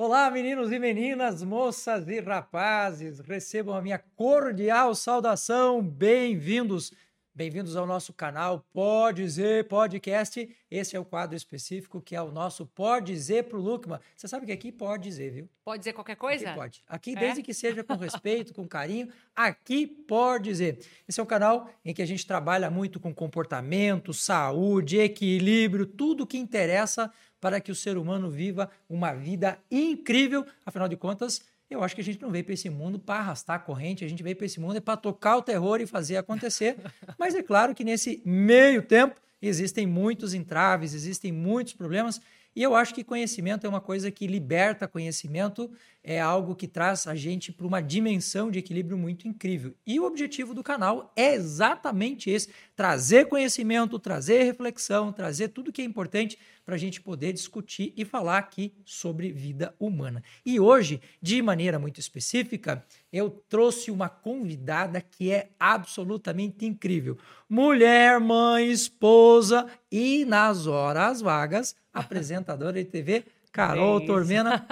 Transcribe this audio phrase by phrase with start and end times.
[0.00, 6.92] Olá, meninos e meninas, moças e rapazes, recebam a minha cordial saudação, bem-vindos.
[7.34, 10.48] Bem-vindos ao nosso canal Pode Dizer Podcast.
[10.70, 13.98] Esse é o quadro específico que é o nosso Pode Dizer pro Lukman.
[14.16, 15.48] Você sabe que aqui pode dizer, viu?
[15.64, 16.48] Pode dizer qualquer coisa?
[16.48, 16.82] Aqui pode.
[16.88, 17.20] Aqui, É?
[17.20, 20.78] desde que seja com respeito, com carinho, aqui pode dizer.
[21.08, 26.26] Esse é um canal em que a gente trabalha muito com comportamento, saúde, equilíbrio, tudo
[26.26, 30.44] que interessa para que o ser humano viva uma vida incrível.
[30.64, 33.56] Afinal de contas, eu acho que a gente não veio para esse mundo para arrastar
[33.56, 36.16] a corrente, a gente veio para esse mundo é para tocar o terror e fazer
[36.16, 36.76] acontecer.
[37.18, 42.20] Mas é claro que nesse meio tempo existem muitos entraves, existem muitos problemas.
[42.58, 45.70] E eu acho que conhecimento é uma coisa que liberta conhecimento,
[46.02, 49.76] é algo que traz a gente para uma dimensão de equilíbrio muito incrível.
[49.86, 55.80] E o objetivo do canal é exatamente esse: trazer conhecimento, trazer reflexão, trazer tudo que
[55.80, 60.20] é importante para a gente poder discutir e falar aqui sobre vida humana.
[60.44, 67.16] E hoje, de maneira muito específica, eu trouxe uma convidada que é absolutamente incrível.
[67.48, 74.66] Mulher, mãe, esposa e, nas horas vagas, apresentadora de TV, Carol Bem, Tormena.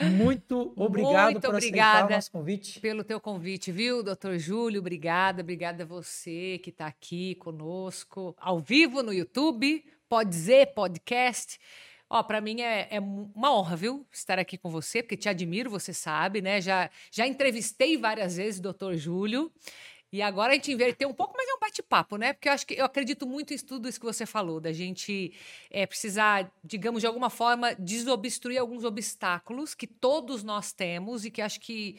[0.00, 2.80] Muito obrigado Muito por aceitar o nosso convite.
[2.80, 4.80] Pelo teu convite, viu, doutor Júlio?
[4.80, 11.58] Obrigada, obrigada a você que está aqui conosco, ao vivo no YouTube, pode dizer, podcast.
[12.08, 15.70] Ó, para mim é, é uma honra, viu, estar aqui com você, porque te admiro,
[15.70, 16.60] você sabe, né?
[16.60, 19.50] Já, já entrevistei várias vezes o doutor Júlio.
[20.14, 22.32] E agora a gente inverteu um pouco, mas é um bate-papo, né?
[22.32, 25.34] Porque eu acho que eu acredito muito em tudo isso que você falou, da gente
[25.68, 31.42] é, precisar, digamos, de alguma forma, desobstruir alguns obstáculos que todos nós temos e que
[31.42, 31.98] acho que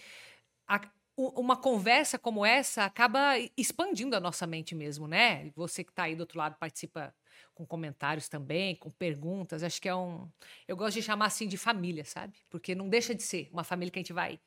[0.66, 5.52] a- uma conversa como essa acaba expandindo a nossa mente mesmo, né?
[5.54, 7.14] Você que está aí do outro lado participa
[7.54, 9.62] com comentários também, com perguntas.
[9.62, 10.30] Acho que é um.
[10.66, 12.38] Eu gosto de chamar assim de família, sabe?
[12.50, 14.40] Porque não deixa de ser uma família que a gente vai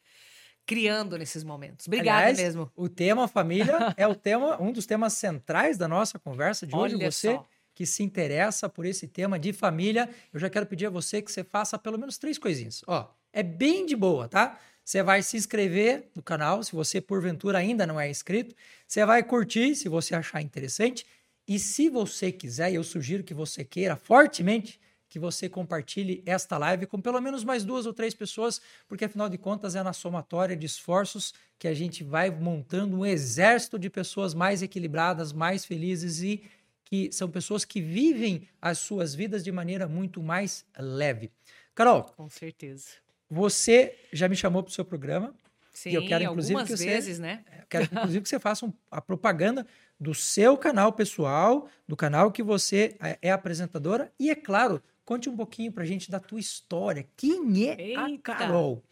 [0.69, 1.87] criando nesses momentos.
[1.87, 2.71] Obrigada Aliás, mesmo.
[2.77, 6.95] O tema família é o tema, um dos temas centrais da nossa conversa de hoje.
[6.95, 7.49] Olha você só.
[7.75, 11.33] que se interessa por esse tema de família, eu já quero pedir a você que
[11.33, 12.83] você faça pelo menos três coisinhas.
[12.87, 14.61] Ó, é bem de boa, tá?
[14.85, 18.55] Você vai se inscrever no canal, se você porventura ainda não é inscrito.
[18.87, 21.07] Você vai curtir, se você achar interessante.
[21.47, 26.87] E se você quiser, eu sugiro que você queira fortemente que você compartilhe esta live
[26.87, 30.57] com pelo menos mais duas ou três pessoas, porque afinal de contas é na somatória
[30.57, 36.21] de esforços que a gente vai montando um exército de pessoas mais equilibradas, mais felizes
[36.21, 36.43] e
[36.85, 41.31] que são pessoas que vivem as suas vidas de maneira muito mais leve.
[41.75, 42.89] Carol, Com certeza.
[43.31, 45.35] você já me chamou para o seu programa.
[45.73, 47.45] Sim, eu quero, inclusive, algumas que você- vezes, né?
[47.61, 49.65] Eu quero, inclusive, que você faça um- a propaganda
[50.01, 54.11] do seu canal pessoal, do canal que você é, é apresentadora.
[54.19, 57.09] E, é claro, conte um pouquinho pra gente da tua história.
[57.17, 58.19] Quem é a Eita.
[58.19, 58.85] Carol?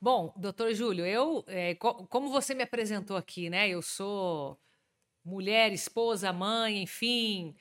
[0.00, 3.68] Bom, doutor Júlio, eu, é, co- como você me apresentou aqui, né?
[3.68, 4.56] Eu sou
[5.24, 7.52] mulher, esposa, mãe, enfim,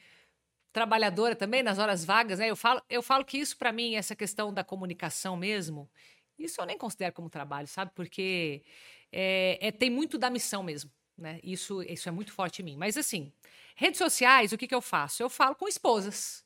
[0.71, 2.47] trabalhadora também nas horas vagas, né?
[2.47, 5.89] Eu falo, eu falo que isso para mim, essa questão da comunicação mesmo,
[6.37, 7.91] isso eu nem considero como trabalho, sabe?
[7.95, 8.63] Porque
[9.11, 11.39] é, é- tem muito da missão mesmo, né?
[11.43, 12.77] Isso, isso é muito forte em mim.
[12.77, 13.33] Mas assim,
[13.75, 15.23] redes sociais, o que, que eu faço?
[15.23, 16.44] Eu falo com esposas.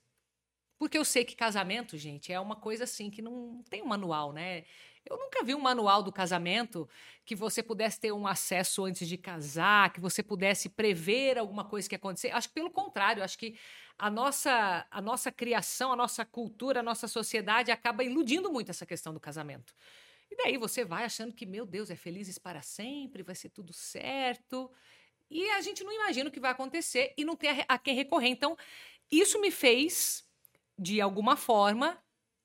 [0.80, 4.32] Porque eu sei que casamento, gente, é uma coisa assim que não tem um manual,
[4.32, 4.64] né?
[5.06, 6.88] Eu nunca vi um manual do casamento
[7.26, 11.88] que você pudesse ter um acesso antes de casar, que você pudesse prever alguma coisa
[11.88, 12.32] que ia acontecer.
[12.32, 13.58] Acho que pelo contrário, acho que
[13.98, 18.86] a nossa, a nossa criação, a nossa cultura, a nossa sociedade acaba iludindo muito essa
[18.86, 19.76] questão do casamento.
[20.32, 23.74] E daí você vai achando que, meu Deus, é felizes para sempre, vai ser tudo
[23.74, 24.72] certo.
[25.30, 27.96] E a gente não imagina o que vai acontecer e não tem a, a quem
[27.96, 28.30] recorrer.
[28.30, 28.56] Então,
[29.12, 30.24] isso me fez,
[30.80, 32.02] de alguma forma,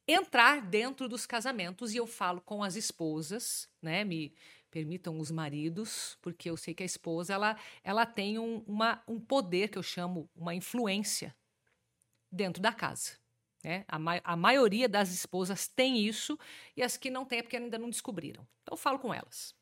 [0.09, 4.03] entrar dentro dos casamentos e eu falo com as esposas, né?
[4.03, 4.35] Me
[4.71, 9.21] permitam os maridos, porque eu sei que a esposa ela, ela tem um, uma, um
[9.21, 11.35] poder que eu chamo uma influência
[12.31, 13.13] dentro da casa.
[13.63, 13.85] Né?
[13.87, 16.37] A, ma a maioria das esposas tem isso
[16.77, 18.45] e as que não têm é porque ainda não descobriram.
[18.63, 19.55] Então eu falo com elas.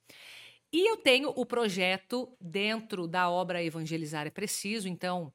[0.73, 5.31] E eu tenho o projeto dentro da obra Evangelizar é Preciso, então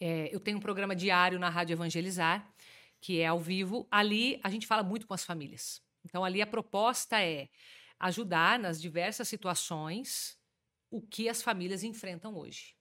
[0.00, 2.48] é, eu tenho um programa diário na Rádio Evangelizar,
[3.00, 3.86] que é ao vivo.
[3.90, 5.82] Ali a gente fala muito com as famílias.
[6.04, 7.48] Então, ali a proposta é
[7.98, 10.38] ajudar nas diversas situações
[10.90, 12.74] o que as famílias enfrentam hoje.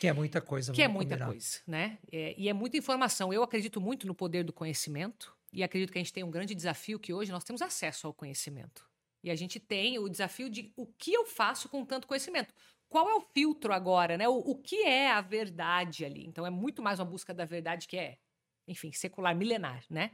[0.00, 0.72] Que é muita coisa.
[0.72, 1.26] Que é muita combinar.
[1.30, 1.98] coisa, né?
[2.10, 3.32] É, e é muita informação.
[3.32, 6.54] Eu acredito muito no poder do conhecimento e acredito que a gente tem um grande
[6.54, 8.90] desafio que hoje nós temos acesso ao conhecimento.
[9.22, 12.52] E a gente tem o desafio de o que eu faço com tanto conhecimento.
[12.92, 14.28] Qual é o filtro agora, né?
[14.28, 16.26] O, o que é a verdade ali?
[16.26, 18.18] Então é muito mais uma busca da verdade que é,
[18.68, 20.10] enfim, secular, milenar, né?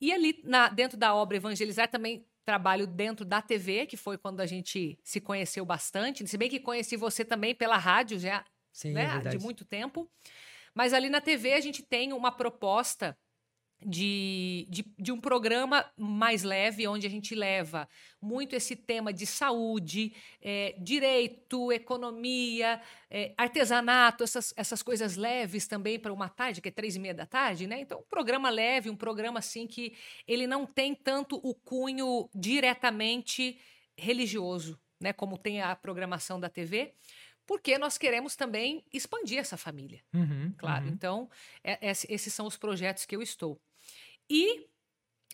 [0.00, 4.38] E ali, na, dentro da obra Evangelizar, também trabalho dentro da TV, que foi quando
[4.38, 6.24] a gente se conheceu bastante.
[6.24, 10.08] Se bem que conheci você também pela rádio já Sim, né, é de muito tempo.
[10.72, 13.18] Mas ali na TV a gente tem uma proposta
[13.84, 17.88] de, de, de, um programa mais leve, onde a gente leva
[18.20, 25.98] muito esse tema de saúde, é, direito, economia, é, artesanato, essas, essas coisas leves também
[25.98, 27.80] para uma tarde, que é três e meia da tarde, né?
[27.80, 29.94] Então, um programa leve, um programa assim que
[30.26, 33.60] ele não tem tanto o cunho diretamente
[33.96, 35.12] religioso, né?
[35.12, 36.94] Como tem a programação da TV
[37.48, 40.02] porque nós queremos também expandir essa família.
[40.12, 40.84] Uhum, claro.
[40.84, 40.92] uhum.
[40.92, 41.30] Então,
[41.64, 43.58] é, é, esses são os projetos que eu estou.
[44.30, 44.66] E,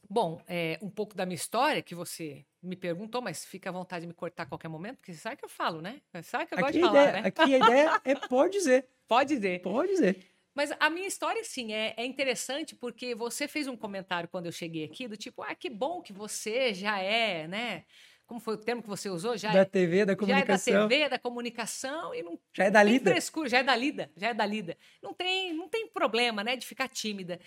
[0.08, 4.02] bom, é, um pouco da minha história, que você me perguntou, mas fica à vontade
[4.02, 6.00] de me cortar a qualquer momento, porque você sabe que eu falo, né?
[6.12, 7.29] Você sabe que eu aqui gosto de ideia, falar, né?
[7.29, 8.88] Aqui a ideia é pode dizer.
[9.06, 9.61] Pode dizer.
[9.61, 10.17] Pode dizer.
[10.55, 14.52] Mas a minha história, sim, é, é, interessante porque você fez um comentário quando eu
[14.52, 17.85] cheguei aqui, do tipo, ah, que bom que você já é, né?
[18.26, 19.37] Como foi o termo que você usou?
[19.37, 20.73] Já da é, TV, da comunicação.
[20.73, 23.11] Já é da TV, da comunicação e não já é da lida.
[23.11, 24.79] Frescura, já é da lida, já é da lida.
[25.02, 27.38] Não tem, não tem problema, né, de ficar tímida.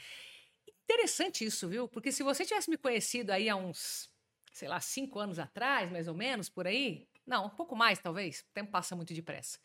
[0.90, 1.86] Interessante isso, viu?
[1.86, 4.10] Porque se você tivesse me conhecido aí há uns,
[4.54, 8.40] sei lá, cinco anos atrás, mais ou menos, por aí, não, um pouco mais talvez,
[8.40, 9.60] o tempo passa muito depressa.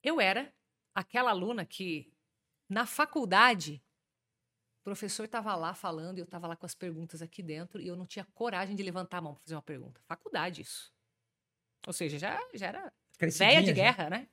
[0.00, 0.54] Eu era
[0.94, 2.12] aquela aluna que
[2.68, 3.82] na faculdade
[4.80, 7.88] o professor estava lá falando e eu estava lá com as perguntas aqui dentro e
[7.88, 10.00] eu não tinha coragem de levantar a mão para fazer uma pergunta.
[10.06, 10.94] Faculdade, isso.
[11.88, 14.28] Ou seja, já, já era velha de guerra, né?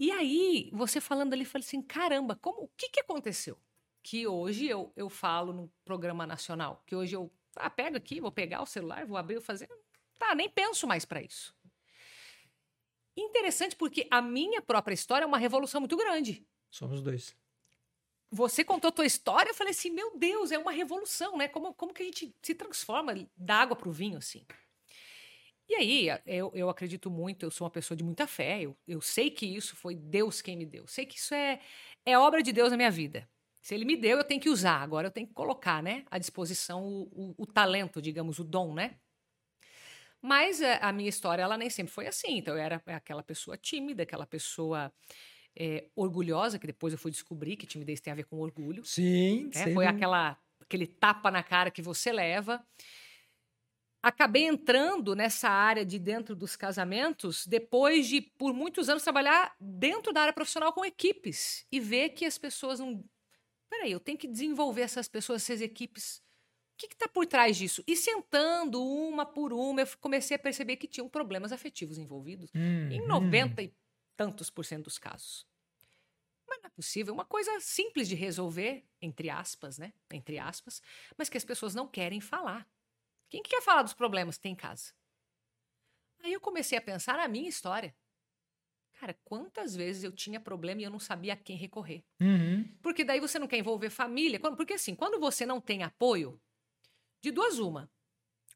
[0.00, 3.56] E aí, você falando ali, eu falei assim: caramba, como, o que, que aconteceu?
[4.06, 8.30] Que hoje eu, eu falo no programa nacional, que hoje eu ah, pego aqui, vou
[8.30, 9.68] pegar o celular, vou abrir, vou fazer.
[10.16, 11.52] Tá, nem penso mais para isso.
[13.16, 16.46] Interessante porque a minha própria história é uma revolução muito grande.
[16.70, 17.34] Somos dois
[18.30, 21.48] você contou a tua história, eu falei assim, meu Deus, é uma revolução, né?
[21.48, 24.44] Como, como que a gente se transforma da água para o vinho, assim?
[25.68, 29.00] E aí, eu, eu acredito muito, eu sou uma pessoa de muita fé, eu, eu
[29.00, 31.60] sei que isso foi Deus quem me deu, sei que isso é,
[32.04, 33.28] é obra de Deus na minha vida.
[33.66, 36.18] Se ele me deu, eu tenho que usar, agora eu tenho que colocar, né, à
[36.18, 38.94] disposição o, o, o talento, digamos, o dom, né?
[40.22, 43.56] Mas a, a minha história, ela nem sempre foi assim, então eu era aquela pessoa
[43.56, 44.92] tímida, aquela pessoa
[45.58, 48.84] é, orgulhosa, que depois eu fui descobrir que timidez tem a ver com orgulho.
[48.84, 49.74] Sim, né?
[49.74, 52.64] Foi aquela, aquele tapa na cara que você leva.
[54.00, 60.12] Acabei entrando nessa área de dentro dos casamentos depois de, por muitos anos, trabalhar dentro
[60.12, 63.04] da área profissional com equipes e ver que as pessoas não.
[63.68, 66.22] Peraí, eu tenho que desenvolver essas pessoas, essas equipes.
[66.74, 67.82] O que está por trás disso?
[67.86, 72.50] E sentando uma por uma, eu comecei a perceber que tinham problemas afetivos envolvidos.
[72.54, 73.64] Hum, em 90 hum.
[73.64, 73.74] e
[74.16, 75.46] tantos por cento dos casos.
[76.46, 77.12] Mas não é possível.
[77.14, 79.92] Uma coisa simples de resolver, entre aspas, né?
[80.12, 80.82] Entre aspas,
[81.16, 82.68] mas que as pessoas não querem falar.
[83.28, 84.92] Quem que quer falar dos problemas que tem em casa?
[86.22, 87.94] Aí eu comecei a pensar na minha história.
[88.98, 92.02] Cara, quantas vezes eu tinha problema e eu não sabia a quem recorrer?
[92.20, 92.64] Uhum.
[92.82, 94.40] Porque daí você não quer envolver família.
[94.40, 96.40] Porque assim, quando você não tem apoio,
[97.22, 97.90] de duas uma.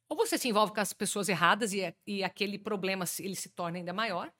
[0.09, 3.79] Ou você se envolve com as pessoas erradas e, e aquele problema ele se torna
[3.79, 4.33] ainda maior,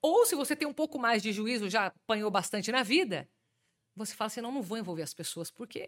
[0.00, 3.28] ou se você tem um pouco mais de juízo, já apanhou bastante na vida,
[3.96, 5.80] você fala assim: não, não vou envolver as pessoas, porque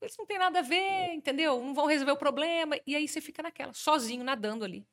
[0.00, 1.62] eles não têm nada a ver, entendeu?
[1.62, 2.76] Não vão resolver o problema.
[2.86, 4.86] E aí você fica naquela, sozinho, nadando ali.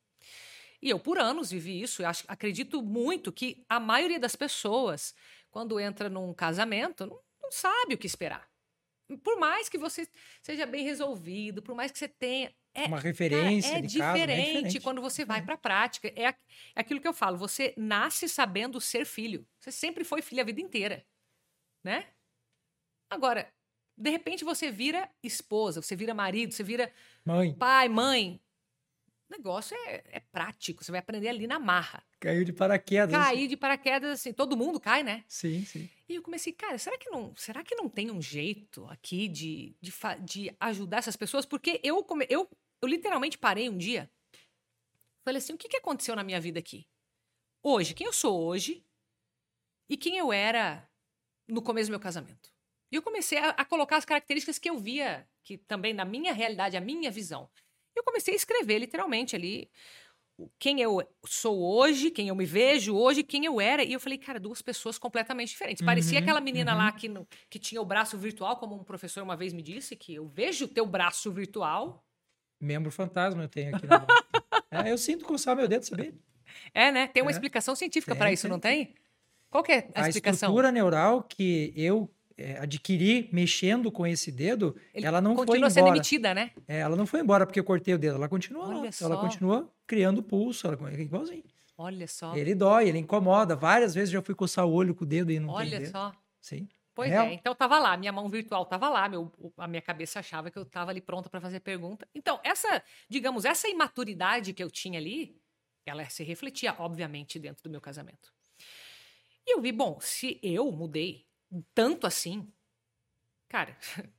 [0.86, 2.00] E eu, por anos, vivi isso.
[2.00, 5.16] Eu acho, acredito muito que a maioria das pessoas,
[5.50, 8.48] quando entra num casamento, não, não sabe o que esperar.
[9.24, 10.06] Por mais que você
[10.40, 12.54] seja bem resolvido, por mais que você tenha.
[12.72, 13.72] É, uma referência.
[13.72, 15.42] Cara, é, diferente caso, é, diferente quando você vai é.
[15.42, 16.06] para a prática.
[16.14, 16.34] É, é
[16.76, 19.44] aquilo que eu falo: você nasce sabendo ser filho.
[19.58, 21.04] Você sempre foi filho a vida inteira.
[21.82, 22.06] Né?
[23.10, 23.52] Agora,
[23.98, 26.92] de repente você vira esposa, você vira marido, você vira
[27.24, 27.52] mãe.
[27.54, 28.40] pai, mãe.
[29.28, 32.02] O negócio é, é prático, você vai aprender ali na marra.
[32.20, 33.10] Caiu de paraquedas.
[33.10, 35.24] Cair de paraquedas, assim, todo mundo cai, né?
[35.26, 35.90] Sim, sim.
[36.08, 39.74] E eu comecei, cara, será que não, será que não tem um jeito aqui de,
[39.80, 39.92] de,
[40.24, 41.44] de ajudar essas pessoas?
[41.44, 42.48] Porque eu, come, eu,
[42.80, 44.08] eu literalmente parei um dia,
[45.24, 46.86] falei assim, o que, que aconteceu na minha vida aqui?
[47.60, 48.86] Hoje, quem eu sou hoje
[49.88, 50.88] e quem eu era
[51.48, 52.54] no começo do meu casamento.
[52.92, 56.32] E eu comecei a, a colocar as características que eu via, que também na minha
[56.32, 57.50] realidade, a minha visão
[57.96, 59.70] eu comecei a escrever literalmente ali
[60.58, 63.82] quem eu sou hoje, quem eu me vejo hoje, quem eu era.
[63.82, 65.80] E eu falei, cara, duas pessoas completamente diferentes.
[65.80, 66.78] Uhum, Parecia aquela menina uhum.
[66.78, 69.96] lá que, no, que tinha o braço virtual, como um professor uma vez me disse,
[69.96, 72.04] que eu vejo o teu braço virtual.
[72.60, 73.86] Membro fantasma eu tenho aqui.
[74.70, 76.14] é, eu sinto coçar meu dedo, sabia?
[76.74, 77.06] É, né?
[77.06, 77.32] Tem uma é.
[77.32, 78.94] explicação científica para isso, tem, não tem?
[79.50, 80.48] Qual que é a, a explicação?
[80.48, 85.46] A estrutura neural que eu é, adquiri mexendo com esse dedo, Ele ela não foi
[85.46, 85.70] continua embora.
[85.70, 86.50] sendo emitida, né?
[86.68, 88.92] É, ela não foi embora porque eu cortei o dedo, ela continua Olha lá.
[88.92, 89.06] só.
[89.06, 91.44] Ela continua criando pulso, ela é igualzinho.
[91.78, 92.34] Olha só.
[92.34, 93.54] Ele dói, ele incomoda.
[93.54, 95.90] Várias vezes já fui coçar o olho com o dedo e não tem Olha dedo.
[95.90, 96.12] só.
[96.40, 96.68] Sim.
[96.94, 97.26] Pois Real.
[97.26, 100.58] é, então tava lá, minha mão virtual tava lá, meu, a minha cabeça achava que
[100.58, 102.08] eu tava ali pronta para fazer pergunta.
[102.14, 105.38] Então, essa, digamos, essa imaturidade que eu tinha ali,
[105.84, 108.32] ela se refletia, obviamente, dentro do meu casamento.
[109.46, 111.25] E eu vi, bom, se eu mudei
[111.74, 112.52] tanto assim,
[113.48, 113.76] cara,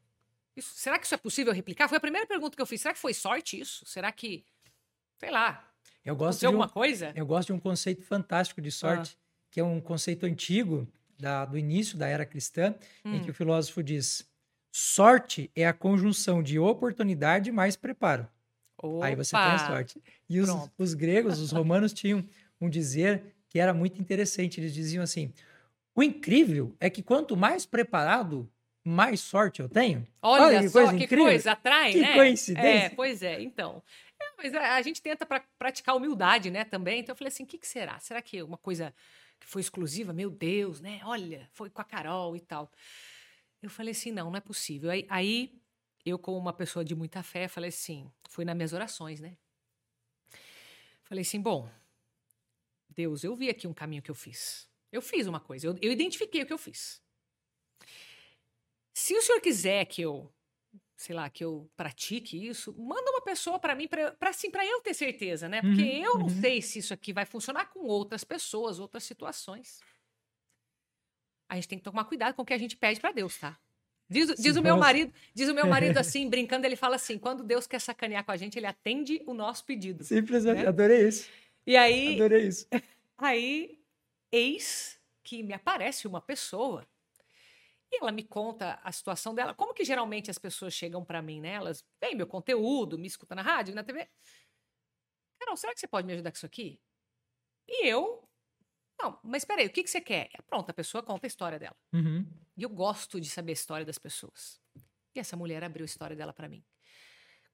[0.56, 1.88] isso- será que isso é possível replicar?
[1.90, 2.82] Foi a primeira pergunta que eu fiz.
[2.82, 3.86] Será que foi sorte isso?
[3.86, 4.46] Será que,
[5.20, 5.72] sei lá,
[6.04, 7.14] Eu gosto, de um, alguma coisa?
[7.16, 9.18] eu gosto de um conceito fantástico de sorte,
[9.52, 10.88] que é um conceito antigo
[11.20, 12.76] da- do início da era cristã,
[13.12, 13.22] em Hum.
[13.22, 14.30] que o filósofo diz:
[14.72, 18.28] sorte é a conjunção de oportunidade mais preparo.
[19.00, 19.58] Aí você tem Opa!
[19.58, 20.02] sorte.
[20.30, 22.28] E os, os gregos, os romanos tinham
[22.62, 24.60] um dizer que era muito interessante.
[24.60, 25.34] Eles diziam assim:
[25.98, 28.48] o incrível é que quanto mais preparado,
[28.84, 30.08] mais sorte eu tenho.
[30.22, 31.26] Olha, Olha que só coisa que incrível.
[31.26, 32.14] coisa, atrai, Que né?
[32.14, 32.86] coincidência.
[32.86, 33.82] É, pois é, então.
[34.22, 37.00] É, mas a, a gente tenta pra, praticar humildade, né, também.
[37.00, 37.98] Então eu falei assim, o que, que será?
[37.98, 38.94] Será que uma coisa
[39.40, 40.14] que foi exclusiva?
[40.14, 41.02] Meu Deus, né?
[41.04, 42.72] Olha, foi com a Carol e tal.
[43.60, 44.92] Eu falei assim, não, não é possível.
[44.92, 45.60] Aí, aí
[46.06, 49.36] eu, como uma pessoa de muita fé, falei assim, fui nas minhas orações, né?
[51.06, 51.68] Falei assim, bom,
[52.88, 54.70] Deus, eu vi aqui um caminho que eu fiz.
[54.92, 57.02] Eu fiz uma coisa, eu, eu identifiquei o que eu fiz.
[58.94, 60.34] Se o senhor quiser que eu,
[60.96, 64.82] sei lá, que eu pratique isso, manda uma pessoa para mim, para assim, para eu
[64.82, 65.62] ter certeza, né?
[65.62, 66.42] Porque Uhum, eu não uhum.
[66.42, 69.80] sei se isso aqui vai funcionar com outras pessoas, outras situações.
[71.50, 73.58] A gente tem que tomar cuidado com o que a gente pede para Deus, tá?
[74.10, 77.18] Diz, diz o meu fosse- marido, diz o meu marido assim, brincando, ele fala assim:
[77.20, 80.04] quando Deus quer sacanear com a gente, ele atende o nosso pedido.
[80.04, 80.68] Simplesmente, Né?
[80.68, 81.30] adorei isso.
[81.66, 82.68] E aí, Adorei isso.
[83.18, 83.80] Aí,
[84.32, 86.88] eis que me aparece uma pessoa
[87.92, 89.54] e ela me conta a situação dela.
[89.54, 91.54] Como que geralmente as pessoas chegam para mim, né?
[91.54, 94.10] Elas veem meu conteúdo, me escutam na rádio, na TV.
[95.40, 96.82] Carol, será que você pode me ajudar com isso aqui?
[97.68, 98.28] E eu.
[99.00, 100.30] Não, mas peraí, o que, que você quer?
[100.48, 101.78] Pronto, a pessoa conta a história dela.
[101.94, 102.26] Uhum.
[102.56, 104.60] E eu gosto de saber a história das pessoas.
[105.16, 106.66] E essa mulher abriu a história dela para mim.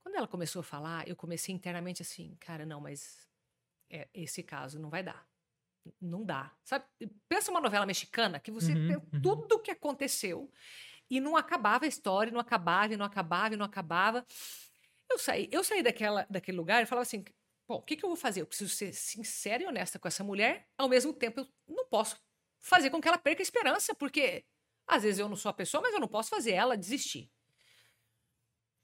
[0.02, 3.28] Quando ela começou a falar, eu comecei internamente assim, cara, não, mas
[3.90, 5.28] é, esse caso não vai dar.
[6.02, 6.52] Não dá.
[6.64, 6.86] Sabe?
[7.28, 9.22] Pensa uma novela mexicana que você Uhum, tem uhum.
[9.22, 10.52] tudo o que aconteceu
[11.10, 14.26] e não acabava a história, não acabava, e não acabava, e não acabava.
[15.10, 17.24] Eu saí, eu saí daquela, daquele lugar e falava assim:
[17.68, 18.42] bom, o que, que eu vou fazer?
[18.42, 22.18] Eu preciso ser sincera e honesta com essa mulher, ao mesmo tempo eu não posso
[22.60, 24.46] fazer com que ela perca a esperança, porque
[24.88, 27.30] às vezes eu não sou a pessoa, mas eu não posso fazer ela desistir.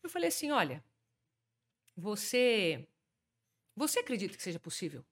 [0.04, 0.84] Eu falei assim: olha,
[1.96, 2.88] você.
[3.76, 5.06] Você acredita que seja possível?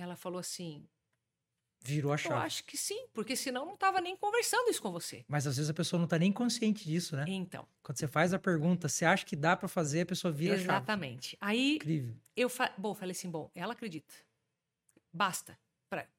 [0.00, 0.88] Ela falou assim:
[1.82, 2.46] Virou a eu chave.
[2.46, 5.24] acho que sim, porque senão eu não estava nem conversando isso com você.
[5.26, 7.24] Mas às vezes a pessoa não tá nem consciente disso, né?
[7.26, 10.54] Então, Quando você faz a pergunta, você acha que dá para fazer, a pessoa vira
[10.54, 10.68] a chave.
[10.68, 11.38] exatamente.
[11.40, 12.14] Aí Incrível.
[12.36, 14.12] eu fa bom, falei assim: bom, ela acredita.
[15.12, 15.58] Basta.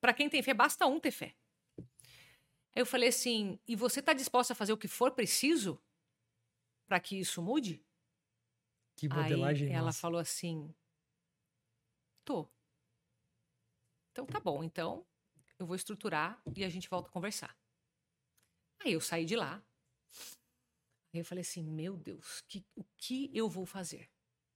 [0.02, 1.36] Para quem tem fé, basta um ter fé.
[1.78, 5.80] Aí eu falei assim: e você está disposta a fazer o que for preciso
[6.88, 7.84] para que isso mude?
[8.96, 10.74] Que modelagem Aí ela falou assim:
[12.26, 12.50] tô.
[14.12, 15.06] Então tá bom, então
[15.58, 17.58] eu vou estruturar e a gente volta a conversar.
[18.84, 19.64] Aí eu saí de lá.
[21.14, 24.10] Aí eu falei assim: meu Deus, que, o que eu vou fazer?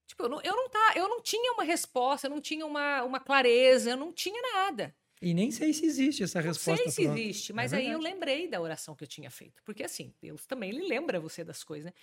[0.08, 3.04] Tipo, eu não, eu não, tá, eu não tinha uma resposta, eu não tinha uma,
[3.04, 4.96] uma clareza, eu não tinha nada.
[5.22, 7.20] E nem sei se existe essa Não resposta sei se pronta.
[7.20, 9.64] existe, mas aí eu lembrei da oração que eu tinha feito.
[9.64, 11.94] Porque assim, Deus também ele lembra você das coisas, né?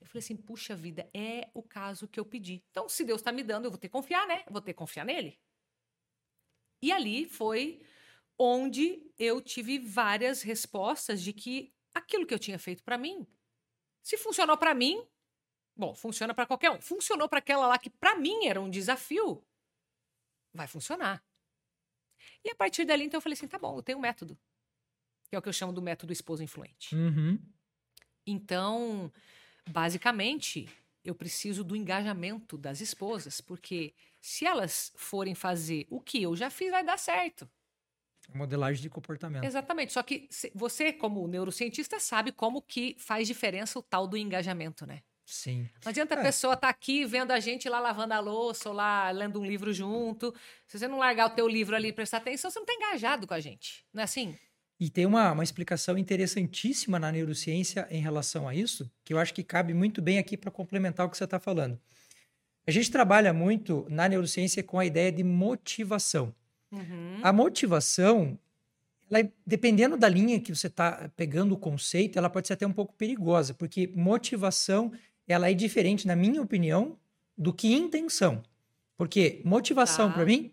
[0.00, 2.64] Eu falei assim, puxa vida, é o caso que eu pedi.
[2.70, 4.42] Então, se Deus está me dando, eu vou ter que confiar, né?
[4.46, 5.38] Eu vou ter que confiar nele.
[6.84, 7.80] E ali foi
[8.38, 13.26] onde eu tive várias respostas de que aquilo que eu tinha feito para mim,
[14.02, 15.02] se funcionou para mim,
[15.74, 16.82] bom, funciona para qualquer um.
[16.82, 19.42] Funcionou para aquela lá que para mim era um desafio,
[20.52, 21.24] vai funcionar.
[22.44, 24.38] E a partir dali, então, eu falei assim: tá bom, eu tenho um método.
[25.30, 26.94] Que é o que eu chamo do método esposa influente.
[26.94, 27.38] Uhum.
[28.26, 29.10] Então,
[29.66, 30.68] basicamente,
[31.02, 33.94] eu preciso do engajamento das esposas, porque
[34.26, 37.46] se elas forem fazer o que eu já fiz, vai dar certo.
[38.34, 39.44] Modelagem de comportamento.
[39.44, 39.92] Exatamente.
[39.92, 45.02] Só que você, como neurocientista, sabe como que faz diferença o tal do engajamento, né?
[45.26, 45.68] Sim.
[45.84, 46.22] Não adianta a É.
[46.22, 49.74] pessoa estar aqui vendo a gente lá lavando a louça ou lá lendo um livro
[49.74, 50.34] junto.
[50.66, 53.26] Se você não largar o teu livro ali e prestar atenção, você não está engajado
[53.26, 53.84] com a gente.
[53.92, 54.34] Não é assim?
[54.80, 59.34] E tem uma, uma explicação interessantíssima na neurociência em relação a isso, que eu acho
[59.34, 61.78] que cabe muito bem aqui para complementar o que você está falando.
[62.66, 66.34] A gente trabalha muito na neurociência com a ideia de motivação.
[66.72, 67.20] Uhum.
[67.22, 68.38] A motivação
[69.10, 72.66] ela ela, dependendo da linha que você está pegando o conceito, ela pode ser até
[72.66, 74.92] um pouco perigosa, porque motivação
[75.28, 76.98] ela é diferente, na minha opinião,
[77.36, 78.42] do que intenção.
[78.96, 80.14] Porque motivação, Tá.
[80.14, 80.52] para mim,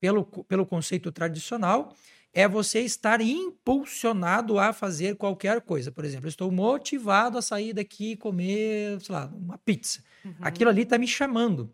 [0.00, 1.94] pelo, pelo conceito tradicional,
[2.36, 5.90] é você estar impulsionado a fazer qualquer coisa.
[5.90, 10.02] Por exemplo, eu estou motivado a sair daqui e comer, sei lá, uma pizza.
[10.22, 10.34] Uhum.
[10.42, 11.72] Aquilo ali está me chamando.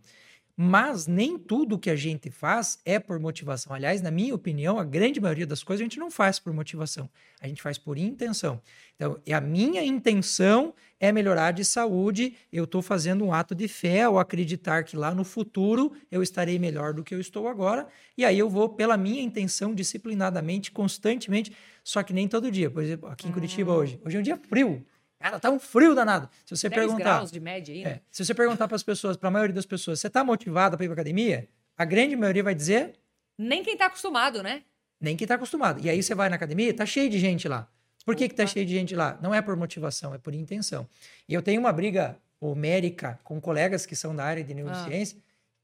[0.57, 3.75] Mas nem tudo que a gente faz é por motivação.
[3.75, 7.11] Aliás, na minha opinião, a grande maioria das coisas a gente não faz por motivação.
[7.41, 8.63] A gente faz por intenção.
[8.95, 12.37] Então, e a minha intenção é melhorar de saúde.
[12.53, 16.61] Eu estou fazendo um ato de fé ao acreditar que lá no futuro eu estarei
[16.61, 17.89] melhor do que eu estou agora.
[18.17, 22.71] E aí eu vou, pela minha intenção, disciplinadamente, constantemente, só que nem todo dia.
[22.71, 24.01] Por exemplo, aqui em Curitiba hoje.
[24.05, 24.87] Hoje é um dia frio.
[25.19, 26.31] Cara, tá um frio danado.
[26.45, 27.05] Se você 10 perguntar.
[27.05, 27.91] graus de média aí, né?
[27.91, 30.77] É, se você perguntar para as pessoas, para a maioria das pessoas, você está motivado
[30.77, 31.49] para ir para academia?
[31.77, 32.93] A grande maioria vai dizer
[33.37, 34.63] Nem quem tá acostumado, né?
[35.01, 35.85] nem que está acostumado.
[35.85, 37.69] E aí você vai na academia, tá cheio de gente lá.
[38.05, 38.53] Por que tá Opa.
[38.53, 39.19] cheio de gente lá?
[39.23, 40.89] Não é por motivação, é por intenção.
[41.29, 45.17] E eu tenho uma briga homérica com colegas que são da área de neurociência,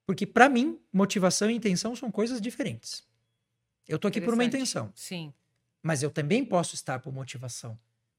[0.07, 3.03] porque para mim, motivação e intenção são coisas diferentes.
[3.87, 5.33] Eu tô aqui por uma intenção, Sim.
[5.83, 7.79] mas eu também posso estar por motivação.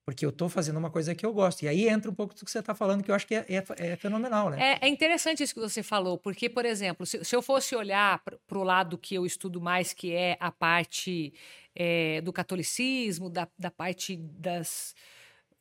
[0.10, 1.62] Porque eu tô fazendo uma coisa que eu gosto.
[1.62, 3.46] E aí entra um pouco do que você está falando, que eu acho que é,
[3.48, 4.78] é- é fenomenal, né?
[4.82, 8.20] É, é interessante isso que você falou, porque, por exemplo, se, se eu fosse olhar
[8.24, 11.32] para o lado que eu estudo mais, que é a parte
[11.76, 14.96] é, do catolicismo, da, da parte das,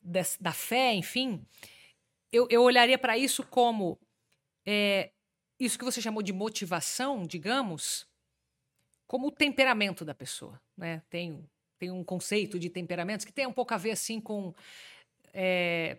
[0.01, 1.45] das- da fé, enfim,
[2.31, 3.99] eu, eu olharia para isso como
[4.65, 5.11] é,
[5.59, 8.07] isso que você chamou de motivação, digamos,
[9.05, 10.59] como o temperamento da pessoa.
[10.75, 11.03] Né?
[11.07, 11.47] Tem,
[11.79, 14.53] tem um conceito de temperamentos que tem um pouco a ver assim com.
[15.33, 15.97] é,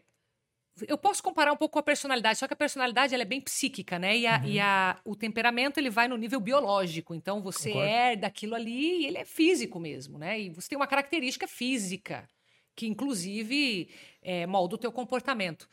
[0.88, 3.40] eu posso comparar um pouco com a personalidade, só que a personalidade ela é bem
[3.40, 4.16] psíquica, né?
[4.16, 4.46] E, a, Uhum.
[4.46, 7.14] e a- o temperamento ele vai no nível biológico.
[7.14, 7.88] Então você Concordo.
[7.90, 10.40] herda aquilo ali e ele é físico mesmo, né?
[10.40, 12.26] E você tem uma característica física
[12.75, 13.90] que, inclusive,
[14.22, 15.68] é, molda o teu comportamento.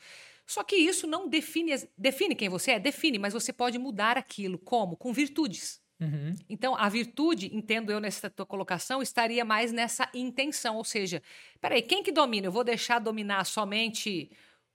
[0.45, 4.57] Só que isso não define, define quem você é, define, mas você pode mudar aquilo.
[4.57, 4.97] Como?
[4.97, 5.79] Com virtudes.
[5.99, 6.33] Uhum.
[6.49, 10.77] Então, a virtude, entendo eu nessa tua colocação, estaria mais nessa intenção.
[10.77, 11.21] Ou seja,
[11.59, 12.47] peraí, quem que domina?
[12.47, 14.29] Eu vou deixar dominar somente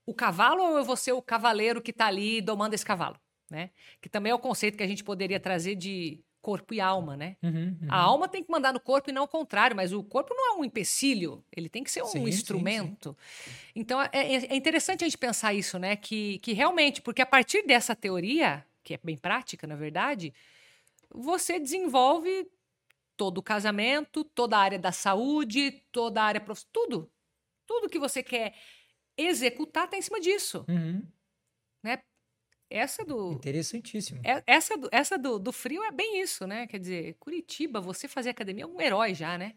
[0.05, 3.17] o cavalo ou eu vou ser o cavaleiro que está ali domando esse cavalo?
[3.49, 3.69] Né?
[4.01, 7.37] Que também é o conceito que a gente poderia trazer de corpo e alma, né?
[7.41, 7.87] Uhum, uhum.
[7.89, 10.55] A alma tem que mandar no corpo e não o contrário, mas o corpo não
[10.55, 13.15] é um empecilho, ele tem que ser um Sim, sim, instrumento.
[13.75, 15.95] Então é, é- é interessante a gente pensar isso, né?
[15.95, 20.33] Que, que realmente, porque a partir dessa teoria, que é bem prática, na verdade,
[21.13, 22.49] você desenvolve
[23.15, 27.11] todo o casamento, toda a área da saúde, toda a área tudo.
[27.65, 28.55] Tudo que você quer
[29.17, 30.65] executar está em cima disso.
[30.67, 31.07] Uhum.
[32.69, 34.19] Essa do, Interessantíssimo.
[34.25, 36.65] é- Essa, do, essa do, do frio é bem isso, né?
[36.65, 39.53] Quer dizer, Curitiba, você fazer academia é um herói já, né?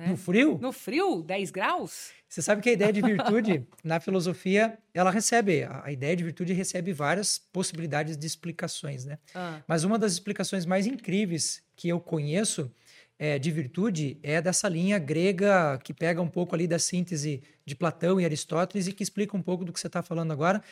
[0.00, 0.08] É.
[0.08, 2.10] No frio, No frio, 10 graus?
[2.26, 6.24] você sabe que a ideia de virtude, na filosofia, ela recebe, a a ideia de
[6.24, 9.18] virtude recebe várias possibilidades de explicações, né?
[9.34, 12.72] Ah, Mas uma das explicações mais incríveis que eu conheço
[13.18, 17.74] é, de virtude é dessa linha grega que pega um pouco ali da síntese de
[17.76, 20.62] Platão e Aristóteles e que explica um pouco do que você está falando agora.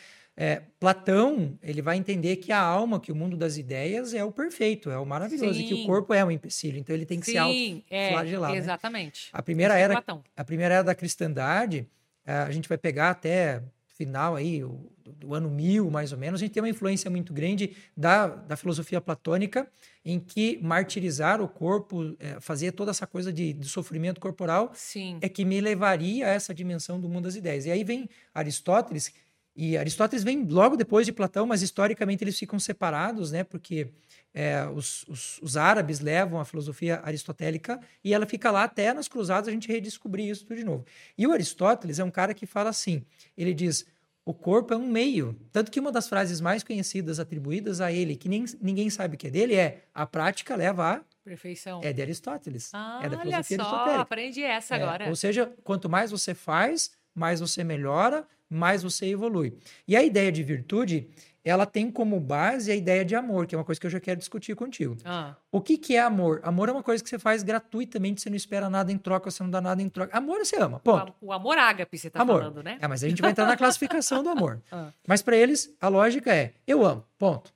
[0.41, 4.31] É, Platão ele vai entender que a alma, que o mundo das ideias é o
[4.31, 7.25] perfeito, é o maravilhoso, e que o corpo é um empecilho, então ele tem que
[7.25, 8.51] se sim, é, autoflagelar.
[8.51, 8.57] né?
[8.57, 9.27] exatamente.
[9.33, 10.03] A primeira Isso é era
[10.37, 11.85] a primeira era da cristandade,
[12.25, 16.39] eh, a gente vai pegar até final aí, o- do, ano 1000, mais ou menos,
[16.39, 19.67] a gente tem uma influência muito grande da, da filosofia platônica,
[20.05, 25.17] em que martirizar o corpo, eh, fazer toda essa coisa de, de sofrimento corporal, Sim.
[25.19, 27.65] é que me levaria a essa dimensão do mundo das ideias.
[27.65, 29.11] E aí vem Aristóteles,
[29.61, 33.43] e Aristóteles vem logo depois de Platão, mas historicamente eles ficam separados, né?
[33.43, 33.89] Porque
[34.33, 39.09] é, os, os, os árabes levam a filosofia aristotélica e ela fica lá até nas
[39.09, 40.85] cruzadas a gente redescobrir isso tudo de novo.
[41.17, 43.03] E o Aristóteles é um cara que fala assim:
[43.37, 43.85] ele diz.
[44.25, 45.35] O corpo é um meio.
[45.51, 49.25] Tanto que uma das frases mais conhecidas atribuídas a ele, que nem, ninguém sabe que
[49.25, 51.01] é dele, é a prática leva a.
[51.23, 51.81] Perfeição.
[51.83, 52.69] É de Aristóteles.
[52.73, 54.01] Ah, é da olha filosofia só, aristotélica.
[54.01, 55.09] aprendi essa É, agora.
[55.09, 59.53] Ou seja, quanto mais você faz, mais você melhora, mais você evolui.
[59.87, 61.07] E a ideia de virtude,
[61.43, 63.99] ela tem como base a ideia de amor, que é uma coisa que eu já
[63.99, 64.97] quero discutir contigo.
[65.05, 66.41] Ah, O que, que é amor?
[66.43, 69.41] Amor é uma coisa que você faz gratuitamente, você não espera nada em troca, você
[69.43, 70.15] não dá nada em troca.
[70.17, 71.13] Amor você ama, o, ponto.
[71.21, 72.39] o amor ágape, você tá amor.
[72.39, 72.77] falando, né?
[72.81, 74.59] É, mas a gente vai entrar na classificação do amor.
[74.71, 74.91] Ah.
[75.07, 77.51] Mas para eles, a lógica é: eu amo, ponto.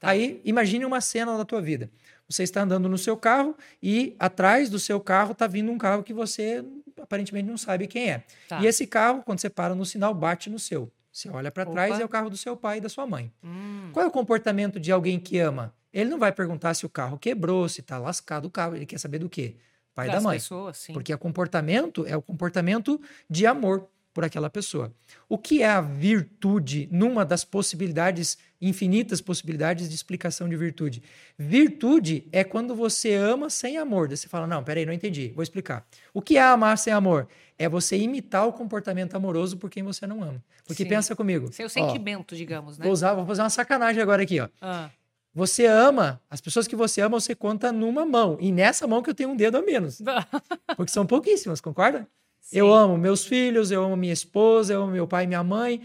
[0.00, 0.10] Tá.
[0.10, 1.90] Aí, imagine uma cena da tua vida.
[2.28, 6.02] Você está andando no seu carro e atrás do seu carro está vindo um carro
[6.02, 6.64] que você
[7.00, 8.24] aparentemente não sabe quem é.
[8.48, 8.60] Tá.
[8.60, 10.90] E esse carro, quando você para no sinal, bate no seu.
[11.12, 12.02] Você olha para trás Opa.
[12.02, 13.32] é o carro do seu pai e da sua mãe.
[13.42, 15.72] Hum, Qual é o comportamento de alguém que ama?
[15.92, 18.76] Ele não vai perguntar se o carro quebrou, se está lascado o carro.
[18.76, 19.56] Ele quer saber do quê?
[19.96, 20.36] pai das da mãe.
[20.36, 20.92] pessoas, sim.
[20.92, 24.90] Porque o comportamento é o comportamento de amor por aquela pessoa.
[25.28, 31.02] O que é a virtude numa das possibilidades, infinitas possibilidades de explicação de virtude?
[31.36, 34.08] Virtude é quando você ama sem amor.
[34.08, 35.86] Daí você fala, não, peraí, não entendi, vou explicar.
[36.14, 37.28] O que é amar sem amor?
[37.58, 40.42] É você imitar o comportamento amoroso por quem você não ama.
[40.66, 40.88] Porque Sim.
[40.88, 41.52] pensa comigo.
[41.52, 42.84] Seu ó, sentimento, digamos, né?
[42.84, 44.48] vou, usar, vou fazer uma sacanagem agora aqui, ó.
[44.62, 44.88] Ah,
[45.34, 48.38] Você ama, as pessoas que você ama, você conta numa mão.
[48.40, 50.00] E nessa mão que eu tenho um dedo a menos.
[50.74, 52.08] Porque são pouquíssimas, concorda?
[52.52, 55.82] Eu amo meus filhos, eu amo minha esposa, eu amo meu pai e minha mãe.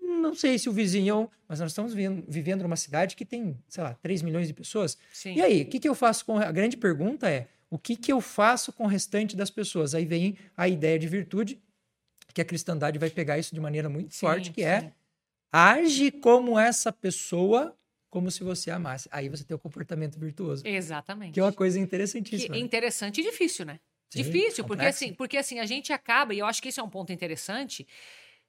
[0.00, 3.94] Não sei se o vizinho, mas nós estamos vivendo, numa cidade que tem, sei lá,
[4.02, 4.98] 3 milhões de pessoas.
[5.12, 5.34] Sim.
[5.34, 6.38] E aí, o que, que eu faço com.
[6.38, 9.94] A grande pergunta é: o que, que eu faço com o restante das pessoas?
[9.94, 11.60] Aí vem a ideia de virtude,
[12.34, 14.66] que a cristandade vai pegar isso de maneira muito Sim, forte, que sim.
[14.66, 14.92] é
[15.52, 17.74] age como essa pessoa,
[18.10, 19.08] como se você amasse.
[19.12, 20.66] Aí você tem o comportamento virtuoso.
[20.66, 21.32] Exatamente.
[21.32, 22.56] Que é uma coisa Que interessantíssima.
[22.56, 23.80] é interessante e difícil, né?
[24.10, 26.82] Sim, difícil, porque assim, porque assim, a gente acaba, e eu acho que esse é
[26.82, 27.86] um ponto interessante,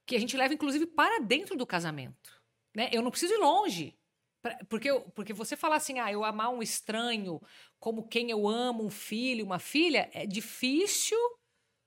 [0.06, 2.40] que a gente leva, inclusive, para dentro do casamento.
[2.74, 2.88] Né?
[2.92, 3.96] Eu não preciso ir longe.
[4.42, 7.40] Pra- Porque, porque você falar assim, ah, eu amar um estranho
[7.78, 11.18] como quem eu amo, um filho, uma filha, é difícil,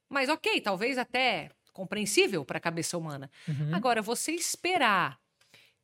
[0.10, 3.32] mas ok, talvez até compreensível para a cabeça humana.
[3.48, 3.74] Uhum.
[3.74, 5.20] Agora, você esperar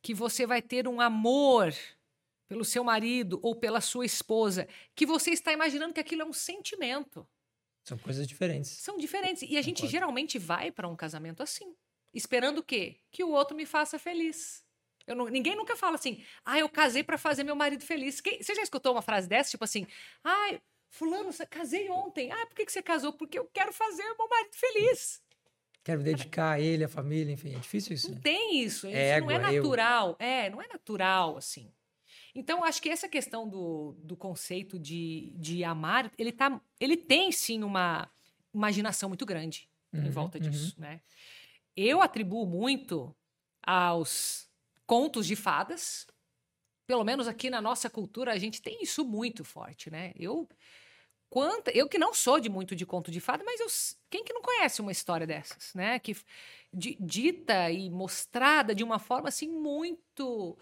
[0.02, 1.74] que você vai ter um amor
[2.48, 6.34] pelo seu marido ou pela sua esposa, que você está imaginando que aquilo é um
[6.34, 7.28] sentimento.
[7.90, 8.72] São coisas diferentes.
[8.72, 9.44] São diferentes.
[9.44, 9.92] E a gente Concordo.
[9.92, 11.76] geralmente vai para um casamento assim,
[12.14, 12.98] esperando o quê?
[13.12, 14.64] Que o outro me faça feliz.
[15.08, 18.22] Eu não- ninguém nunca fala assim, ah, eu casei para fazer meu marido feliz.
[18.22, 19.50] Quem- você já escutou uma frase dessa?
[19.52, 19.88] Tipo assim,
[20.24, 22.32] ah, fulano, casei ontem.
[22.32, 23.12] Ah, por que, que você casou?
[23.14, 25.22] Porque eu quero fazer meu marido feliz.
[25.84, 28.10] Quero dedicar a ele, a família, enfim, é difícil isso.
[28.10, 28.22] Não né?
[28.24, 28.86] tem isso.
[28.88, 29.64] Isso É não é égua, eu.
[29.64, 30.16] natural.
[30.20, 31.72] É, não é natural, assim.
[32.36, 37.32] Então, acho que essa questão do, do conceito de, de amar, ele, tá, ele tem,
[37.32, 38.10] sim, uma
[38.54, 40.50] imaginação muito grande em Uhum, volta uhum.
[40.50, 41.02] disso, né?
[41.76, 43.16] Eu atribuo muito
[43.64, 44.50] aos
[44.86, 46.08] contos de fadas.
[46.88, 50.14] Pelo menos aqui na nossa cultura, a gente tem isso muito forte, né?
[50.16, 50.48] Eu...
[51.30, 53.68] Quanta, eu que não sou de muito de conto de fada, mas eu,
[54.10, 56.00] quem que não conhece uma história dessas, né?
[56.00, 56.16] Que
[56.74, 60.58] di- dita e mostrada de uma forma assim muito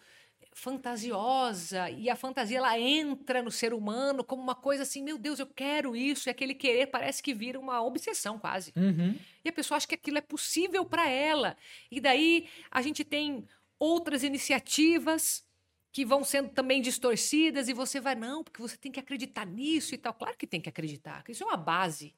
[0.58, 5.38] fantasiosa e a fantasia ela entra no ser humano como uma coisa assim, meu Deus,
[5.38, 8.74] eu quero isso e aquele querer parece que vira uma obsessão quase.
[8.76, 9.16] Uhum.
[9.46, 11.56] E a pessoa acha que aquilo é possível para ela.
[11.92, 15.46] E daí a gente tem outras iniciativas
[15.92, 19.94] que vão sendo também distorcidas e você vai, não, porque você tem que acreditar nisso
[19.94, 20.14] e tal.
[20.16, 22.16] Claro que tem que acreditar, que isso é uma base.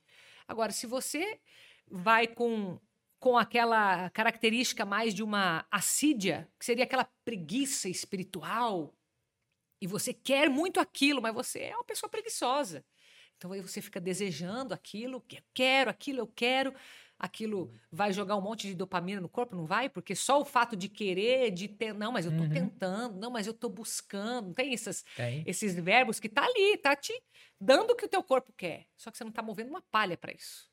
[0.48, 1.38] Agora, se você
[1.92, 2.80] vai com,
[3.20, 8.96] com aquela característica mais de uma assídia, que seria aquela preguiça espiritual,
[9.82, 12.86] e você quer muito aquilo, mas você é uma pessoa preguiçosa.
[13.38, 16.74] Então aí você fica desejando aquilo, que eu quero, aquilo eu quero,
[17.18, 19.90] aquilo vai jogar um monte de dopamina no corpo, não vai?
[19.90, 22.48] Porque só o fato de querer, de ter, não, mas eu tô Uhum.
[22.48, 25.46] tentando, não, mas eu tô buscando, tem essas, Tem.
[25.46, 27.14] esses verbos que tá ali, tá te
[27.60, 30.18] dando o que o teu corpo quer, só que você não tá movendo uma palha
[30.18, 30.69] para isso.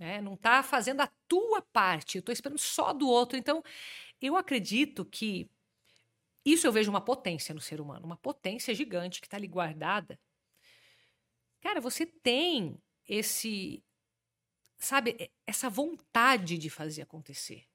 [0.00, 0.18] Né?
[0.18, 3.36] Não tá fazendo a tua parte, eu tô esperando só do outro.
[3.36, 3.62] Então,
[4.18, 5.46] eu acredito que
[6.42, 10.18] isso eu vejo uma potência no ser humano, uma potência gigante que está ali guardada.
[11.60, 13.84] Cara, você tem esse,
[14.78, 17.66] sabe, essa vontade de fazer acontecer.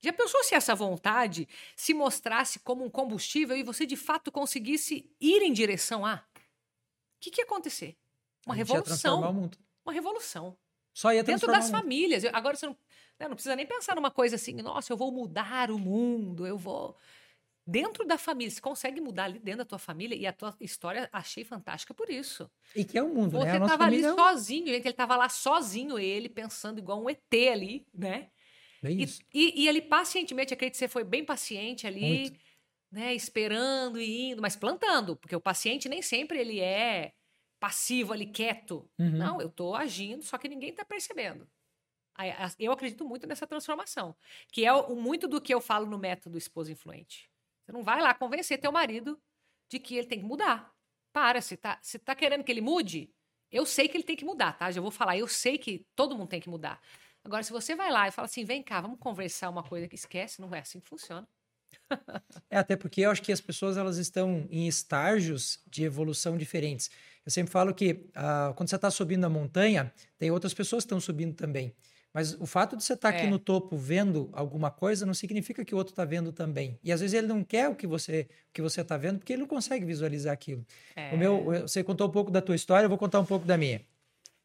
[0.00, 5.14] Já pensou se essa vontade se mostrasse como um combustível e você de fato conseguisse
[5.20, 6.24] ir em direção a?
[6.36, 7.98] O que, que ia acontecer?
[8.46, 9.30] Uma ia revolução.
[9.30, 9.58] mundo.
[9.84, 10.56] Uma revolução
[10.94, 12.24] Só ia dentro das famílias.
[12.26, 12.76] Agora você não,
[13.18, 16.56] né, não precisa nem pensar numa coisa assim, nossa, eu vou mudar o mundo, eu
[16.56, 16.96] vou.
[17.66, 21.08] Dentro da família, você consegue mudar ali dentro da tua família e a tua história
[21.12, 22.50] achei fantástica por isso.
[22.74, 23.50] E que é o mundo, né?
[23.50, 26.78] Você A nossa tava ali é um- sozinho, gente, ele tava lá sozinho, ele pensando
[26.78, 28.30] igual um ET ali, né?
[28.82, 29.22] Bem E, isso.
[29.34, 32.40] e, e ele pacientemente, acredito que você foi bem paciente ali, Muito.
[32.92, 33.14] né?
[33.14, 37.12] Esperando e indo, mas plantando, porque o paciente nem sempre ele é
[37.64, 38.86] passivo ali, quieto.
[38.98, 39.16] Uhum.
[39.16, 41.48] Não, eu tô agindo, só que ninguém tá percebendo.
[42.58, 44.14] Eu acredito muito nessa transformação,
[44.52, 47.30] que é o, muito do que eu falo no método esposa influente.
[47.64, 49.18] Você não vai lá convencer teu marido
[49.66, 50.74] de que ele tem que mudar.
[51.10, 53.10] Para, se tá, se tá querendo que ele mude,
[53.50, 54.70] eu sei que ele tem que mudar, tá?
[54.70, 56.82] Já vou falar, eu sei que todo mundo tem que mudar.
[57.24, 59.94] Agora, se você vai lá e fala assim, vem cá, vamos conversar uma coisa que
[59.94, 61.26] esquece, não é assim que funciona.
[62.50, 66.90] É, até porque eu acho que as pessoas elas estão em estágios de evolução diferentes.
[67.24, 70.86] Eu sempre falo que ah, quando você está subindo a montanha, tem outras pessoas que
[70.86, 71.74] estão subindo também.
[72.12, 73.30] Mas o fato de você estar aqui É.
[73.30, 76.78] no topo vendo alguma coisa não significa que o outro está vendo também.
[76.82, 79.32] E às vezes ele não quer o que você o que você está vendo porque
[79.32, 80.64] ele não consegue visualizar aquilo.
[80.94, 83.44] É, O meu, você contou um pouco da tua história, eu vou contar um pouco
[83.44, 83.80] da minha.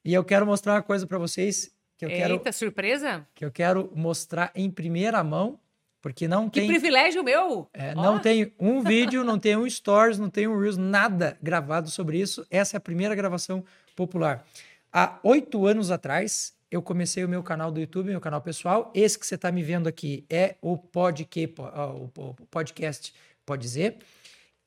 [0.03, 3.27] E eu quero mostrar uma coisa para vocês que eu Eita, quero surpresa?
[3.35, 5.59] que eu quero mostrar em primeira mão,
[6.01, 7.69] porque não Que tem privilégio meu!
[7.73, 11.89] é, não tem um vídeo, não tem um stories, não tem um reels, nada gravado
[11.89, 12.45] sobre isso.
[12.49, 13.63] Essa é a primeira gravação
[13.95, 14.45] popular.
[14.91, 18.91] Há oito anos atrás, eu comecei o meu canal do YouTube, meu canal pessoal.
[18.95, 23.13] Esse que você está me vendo aqui é o, podque, o o podcast,
[23.45, 23.97] pode dizer.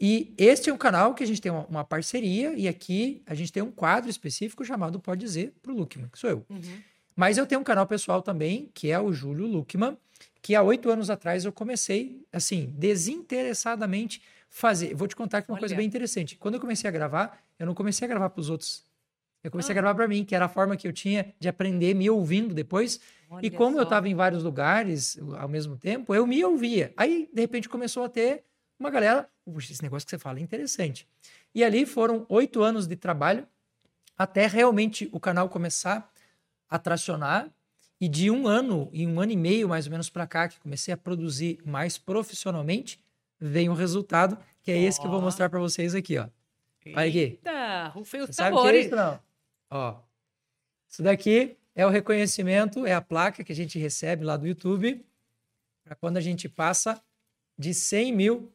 [0.04, 3.34] E este é um canal que a gente tem uma, uma parceria, e aqui a
[3.34, 6.44] gente tem um quadro específico chamado Pode Dizer para o Luckman, que sou eu.
[6.50, 6.82] uhum.
[7.14, 9.96] Mas eu tenho um canal pessoal também, que é o Júlio Luckman,
[10.42, 14.94] que há oito anos atrás eu comecei, assim, desinteressadamente fazer.
[14.94, 15.78] Vou te contar que uma coisa Olha.
[15.78, 16.36] bem interessante.
[16.36, 18.84] Quando eu comecei a gravar, eu não comecei a gravar para os outros.
[19.42, 19.78] Eu comecei Ah.
[19.78, 22.54] a gravar para mim, que era a forma que eu tinha de aprender me ouvindo
[22.54, 22.96] depois.
[22.96, 23.84] e Olha como eu só.
[23.84, 26.92] estava em vários lugares ao mesmo tempo, eu me ouvia.
[26.98, 28.44] Aí, de repente, começou a ter
[28.78, 29.26] uma galera.
[29.44, 31.08] Puxa, esse negócio que você fala é interessante.
[31.54, 33.46] E ali foram oito anos de trabalho
[34.18, 36.12] até realmente o canal começar
[36.68, 37.48] a tracionar.
[38.02, 40.58] E de um ano, e um ano e meio mais ou menos para cá, que
[40.58, 42.98] comecei a produzir mais profissionalmente,
[43.38, 46.26] vem o resultado, que é esse que eu vou mostrar para vocês aqui, ó.
[46.84, 47.18] Olha aqui.
[47.18, 48.86] Eita, rufem os Você sabe o que é tambores.
[48.86, 49.20] isso, não?
[49.70, 50.00] Ó.
[50.88, 55.06] Isso daqui é o reconhecimento, é a placa que a gente recebe lá do YouTube,
[55.84, 57.00] para quando a gente passa
[57.56, 58.52] de 100 mil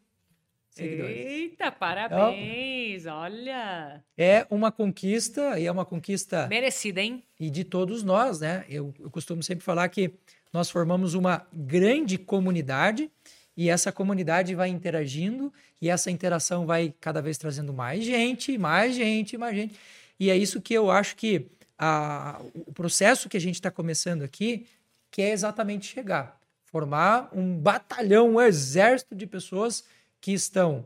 [0.77, 1.17] seguidores.
[1.17, 3.05] Eita, parabéns!
[3.05, 4.03] Olha!
[4.17, 7.23] É uma conquista, e é uma conquista Merecida, hein?
[7.39, 8.65] e de todos nós, né?
[8.69, 10.11] Eu, eu costumo sempre falar que
[10.53, 13.11] nós formamos uma grande comunidade
[13.55, 18.95] e essa comunidade vai interagindo e essa interação vai cada vez trazendo mais gente, mais
[18.95, 19.75] gente, mais gente.
[20.19, 24.23] E é isso que eu acho que a- o processo que a gente está começando
[24.23, 24.65] aqui
[25.11, 29.83] que é exatamente chegar, formar um batalhão, um exército de pessoas
[30.19, 30.85] que estão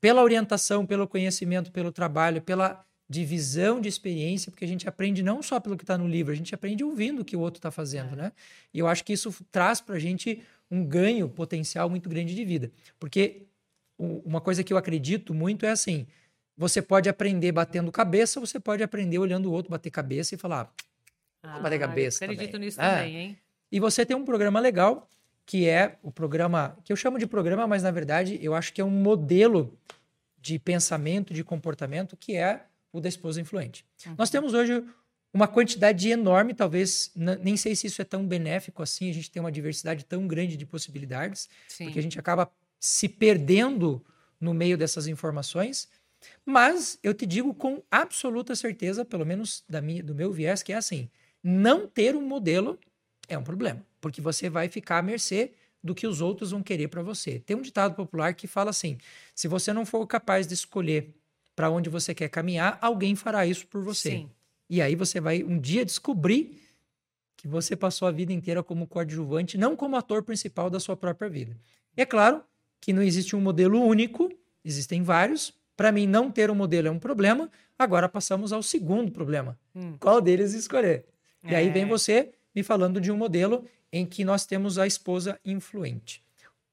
[0.00, 5.42] pela orientação, pelo conhecimento, pelo trabalho, pela divisão de experiência, porque a gente aprende não
[5.42, 7.70] só pelo que está no livro, a gente aprende ouvindo o que o outro está
[7.70, 8.32] fazendo, né?
[8.72, 12.44] E eu acho que isso traz para a gente um ganho potencial muito grande de
[12.44, 12.70] vida.
[13.00, 13.46] Porque
[13.98, 16.06] uma coisa que eu acredito muito é assim:
[16.56, 20.72] você pode aprender batendo cabeça, você pode aprender olhando o outro bater cabeça e falar.
[21.42, 22.66] Ah, bater cabeça eu acredito também.
[22.66, 22.96] nisso É.
[22.96, 23.38] também, hein?
[23.72, 25.08] E você tem um programa legal,
[25.48, 28.82] que é o programa, que eu chamo de programa, mas na verdade eu acho que
[28.82, 29.78] é um modelo
[30.38, 33.82] de pensamento, de comportamento, que é o da esposa influente.
[34.04, 34.14] Uhum.
[34.18, 34.84] Nós temos hoje
[35.32, 39.40] uma quantidade enorme, talvez, nem sei se isso é tão benéfico assim, a gente tem
[39.40, 41.84] uma diversidade tão grande de possibilidades, Sim.
[41.84, 44.04] porque a gente acaba se perdendo
[44.38, 45.88] no meio dessas informações.
[46.44, 50.74] Mas eu te digo com absoluta certeza, pelo menos da minha, do meu viés, que
[50.74, 51.08] é assim:
[51.42, 52.78] não ter um modelo
[53.28, 56.88] é um problema, porque você vai ficar à mercê do que os outros vão querer
[56.88, 57.38] para você.
[57.40, 58.98] Tem um ditado popular que fala assim:
[59.34, 61.14] se você não for capaz de escolher
[61.54, 64.10] para onde você quer caminhar, alguém fará isso por você.
[64.10, 64.30] Sim.
[64.70, 66.60] E aí você vai um dia descobrir
[67.36, 71.28] que você passou a vida inteira como coadjuvante, não como ator principal da sua própria
[71.28, 71.56] vida.
[71.96, 72.42] E é claro
[72.80, 74.30] que não existe um modelo único,
[74.64, 75.52] existem vários.
[75.76, 77.48] Para mim, não ter um modelo é um problema.
[77.78, 79.56] Agora passamos ao segundo problema.
[79.74, 79.96] Hum.
[80.00, 81.04] Qual deles escolher?
[81.44, 81.86] E aí vem É.
[81.86, 86.22] você me falando de um modelo em que nós temos a esposa influente.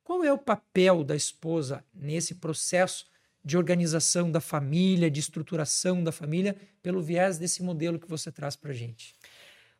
[0.04, 3.08] Qual é o papel da esposa nesse processo
[3.44, 8.56] de organização da família, de estruturação da família, pelo viés desse modelo que você traz
[8.56, 9.16] para gente?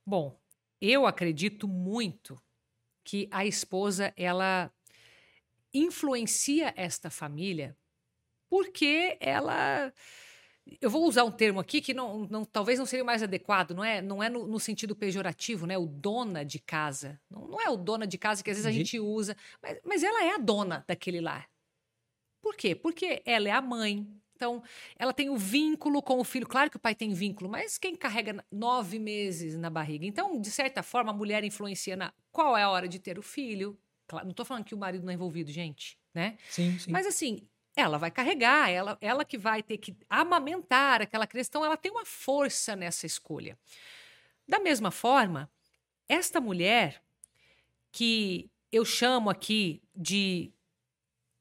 [0.06, 0.40] Bom,
[0.80, 2.42] eu acredito muito
[3.04, 4.72] que a esposa ela
[5.74, 7.76] influencia esta família
[8.50, 9.92] porque ela
[10.82, 13.72] eu vou usar um termo aqui que não, não- talvez não seria o mais adequado,
[13.74, 15.78] não é, não é no, no sentido pejorativo, né?
[15.78, 17.20] O dona de casa.
[17.30, 20.04] Não, não é o dona de casa que às vezes a gente usa, mas, mas
[20.04, 21.48] ela é a dona daquele lar.
[22.42, 22.76] Por quê?
[22.76, 24.08] Porque ela é a mãe.
[24.36, 24.62] Então,
[25.00, 26.46] ela tem o vínculo com o filho.
[26.46, 30.06] Claro que o pai tem vínculo, mas quem carrega nove meses na barriga?
[30.06, 33.22] Então, de certa forma, a mulher influencia na qual é a hora de ter o
[33.22, 33.80] filho.
[34.08, 36.38] Claro, não estou falando que o marido não é envolvido, gente, né?
[36.50, 36.92] Sim, sim.
[36.92, 41.76] Mas assim, ela vai carregar, ela, ela que vai ter que amamentar aquela então ela
[41.76, 43.58] tem uma força nessa escolha.
[44.48, 45.50] Da mesma forma,
[46.08, 47.02] esta mulher
[47.92, 50.52] que eu chamo aqui de,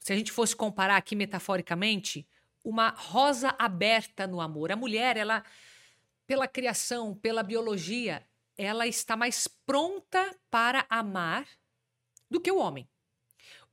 [0.01, 2.27] se a gente fosse comparar aqui metaforicamente,
[2.65, 4.73] uma rosa aberta no amor.
[4.73, 5.45] A mulher, ela,
[6.27, 11.47] pela criação, pela biologia, ela está mais pronta para amar
[12.31, 12.89] do que o homem.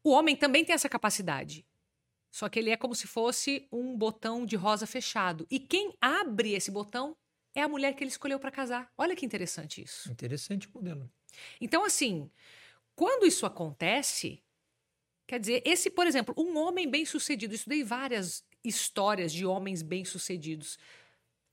[0.03, 1.65] O homem também tem essa capacidade.
[2.31, 5.45] Só que ele é como se fosse um botão de rosa fechado.
[5.51, 7.15] E quem abre esse botão
[7.53, 8.89] é a mulher que ele escolheu para casar.
[8.97, 10.09] Olha que interessante isso.
[10.09, 11.11] Interessante o modelo.
[11.59, 12.31] Então, assim,
[12.95, 14.41] quando isso acontece,
[15.27, 20.79] quer dizer, esse, por exemplo, um homem bem-sucedido, estudei várias histórias de homens bem-sucedidos.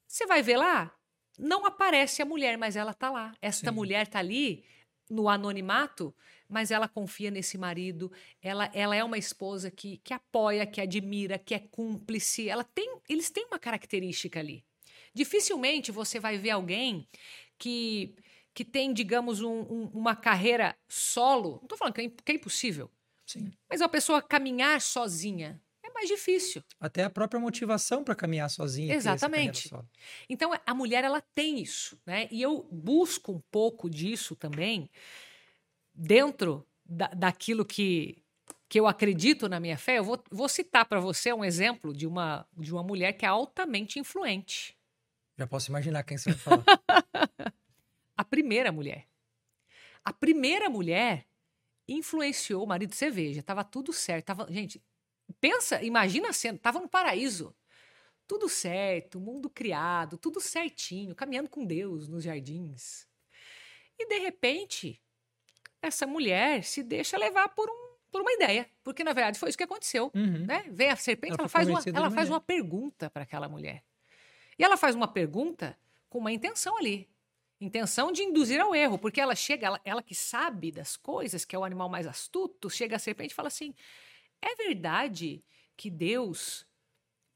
[0.07, 0.97] Você vai ver lá,
[1.39, 3.35] não aparece a mulher, mas ela tá lá.
[3.43, 3.77] Esta Sim.
[3.77, 4.65] mulher tá ali
[5.11, 6.15] no anonimato,
[6.49, 8.11] mas ela confia nesse marido.
[8.43, 12.49] Ela, ela é uma esposa que, que apoia, que admira, que é cúmplice.
[12.49, 14.65] Ela tem, eles têm uma característica ali.
[15.15, 17.07] Dificilmente você vai ver alguém
[17.59, 18.15] que,
[18.55, 21.57] que tem, digamos, um- um- uma carreira solo.
[21.57, 22.91] Não estou falando que é, que é impossível,
[23.27, 23.51] Sim.
[23.69, 26.63] mas a pessoa caminhar sozinha é mais difícil.
[26.79, 28.95] Até a própria motivação para caminhar sozinha.
[28.95, 29.71] Exatamente.
[30.29, 32.29] Então a mulher ela tem isso, né?
[32.31, 34.89] E eu busco um pouco disso também
[35.99, 38.23] dentro da, daquilo que
[38.71, 39.99] que eu acredito na minha fé.
[39.99, 43.29] Eu vou, vou citar para você um exemplo de uma de uma mulher que é
[43.29, 44.77] altamente influente.
[45.37, 46.65] Já posso imaginar quem você vai falar.
[48.17, 49.09] A primeira mulher.
[50.05, 51.27] A primeira mulher
[51.87, 52.95] influenciou o marido.
[52.95, 54.27] Você veja, tava tudo certo.
[54.27, 54.83] Tava, gente,
[55.41, 57.55] pensa, imagina a cena, tava no paraíso.
[58.27, 63.07] Tudo certo, mundo criado, tudo certinho, caminhando com Deus nos jardins.
[63.99, 65.01] E de repente,
[65.81, 69.59] essa mulher se deixa levar por, um, por uma ideia, porque na verdade foi isso
[69.59, 70.47] que aconteceu Uhum.
[70.47, 70.65] né?
[70.71, 73.83] Vem a serpente, Ela ela, faz, uma, ela faz uma pergunta para aquela mulher.
[74.59, 77.09] E ela faz uma pergunta com uma intenção ali.
[77.61, 81.57] Intenção de induzir ao erro, porque ela chega, ela, ela que sabe das coisas, que
[81.57, 83.75] é o animal mais astuto, chega a serpente e fala assim:
[84.41, 85.43] é verdade
[85.77, 86.67] que Deus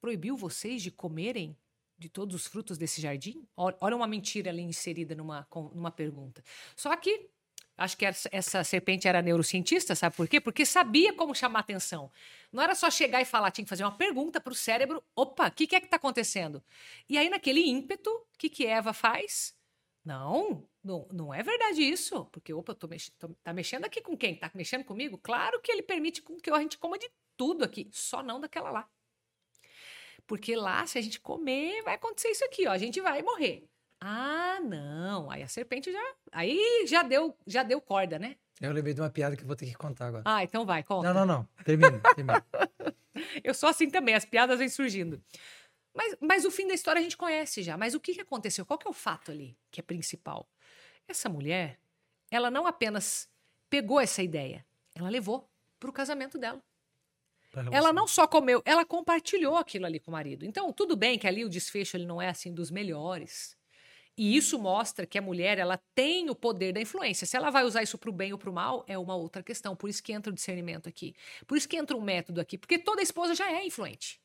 [0.00, 1.57] proibiu vocês de comerem
[1.98, 3.46] de todos os frutos desse jardim?
[3.57, 6.42] Olha uma mentira ali inserida numa, numa pergunta.
[6.76, 7.28] Só que
[7.83, 10.40] acho que essa, serpente era neurocientista, sabe por quê?
[10.40, 12.11] Porque sabia como chamar atenção.
[12.53, 15.49] Não era só chegar e falar, tinha que fazer uma pergunta para o cérebro: opa,
[15.49, 16.62] o que, que é que está acontecendo?
[17.09, 19.55] E aí, naquele ímpeto, o que, que Eva faz?
[20.05, 22.25] Não, não, não é verdade isso.
[22.27, 24.35] Porque, opa, tô mex tô- tá mexendo aqui com quem?
[24.37, 25.18] Tá mexendo comigo?
[25.18, 28.88] Claro que ele permite que a gente coma de tudo aqui, só não daquela lá.
[30.27, 32.73] Porque lá, se a gente comer, vai acontecer isso aqui, ó.
[32.73, 33.68] A gente vai morrer.
[34.05, 35.31] Ah, não.
[35.31, 36.15] Aí a serpente já.
[36.33, 38.37] Aí já deu, já deu corda, né?
[38.61, 40.25] Eu lembrei de uma piada que eu vou ter que contar agora.
[40.27, 41.12] Ah, então vai, conta.
[41.12, 41.49] Não, não, não.
[41.65, 42.45] Termina, termina.
[43.45, 45.23] Eu sou assim também, as piadas vêm surgindo.
[45.95, 47.77] Mas, mas o fim da história a gente conhece já.
[47.77, 48.67] Mas o que, que aconteceu?
[48.67, 50.49] Qual que é o fato ali que é principal?
[51.07, 51.79] Essa mulher,
[52.31, 53.29] ela não apenas
[53.71, 56.62] pegou essa ideia, ela levou para o casamento dela.
[57.71, 60.45] Ela não só comeu, ela compartilhou aquilo ali com o marido.
[60.45, 63.57] Então, tudo bem que ali o desfecho ele não é assim dos melhores.
[64.16, 67.27] E isso mostra que a mulher ela tem o poder da influência.
[67.27, 69.42] Se ela vai usar isso para o bem ou para o mal, é uma outra
[69.42, 69.75] questão.
[69.75, 71.14] Por isso que entra o discernimento aqui.
[71.46, 72.59] Por isso que entra um método aqui.
[72.59, 74.20] Porque toda esposa já é influente.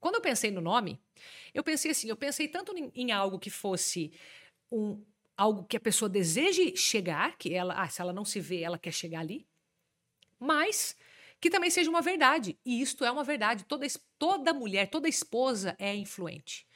[0.00, 1.00] Quando eu pensei no nome,
[1.52, 4.12] eu pensei assim, eu pensei tanto em, em algo que fosse
[4.70, 5.04] um,
[5.36, 8.78] algo que a pessoa deseje chegar, que ela, ah, se ela não se vê, ela
[8.78, 9.46] quer chegar ali,
[10.40, 10.96] mas
[11.40, 12.58] que também seja uma verdade.
[12.64, 13.64] E isto é uma verdade.
[13.64, 13.86] Toda,
[14.18, 16.66] toda mulher, toda esposa é influente.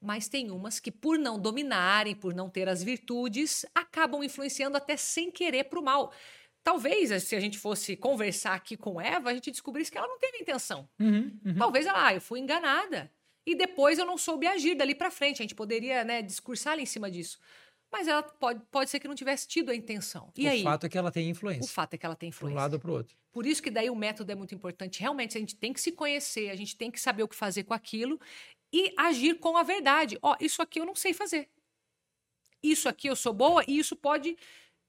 [0.00, 4.96] Mas tem umas que, por não dominarem, por não ter as virtudes, acabam influenciando até
[4.96, 6.12] sem querer para o mal.
[6.62, 10.18] Talvez, se a gente fosse conversar aqui com Eva, a gente descobrisse que ela não
[10.18, 10.88] teve intenção.
[11.00, 11.54] Uhum, uhum.
[11.56, 13.10] Talvez ela, ah, eu fui enganada.
[13.46, 15.40] E depois eu não soube agir dali para frente.
[15.40, 17.38] A gente poderia, né, discursar ali em cima disso.
[17.92, 20.32] Mas ela pode, pode ser que não tivesse tido a intenção.
[20.36, 20.62] E o aí?
[20.64, 21.72] fato é que ela tem O influência.
[21.72, 22.60] fato é que ela tem Para um influência.
[22.60, 23.16] lado ou para o outro.
[23.32, 24.98] Por isso que daí o método é muito importante.
[25.00, 27.62] Realmente, a gente tem que se conhecer, a gente tem que saber o que fazer
[27.62, 28.18] com aquilo
[28.72, 30.18] e agir com a verdade.
[30.22, 31.48] Ó, isso aqui eu não sei fazer.
[32.62, 34.36] Isso aqui eu sou boa e isso pode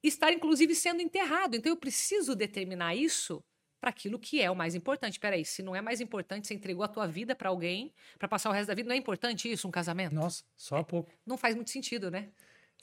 [0.04, 1.56] estar, inclusive, sendo enterrado.
[1.56, 3.44] Então, eu preciso determinar isso
[3.80, 5.20] para aquilo que é o mais importante.
[5.20, 8.50] Peraí, se não é mais importante, você entregou a tua vida para alguém, para passar
[8.50, 10.14] o resto da vida, não é importante isso, um casamento?
[10.16, 11.12] Nossa, só pouco.
[11.26, 12.30] Não faz muito sentido, né?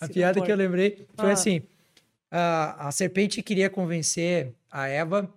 [0.01, 1.33] A Se piada que eu lembrei foi Ah.
[1.33, 1.63] assim:
[2.31, 5.33] a, a serpente queria convencer a Eva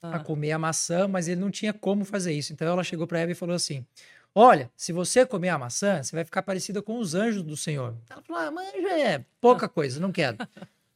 [0.00, 0.20] a Ah.
[0.20, 2.52] comer a maçã, mas ele não tinha como fazer isso.
[2.52, 3.84] Então ela chegou para Eva e falou assim:
[4.40, 7.96] Olha, se você comer a maçã, você vai ficar parecida com os anjos do Senhor.
[8.08, 10.38] Ela falou: Ah, mas é pouca coisa, não quero.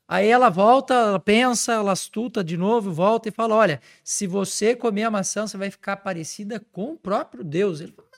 [0.06, 4.76] Aí ela volta, ela pensa, ela astuta de novo, volta e fala: Olha, se você
[4.76, 7.80] comer a maçã, você vai ficar parecida com o próprio Deus.
[7.80, 8.08] Ele falou,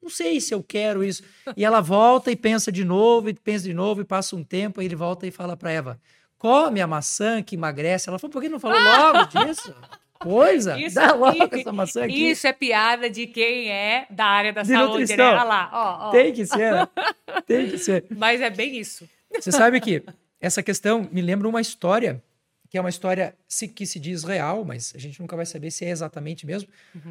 [0.00, 1.24] não sei se eu quero isso.
[1.56, 4.78] E ela volta e pensa de novo, e pensa de novo, e passa um tempo,
[4.78, 6.00] aí ele volta e fala para Eva:
[6.38, 8.08] come a maçã que emagrece.
[8.08, 9.74] Ela falou: por que não falou logo disso?
[10.22, 12.30] Coisa, Isso- dá logo i- essa maçã aqui.
[12.30, 15.16] Isso é piada de quem é da área da De saúde, nutrição.
[15.16, 15.24] né?
[15.32, 16.10] Olha lá, ó, ó.
[16.10, 16.88] Tem que ser, né?
[17.46, 18.04] Tem que ser.
[18.16, 19.08] Mas é bem isso.
[19.38, 20.02] Você sabe que
[20.40, 22.22] essa questão me lembra uma história,
[22.70, 23.34] que é uma história
[23.74, 26.68] que se diz real, mas a gente nunca vai saber se é exatamente mesmo.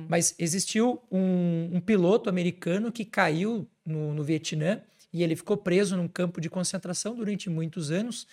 [0.07, 4.81] Mas existiu um, um piloto americano que caiu no, no Vietnã
[5.13, 8.27] e ele ficou preso num campo de concentração durante muitos anos.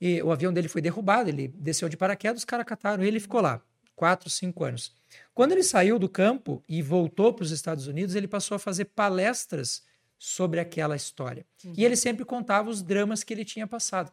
[0.00, 3.20] E o avião dele foi derrubado, ele desceu de paraquedas, os caras cataram ele e
[3.20, 3.60] ficou lá,
[3.98, 4.94] quatro, cinco anos.
[5.34, 8.84] Quando ele saiu do campo e voltou para os Estados Unidos, ele passou a fazer
[8.84, 9.82] palestras
[10.16, 11.44] sobre aquela história.
[11.64, 11.72] Uhum.
[11.76, 14.12] E ele sempre contava os dramas que ele tinha passado.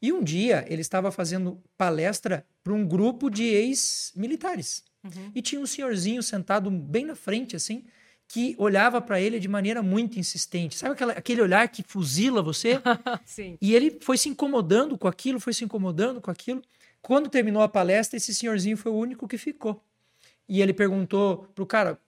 [0.00, 4.82] E um dia ele estava fazendo palestra para um grupo de ex-militares.
[5.04, 5.32] Uhum.
[5.34, 7.84] E tinha um senhorzinho sentado bem na frente, assim,
[8.26, 10.78] que olhava para ele de maneira muito insistente.
[10.78, 12.80] Sabe aquela, aquele olhar que fuzila você?
[13.26, 13.58] Sim.
[13.60, 16.62] E ele foi se incomodando com aquilo, foi se incomodando com aquilo.
[17.02, 19.82] Quando terminou a palestra, esse senhorzinho foi o único que ficou.
[20.48, 21.98] E ele perguntou pro cara,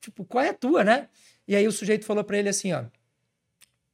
[0.00, 1.08] tipo, qual é a tua, né?
[1.46, 2.84] E aí o sujeito falou para ele assim, ó,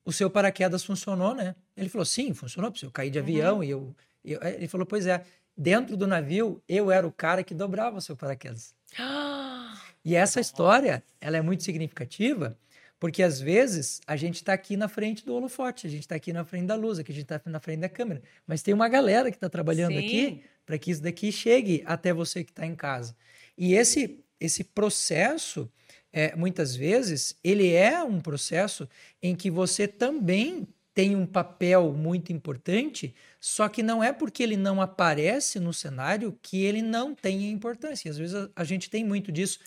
[0.05, 1.55] o seu paraquedas funcionou, né?
[1.77, 3.25] Ele falou, sim, funcionou, eu caí de uhum.
[3.25, 4.43] avião e eu, eu...
[4.43, 5.25] Ele falou, pois é,
[5.57, 8.75] dentro do navio, eu era o cara que dobrava o seu paraquedas.
[10.05, 12.57] e essa história, ela é muito significativa,
[13.01, 16.33] porque às vezes a gente está aqui na frente do holofote, a gente está aqui
[16.33, 18.89] na frente da luz, aqui a gente está na frente da câmera, mas tem uma
[18.89, 20.07] galera que está trabalhando Sim.
[20.07, 23.17] aqui para que isso daqui chegue até você que está em casa.
[23.57, 25.71] E esse esse processo,
[26.11, 28.89] é, muitas vezes, ele é um processo
[29.23, 34.57] em que você também tem um papel muito importante, só que não é porque ele
[34.57, 38.11] não aparece no cenário que ele não tem importância.
[38.11, 39.61] Às vezes a, a gente tem muito disso,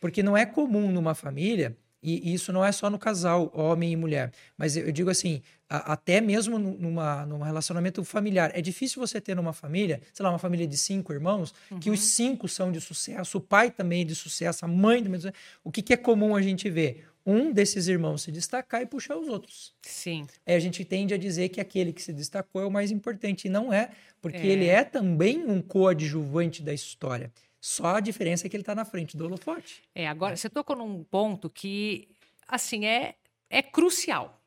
[0.00, 3.96] porque não é comum numa família e isso não é só no casal, homem e
[3.96, 4.32] mulher.
[4.56, 8.50] Mas eu digo assim, a, até mesmo numa, num relacionamento familiar.
[8.54, 11.80] É difícil você ter numa família, sei lá, uma família de cinco irmãos, uhum.
[11.80, 15.14] que os cinco são de sucesso, o pai também é de sucesso, a mãe também
[15.14, 15.60] é de sucesso.
[15.64, 17.06] O que, que é comum a gente ver?
[17.24, 19.74] Um desses irmãos se destacar e puxar os outros.
[19.82, 20.28] Sim.
[20.46, 23.46] Aí a gente tende a dizer que aquele que se destacou é o mais importante.
[23.46, 23.90] E não é,
[24.22, 24.46] porque é.
[24.46, 27.32] ele é também um coadjuvante da história.
[27.60, 29.82] Só a diferença é que ele está na frente do holofote.
[29.94, 30.36] É, agora é.
[30.36, 32.08] você tocou num ponto que,
[32.46, 33.16] assim, é,
[33.50, 34.40] é crucial.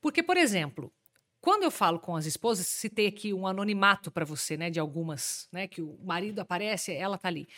[0.00, 0.92] Porque, por exemplo,
[1.40, 5.48] quando eu falo com as esposas, citei aqui um anonimato para você, né, de algumas,
[5.52, 7.48] né, que o marido aparece, ela tá ali.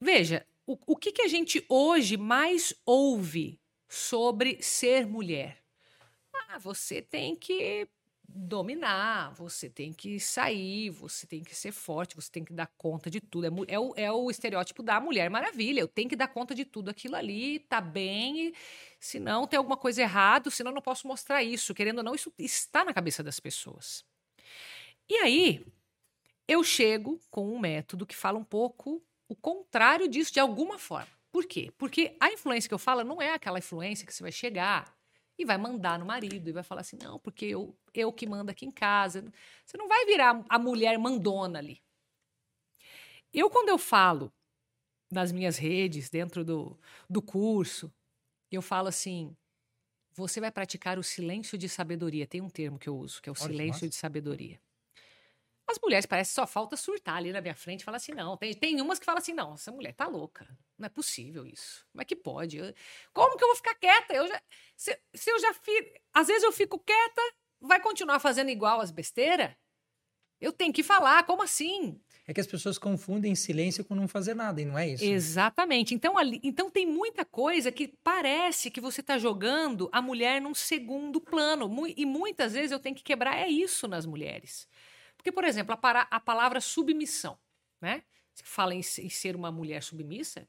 [0.00, 5.62] Veja, o, o que, que a gente hoje mais ouve sobre ser mulher?
[6.32, 7.88] Ah, você tem que
[8.34, 13.10] dominar, você tem que sair, você tem que ser forte, você tem que dar conta
[13.10, 13.46] de tudo.
[13.46, 15.80] É, é, o, é o estereótipo da Mulher Maravilha.
[15.80, 18.52] Eu tenho que dar conta de tudo aquilo ali, tá bem,
[18.98, 21.74] senão tem alguma coisa errada, senão eu não posso mostrar isso.
[21.74, 24.04] Querendo ou não, isso está na cabeça das pessoas.
[25.08, 25.64] E aí,
[26.46, 31.10] eu chego com um método que fala um pouco o contrário disso de alguma forma.
[31.32, 31.72] Por quê?
[31.78, 34.92] Porque a influência que eu falo não é aquela influência que você vai chegar
[35.40, 38.50] e vai mandar no marido e vai falar assim: não, porque eu, eu que mando
[38.50, 39.24] aqui em casa.
[39.64, 41.82] Você não vai virar a mulher mandona ali.
[43.32, 44.32] Eu, quando eu falo
[45.10, 46.78] nas minhas redes, dentro do,
[47.08, 47.92] do curso,
[48.50, 49.34] eu falo assim:
[50.12, 52.26] você vai praticar o silêncio de sabedoria.
[52.26, 54.60] Tem um termo que eu uso, que é o silêncio de sabedoria.
[55.70, 58.36] As mulheres parece que só falta surtar ali na minha frente e falar assim: não.
[58.36, 60.46] Tem, tem umas que falam assim: não, essa mulher tá louca.
[60.76, 61.86] Não é possível isso.
[61.92, 62.56] Como é que pode?
[62.56, 62.74] Eu,
[63.12, 64.12] como que eu vou ficar quieta?
[64.12, 64.42] Eu já,
[64.76, 66.00] se, se eu já fico.
[66.12, 67.22] Às vezes eu fico quieta,
[67.60, 69.54] vai continuar fazendo igual as besteiras?
[70.40, 72.00] Eu tenho que falar, como assim?
[72.26, 75.04] É que as pessoas confundem silêncio com não fazer nada, e não é isso.
[75.04, 75.94] Exatamente.
[75.94, 80.54] Então, ali, então tem muita coisa que parece que você está jogando a mulher num
[80.54, 81.70] segundo plano.
[81.96, 84.66] E muitas vezes eu tenho que quebrar é isso nas mulheres.
[85.20, 87.38] Porque, por exemplo, a, para, a palavra submissão,
[87.78, 88.02] né?
[88.34, 90.48] Você fala em, em ser uma mulher submissa,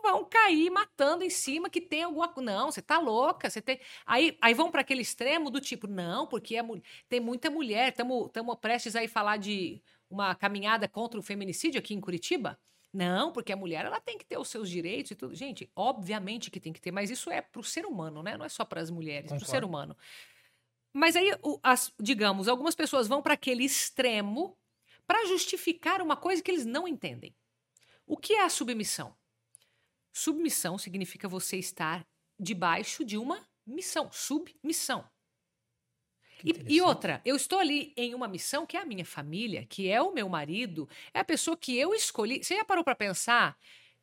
[0.00, 2.50] vão cair matando em cima que tem alguma coisa.
[2.50, 3.80] Não, você tá louca, você tem.
[4.06, 6.62] Aí, aí vão para aquele extremo do tipo, não, porque é,
[7.08, 12.00] tem muita mulher, estamos prestes aí falar de uma caminhada contra o feminicídio aqui em
[12.00, 12.58] Curitiba.
[12.92, 15.34] Não, porque a mulher ela tem que ter os seus direitos e tudo.
[15.34, 18.36] Gente, obviamente que tem que ter, mas isso é para o ser humano, né?
[18.36, 19.96] Não é só para as mulheres, para o ser humano.
[20.92, 21.30] Mas aí,
[21.62, 24.56] as, digamos, algumas pessoas vão para aquele extremo
[25.06, 27.34] para justificar uma coisa que eles não entendem.
[28.06, 29.16] O que é a submissão?
[30.12, 32.06] Submissão significa você estar
[32.38, 35.08] debaixo de uma missão, submissão.
[36.44, 39.88] E, e, outra, eu estou ali em uma missão que é a minha família, que
[39.88, 42.42] é o meu marido, é a pessoa que eu escolhi.
[42.42, 43.56] Você já parou para pensar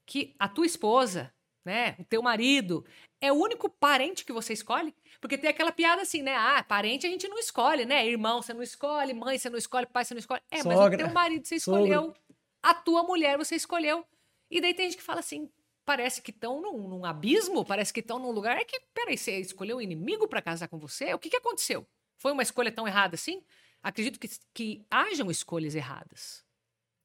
[0.05, 1.33] que a tua esposa,
[1.65, 2.85] né, o teu marido,
[3.22, 4.95] é o único parente que você escolhe?
[5.20, 6.36] Porque tem aquela piada assim, né?
[6.36, 8.07] Ah, parente a gente não escolhe, né?
[8.07, 10.41] Irmão você não escolhe, mãe você não escolhe, pai você não escolhe.
[10.49, 12.22] É, Sogra, mas o teu marido você escolheu, sogra.
[12.63, 14.05] a tua mulher você escolheu.
[14.49, 15.49] E daí tem gente que fala assim,
[15.86, 19.38] parece que estão num, num, abismo, parece que estão num lugar é que, peraí, você
[19.39, 21.13] escolheu um inimigo para casar com você?
[21.13, 21.86] O que, que aconteceu?
[22.17, 23.43] Foi uma escolha tão errada assim?
[23.82, 26.43] Acredito que, que hajam escolhas erradas.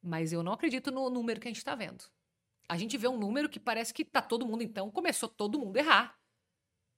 [0.03, 2.05] Mas eu não acredito no número que a gente está vendo.
[2.69, 5.77] A gente vê um número que parece que tá todo mundo, então, começou todo mundo
[5.77, 6.19] a errar.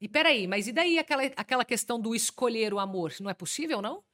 [0.00, 3.12] E peraí, mas e daí aquela, aquela questão do escolher o amor?
[3.20, 4.04] Não é possível, não?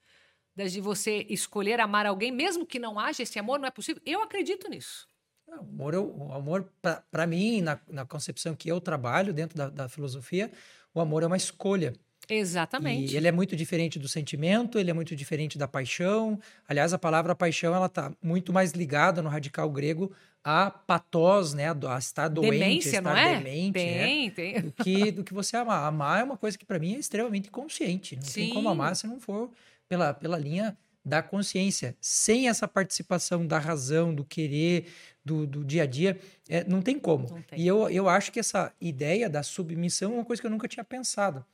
[0.54, 4.02] De você escolher amar alguém, mesmo que não haja esse amor, não é possível?
[4.04, 5.08] Eu acredito nisso.
[5.46, 6.72] O amor, o amor
[7.10, 10.52] para mim, na, na, concepção que eu trabalho dentro da, da filosofia,
[10.94, 11.92] o amor é uma escolha.
[12.28, 13.12] Exatamente.
[13.12, 16.38] E ele é muito diferente do sentimento, ele é muito diferente da paixão.
[16.68, 20.12] Aliás, a palavra paixão ela está muito mais ligada no radical grego
[20.44, 23.38] a patós, né, a estar doente, Demência, a estar não é?
[23.38, 24.30] demente, tem, né?
[24.34, 24.60] tem.
[24.60, 25.86] Do que, do que você amar.
[25.86, 28.16] Amar é uma coisa que para mim é extremamente consciente.
[28.16, 28.46] Não Sim.
[28.46, 29.50] tem como amar se não for
[29.88, 31.96] pela, pela linha da consciência.
[32.00, 34.86] Sem essa participação da razão, do querer,
[35.24, 36.18] do, do dia a dia,
[36.48, 37.28] é, não tem como.
[37.28, 37.60] Não tem.
[37.60, 40.66] E eu, eu acho que essa ideia da submissão é uma coisa que eu nunca
[40.66, 41.44] tinha pensado.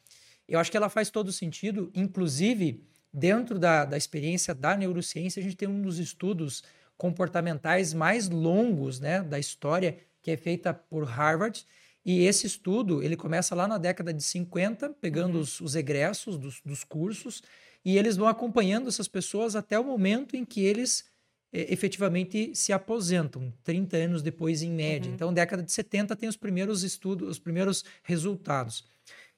[0.48, 2.82] Eu acho que ela faz todo sentido, inclusive
[3.12, 6.62] dentro da, da experiência da neurociência, a gente tem um dos estudos
[6.96, 11.64] comportamentais mais longos né, da história, que é feita por Harvard.
[12.04, 15.40] E esse estudo, ele começa lá na década de 50, pegando Uhum.
[15.42, 17.42] os, os egressos dos, dos cursos,
[17.84, 21.04] e eles vão acompanhando essas pessoas até o momento em que eles
[21.52, 25.08] eh, efetivamente se aposentam, 30 anos depois em média.
[25.08, 25.14] Uhum.
[25.14, 28.84] Então, década de 70 tem os primeiros estudos, os primeiros resultados.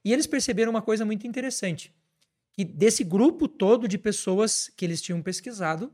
[0.05, 1.95] E eles perceberam uma coisa muito interessante,
[2.53, 5.93] que desse grupo todo de pessoas que eles tinham pesquisado,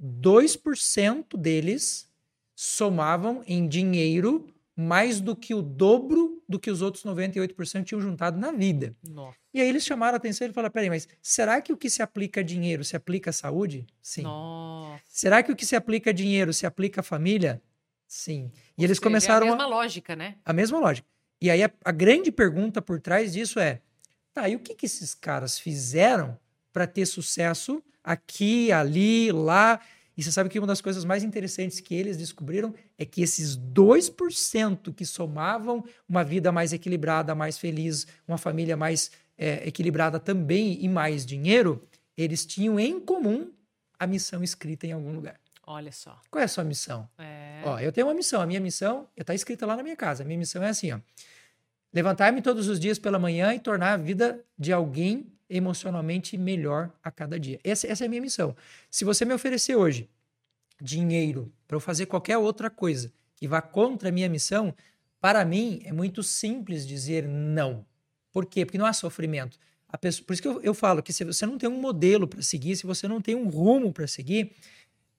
[0.00, 2.08] 2% deles
[2.54, 8.38] somavam em dinheiro mais do que o dobro do que os outros 98% tinham juntado
[8.38, 8.96] na vida.
[9.08, 9.38] Nossa.
[9.52, 12.02] E aí eles chamaram a atenção e falaram: peraí, mas será que o que se
[12.02, 13.86] aplica a dinheiro se aplica à saúde?
[14.02, 14.22] Sim.
[14.22, 15.02] Nossa.
[15.08, 17.62] Será que o que se aplica a dinheiro se aplica à família?
[18.08, 18.50] Sim.
[18.76, 20.38] E Ou eles seja, começaram É a a, mesma lógica, né?
[20.44, 21.08] a mesma lógica.
[21.44, 23.82] E aí a, a grande pergunta por trás disso é:
[24.32, 26.38] tá, e o que, que esses caras fizeram
[26.72, 29.78] para ter sucesso aqui, ali, lá?
[30.16, 33.58] E você sabe que uma das coisas mais interessantes que eles descobriram é que esses
[33.58, 40.82] 2% que somavam uma vida mais equilibrada, mais feliz, uma família mais é, equilibrada também
[40.82, 41.86] e mais dinheiro,
[42.16, 43.52] eles tinham em comum
[43.98, 45.38] a missão escrita em algum lugar.
[45.66, 46.18] Olha só.
[46.30, 47.08] Qual é a sua missão?
[47.18, 47.62] É.
[47.64, 48.40] Ó, eu tenho uma missão.
[48.40, 50.22] A minha missão está escrita lá na minha casa.
[50.22, 50.98] A minha missão é assim, ó.
[51.94, 57.10] Levantar-me todos os dias pela manhã e tornar a vida de alguém emocionalmente melhor a
[57.10, 57.60] cada dia.
[57.62, 58.56] Essa, essa é a minha missão.
[58.90, 60.10] Se você me oferecer hoje
[60.82, 64.74] dinheiro para eu fazer qualquer outra coisa que vá contra a minha missão,
[65.20, 67.86] para mim é muito simples dizer não.
[68.32, 68.66] Por quê?
[68.66, 69.56] Porque não há sofrimento.
[70.00, 72.42] Pessoa, por isso que eu, eu falo que se você não tem um modelo para
[72.42, 74.50] seguir, se você não tem um rumo para seguir,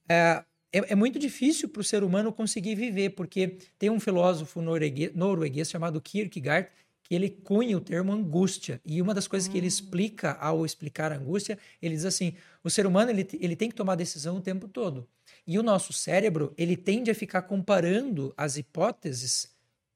[0.10, 0.44] é,
[0.80, 5.14] é, é muito difícil para o ser humano conseguir viver, porque tem um filósofo norueguês,
[5.16, 6.70] norueguês chamado Kierkegaard
[7.04, 8.82] que ele cunha o termo angústia.
[8.84, 12.70] E uma das coisas que ele explica ao explicar a angústia, ele diz assim: o
[12.70, 15.08] ser humano ele, ele tem que tomar decisão o tempo todo.
[15.46, 19.54] E o nosso cérebro ele tende a ficar comparando as hipóteses,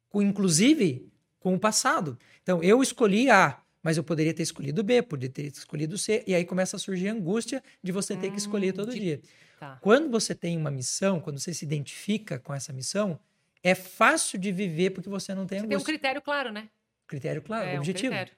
[0.09, 2.17] com, inclusive com o passado.
[2.43, 6.35] Então, eu escolhi A, mas eu poderia ter escolhido B, poderia ter escolhido C, e
[6.35, 9.21] aí começa a surgir a angústia de você ter que escolher Hum, todo de- dia.
[9.59, 9.77] Tá.
[9.81, 13.19] Quando você tem uma missão, quando você se identifica com essa missão,
[13.61, 16.69] é fácil de viver porque você não tem Você tem um critério claro, né?
[17.05, 18.13] Critério claro, é, objetivo.
[18.13, 18.33] Um critério.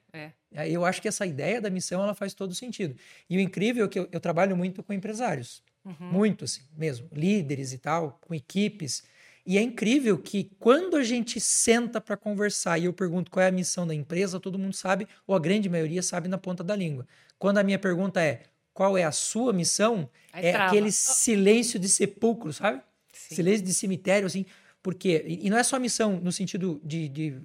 [0.52, 0.68] É.
[0.68, 2.98] Eu acho que essa ideia da missão ela faz todo sentido.
[3.30, 6.12] E o incrível é que eu, eu trabalho muito com empresários, Uhum.
[6.12, 9.02] muito assim, mesmo, líderes e tal, com equipes.
[9.44, 13.48] E é incrível que quando a gente senta para conversar e eu pergunto qual é
[13.48, 16.76] a missão da empresa, todo mundo sabe, ou a grande maioria sabe na ponta da
[16.76, 17.06] língua.
[17.38, 18.42] Quando a minha pergunta é
[18.72, 20.66] qual é a sua missão, Aí é trava.
[20.70, 22.80] aquele silêncio de sepulcro, sabe?
[23.12, 23.34] Sim.
[23.36, 24.46] Silêncio de cemitério, assim.
[24.82, 27.40] Porque, e não é só missão no sentido de, de,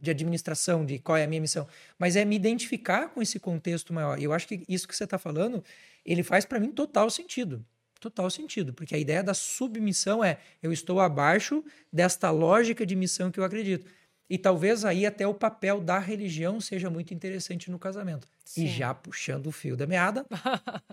[0.00, 1.66] de administração, de qual é a minha missão,
[1.96, 4.18] mas é me identificar com esse contexto maior.
[4.18, 5.62] E eu acho que isso que você está falando,
[6.04, 7.64] ele faz para mim total sentido.
[8.00, 8.72] Total sentido.
[8.72, 11.62] Porque a ideia da submissão é eu estou abaixo
[11.92, 13.86] desta lógica de missão que eu acredito.
[14.30, 18.28] E talvez aí até o papel da religião seja muito interessante no casamento.
[18.44, 18.64] Sim.
[18.64, 20.24] E já puxando o fio da meada,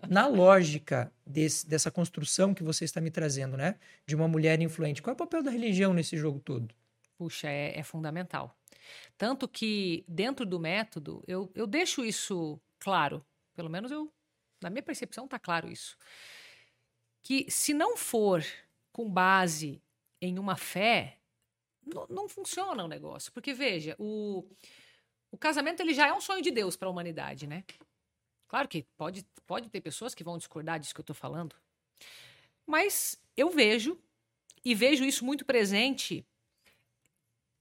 [0.10, 3.76] na lógica desse- dessa construção que você está me trazendo, né?
[4.08, 5.04] De uma mulher influente.
[5.04, 6.74] Qual é o papel da religião nesse jogo todo?
[7.16, 8.58] Puxa, é, é fundamental.
[9.18, 13.24] Tanto que, dentro do método, eu, eu deixo isso claro.
[13.56, 14.12] Pelo menos eu,
[14.62, 15.96] na minha percepção, está claro isso.
[17.24, 18.44] Que se não for
[18.92, 19.82] com base
[20.22, 21.17] em uma fé,
[22.10, 23.32] não, funciona o negócio.
[23.32, 24.44] Porque, veja, o,
[25.32, 27.64] o casamento ele já é um sonho de Deus para a humanidade, né?
[28.48, 31.56] Claro que pode, pode ter pessoas que vão discordar disso que eu estou falando.
[32.66, 34.00] Mas eu vejo,
[34.64, 36.26] e vejo isso muito presente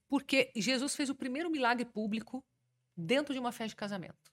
[0.07, 2.43] porque Jesus fez o primeiro milagre público
[2.95, 4.31] dentro de uma festa de casamento,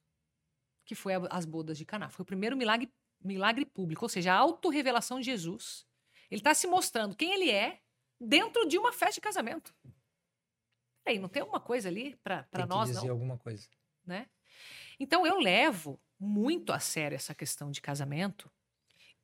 [0.85, 2.09] que foi as bodas de Caná.
[2.09, 2.89] Foi o primeiro milagre,
[3.23, 5.85] milagre público, ou seja, a autorrevelação de Jesus.
[6.31, 7.81] Ele está se mostrando quem ele é
[8.21, 9.75] dentro de uma festa de casamento.
[11.07, 13.13] Aí, não tem alguma coisa ali para Tem que nós, dizer não?
[13.13, 13.69] alguma coisa.
[14.07, 14.27] né?
[14.99, 18.51] Então eu levo muito a sério essa questão de casamento.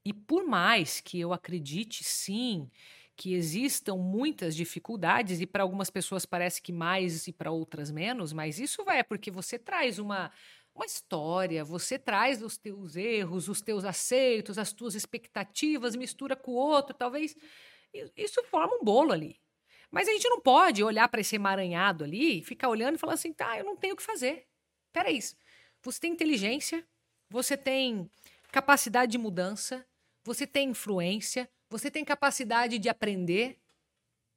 [0.04, 2.70] E por mais que eu acredite sim
[3.16, 8.32] que existam muitas dificuldades, e para algumas pessoas parece que mais e para outras menos,
[8.32, 10.32] mas isso vai é porque você traz uma,
[10.74, 16.52] uma história, você traz os teus erros, os teus aceitos, as tuas expectativas, mistura com
[16.52, 17.36] o outro, talvez
[18.16, 19.40] isso forma um bolo ali.
[19.90, 23.32] Mas a gente não pode olhar para esse emaranhado ali ficar olhando e falar assim,
[23.32, 24.46] tá, eu não tenho o que fazer.
[24.92, 25.18] Peraí,
[25.82, 26.86] você tem inteligência,
[27.28, 28.08] você tem
[28.52, 29.86] capacidade de mudança,
[30.24, 33.58] você tem influência, você tem capacidade de aprender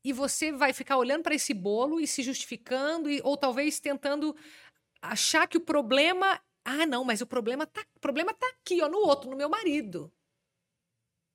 [0.03, 4.35] e você vai ficar olhando para esse bolo e se justificando e, ou talvez tentando
[5.01, 8.89] achar que o problema, ah, não, mas o problema tá, o problema tá aqui, ó,
[8.89, 10.11] no outro, no meu marido.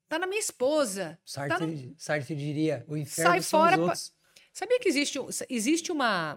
[0.08, 1.18] Tá na minha esposa.
[1.24, 1.94] Sartre, tá no...
[1.98, 3.72] Sartre diria, o inferno Sai são fora.
[3.72, 4.14] os pa- outros.
[4.52, 6.36] Sabia que existe, existe uma,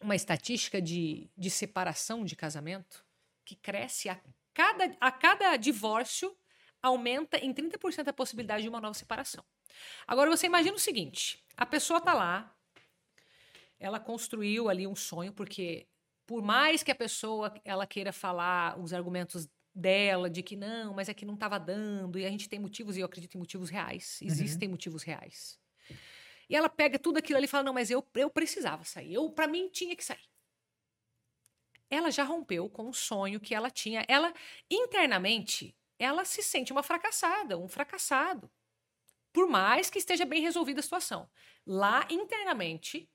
[0.00, 3.04] uma estatística de, de separação de casamento
[3.44, 4.18] que cresce a
[4.54, 6.34] cada, a cada divórcio
[6.82, 9.44] aumenta em 30% a possibilidade de uma nova separação.
[10.06, 12.54] Agora você imagina o seguinte: a pessoa tá lá,
[13.78, 15.86] ela construiu ali um sonho, porque
[16.26, 19.48] por mais que a pessoa ela queira falar os argumentos
[19.80, 22.96] dela de que não, mas é que não estava dando, e a gente tem motivos,
[22.96, 25.58] e eu acredito em motivos reais, existem motivos reais.
[26.48, 29.30] E ela pega tudo aquilo ali e fala: não, mas eu, eu precisava sair, eu
[29.30, 30.28] para mim tinha que sair.
[31.88, 34.04] Ela já rompeu com o sonho que ela tinha.
[34.08, 34.32] Ela,
[34.70, 38.50] internamente, ela se sente uma fracassada, um fracassado.
[39.32, 41.28] Por mais que esteja bem resolvida a situação.
[41.66, 43.08] Lá, internamente,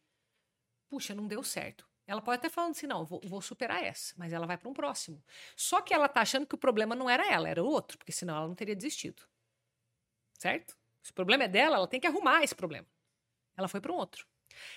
[0.89, 1.89] puxa, não deu certo.
[2.07, 4.73] Ela pode até falando assim, não, vou, vou superar essa, mas ela vai para um
[4.73, 5.23] próximo.
[5.55, 8.11] Só que ela tá achando que o problema não era ela, era o outro, porque
[8.11, 9.23] senão ela não teria desistido.
[10.37, 10.77] Certo?
[11.01, 12.87] Se o problema é dela, ela tem que arrumar esse problema.
[13.57, 14.27] Ela foi para um outro.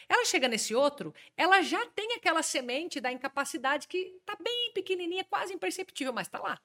[0.09, 5.25] Ela chega nesse outro, ela já tem aquela semente da incapacidade que tá bem pequenininha,
[5.25, 6.61] quase imperceptível, mas tá lá.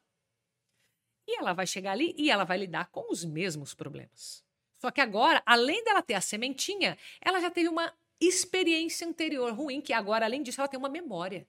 [1.28, 4.44] E ela vai chegar ali e ela vai lidar com os mesmos problemas.
[4.78, 9.82] Só que agora, além dela ter a sementinha, ela já teve uma experiência anterior ruim,
[9.82, 11.48] que agora, além disso, ela tem uma memória.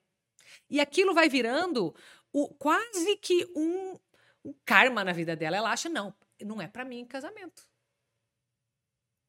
[0.69, 1.95] E aquilo vai virando
[2.33, 3.99] o, quase que um,
[4.43, 5.57] um karma na vida dela.
[5.57, 7.67] Ela acha, não, não é para mim casamento.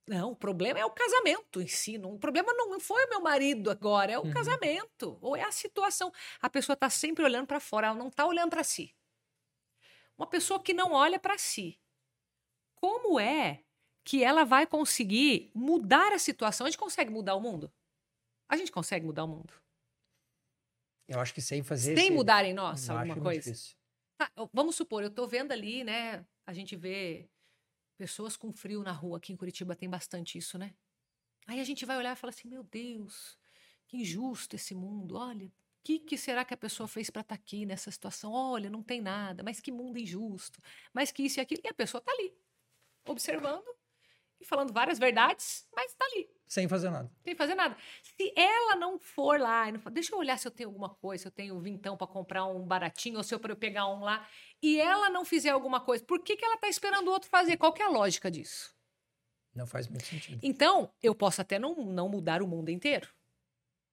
[0.08, 1.98] Não, o problema é o casamento em si.
[1.98, 4.32] Não, o problema não foi o meu marido agora, é o Uhum.
[4.32, 5.18] casamento.
[5.20, 6.12] Ou é a situação.
[6.40, 8.94] A pessoa está sempre olhando para fora, ela não está olhando para si.
[10.16, 11.80] Uma pessoa que não olha para si.
[12.76, 13.64] Como é
[14.06, 16.64] que ela vai conseguir mudar a situação?
[16.64, 17.72] A gente consegue mudar o mundo?
[18.48, 19.52] A gente consegue mudar o mundo?
[21.08, 23.52] Eu acho que sem fazer Sem esse- mudar em nós eu alguma coisa?
[24.16, 26.24] Tá, vamos supor, eu tô vendo ali, né?
[26.46, 27.28] A gente vê
[27.98, 29.18] pessoas com frio na rua.
[29.18, 30.72] Aqui em Curitiba tem bastante isso, né?
[31.48, 33.36] Aí a gente vai olhar e fala assim: meu Deus,
[33.88, 35.16] que injusto esse mundo.
[35.16, 35.52] Olha, o
[35.82, 38.32] que, que será que a pessoa fez para estar aqui nessa situação?
[38.32, 40.62] Olha, não tem nada, mas que mundo injusto,
[40.94, 41.60] mas que isso e aquilo.
[41.64, 42.32] E a pessoa tá ali,
[43.08, 43.75] observando
[44.40, 47.10] e falando várias verdades, mas tá ali Sem fazer nada.
[47.24, 47.76] que fazer nada.
[48.02, 50.90] Se ela não for lá, e não for, deixa eu olhar se eu tenho alguma
[50.90, 53.86] coisa, se eu tenho vintão para comprar um baratinho, ou se eu para eu pegar
[53.88, 54.26] um lá,
[54.62, 57.56] e ela não fizer alguma coisa, por que, que ela tá esperando o outro fazer?
[57.56, 58.74] Qual que é a lógica disso?
[59.54, 60.38] Não faz muito sentido.
[60.42, 63.08] Então, eu posso até não, não mudar o mundo inteiro.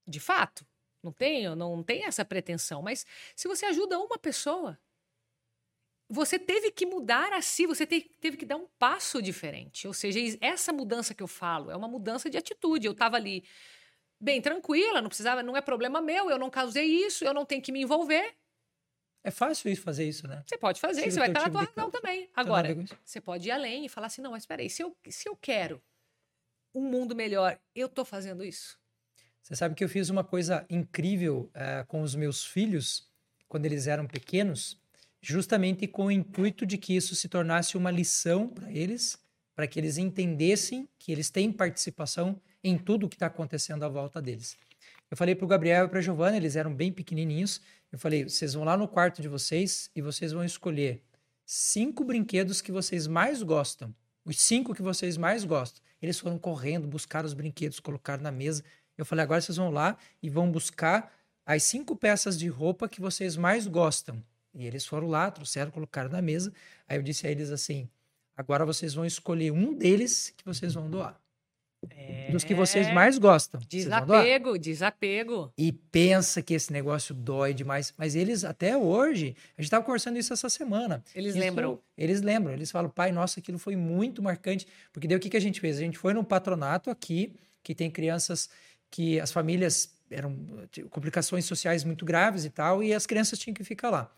[0.06, 0.66] De fato.
[1.02, 2.82] Não tenho, não tenho essa pretensão.
[2.82, 4.80] Mas se você ajuda uma pessoa,
[6.14, 9.88] você teve que mudar a si, você te- teve que dar um passo diferente.
[9.88, 12.86] Ou seja, essa mudança que eu falo é uma mudança de atitude.
[12.86, 13.44] Eu estava ali
[14.20, 17.62] bem tranquila, não precisava, não é problema meu, eu não causei isso, eu não tenho
[17.62, 18.36] que me envolver.
[19.24, 20.44] É fácil isso, fazer isso, né?
[20.46, 22.30] Você pode fazer, você vai estar na tua de razão também.
[22.36, 24.96] A Agora, você pode ir além e falar assim: não, mas espera aí, se eu,
[25.10, 25.82] se eu quero
[26.76, 28.78] um mundo melhor, eu tô fazendo isso?
[29.42, 33.12] Você sabe que eu fiz uma coisa incrível eh, com os meus filhos
[33.48, 34.82] quando eles eram pequenos,
[35.24, 39.18] justamente com o intuito de que isso se tornasse uma lição para eles,
[39.56, 43.90] para que eles entendessem que eles têm participação em tudo o que está acontecendo à
[43.90, 44.58] volta deles.
[45.10, 47.62] Eu falei para o Gabriel e para a Giovana, eles eram bem pequenininhos.
[47.90, 51.02] Eu falei: vocês vão lá no quarto de vocês e vocês vão escolher
[51.46, 53.96] cinco brinquedos que vocês mais gostam.
[54.26, 55.82] Os cinco que vocês mais gostam.
[56.02, 58.62] Eles foram correndo, buscar os brinquedos, colocaram na mesa.
[58.98, 61.14] Eu falei: agora vocês vão lá e vão buscar
[61.46, 64.22] as cinco peças de roupa que vocês mais gostam.
[64.54, 66.54] E eles foram lá, trouxeram, colocaram na mesa.
[66.88, 67.90] Aí eu disse a eles assim:
[68.38, 71.20] agora vocês vão escolher um deles que vocês vão doar.
[72.32, 73.60] Dos que vocês É, mais gostam.
[73.68, 75.52] Desapego, desapego.
[75.58, 77.94] E pensa que esse negócio dói demais.
[77.98, 81.04] Mas eles, até hoje, a gente estava conversando isso essa semana.
[81.14, 81.80] Eles Isso- lembram.
[81.98, 82.54] Eles lembram.
[82.54, 84.66] Eles falam, pai, nossa, aquilo foi muito marcante.
[84.94, 85.76] Porque daí o que, que a gente fez?
[85.78, 88.50] A gente foi num patronato aqui, que tem crianças
[88.90, 90.38] que as famílias eram
[90.72, 94.10] tinham complicações sociais muito graves e tal, e as crianças tinham que ficar lá.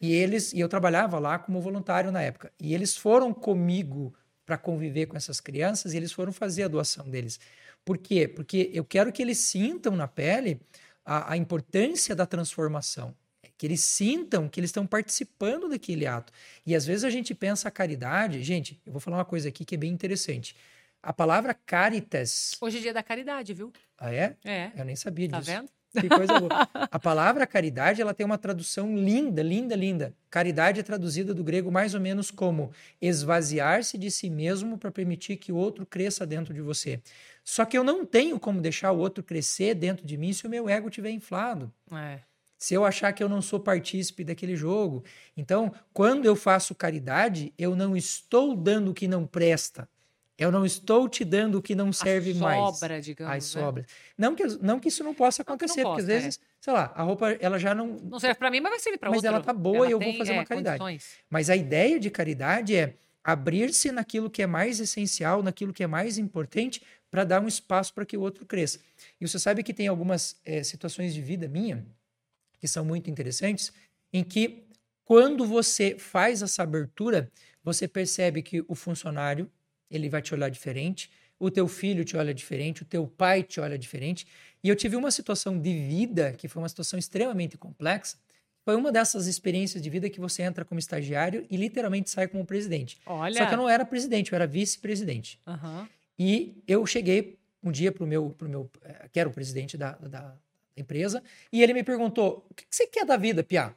[0.00, 2.52] E eles, e eu trabalhava lá como voluntário na época.
[2.60, 7.08] E eles foram comigo para conviver com essas crianças e eles foram fazer a doação
[7.08, 7.40] deles.
[7.84, 8.28] Por quê?
[8.28, 10.60] Porque eu quero que eles sintam na pele
[11.04, 13.14] a, a importância da transformação
[13.58, 16.32] que eles sintam que eles estão participando daquele ato.
[16.64, 19.64] E às vezes a gente pensa a caridade, gente, eu vou falar uma coisa aqui
[19.64, 20.54] que é bem interessante.
[21.02, 22.56] A palavra caritas.
[22.60, 23.72] Hoje é dia da caridade, viu?
[23.96, 24.36] Ah, é?
[24.44, 24.72] É.
[24.76, 25.50] Eu nem sabia Tá disso.
[25.50, 25.70] vendo?
[26.00, 26.68] Que coisa boa.
[26.74, 30.14] A palavra caridade, ela tem uma tradução linda, linda, linda.
[30.30, 32.70] Caridade é traduzida do grego mais ou menos como
[33.00, 37.00] esvaziar-se de si mesmo para permitir que o outro cresça dentro de você.
[37.42, 40.50] Só que eu não tenho como deixar o outro crescer dentro de mim se o
[40.50, 41.72] meu ego estiver inflado.
[41.92, 42.20] É.
[42.58, 45.04] Se eu achar que eu não sou partícipe daquele jogo.
[45.36, 49.88] Então, quando eu faço caridade, eu não estou dando o que não presta.
[50.38, 52.76] Eu não estou te dando o que não serve a mais.
[52.78, 53.34] sobra, digamos.
[53.34, 53.62] As né?
[53.62, 53.86] sobras.
[54.18, 56.20] Não que, não que isso não possa Não que não acontecer, porque às possa, é.
[56.20, 57.96] vezes, sei lá, a roupa ela já não.
[58.04, 59.28] Não serve pra mim, mas vai servir pra Mas outro.
[59.28, 60.78] ela tá boa e eu vou tem, fazer uma é, caridade.
[60.78, 61.16] condições.
[61.30, 65.86] Mas a ideia de caridade é abrir-se naquilo que é mais essencial, naquilo que é
[65.86, 68.78] mais importante, para dar um espaço para que o outro cresça.
[69.20, 71.84] E você sabe que tem algumas eh, situações de vida minha
[72.60, 73.72] que são muito interessantes,
[74.12, 74.64] em que
[75.04, 77.30] quando você faz essa abertura,
[77.62, 79.50] você percebe que o funcionário
[79.90, 83.60] ele vai te olhar diferente, o teu filho te olha diferente, o teu pai te
[83.60, 84.26] olha diferente.
[84.62, 88.16] E eu tive uma situação de vida que foi uma situação extremamente complexa.
[88.64, 92.44] Foi uma dessas experiências de vida que você entra como estagiário e literalmente sai como
[92.44, 92.98] presidente.
[93.06, 93.36] Olha.
[93.36, 95.38] Só que eu não era presidente, eu era vice-presidente.
[95.46, 95.88] Aham.
[96.18, 99.76] E eu cheguei um dia para o meu, pro meu eh, que era o presidente
[99.76, 100.34] da, da
[100.76, 101.22] empresa,
[101.52, 103.74] e ele me perguntou: o que que você quer da vida, Piá?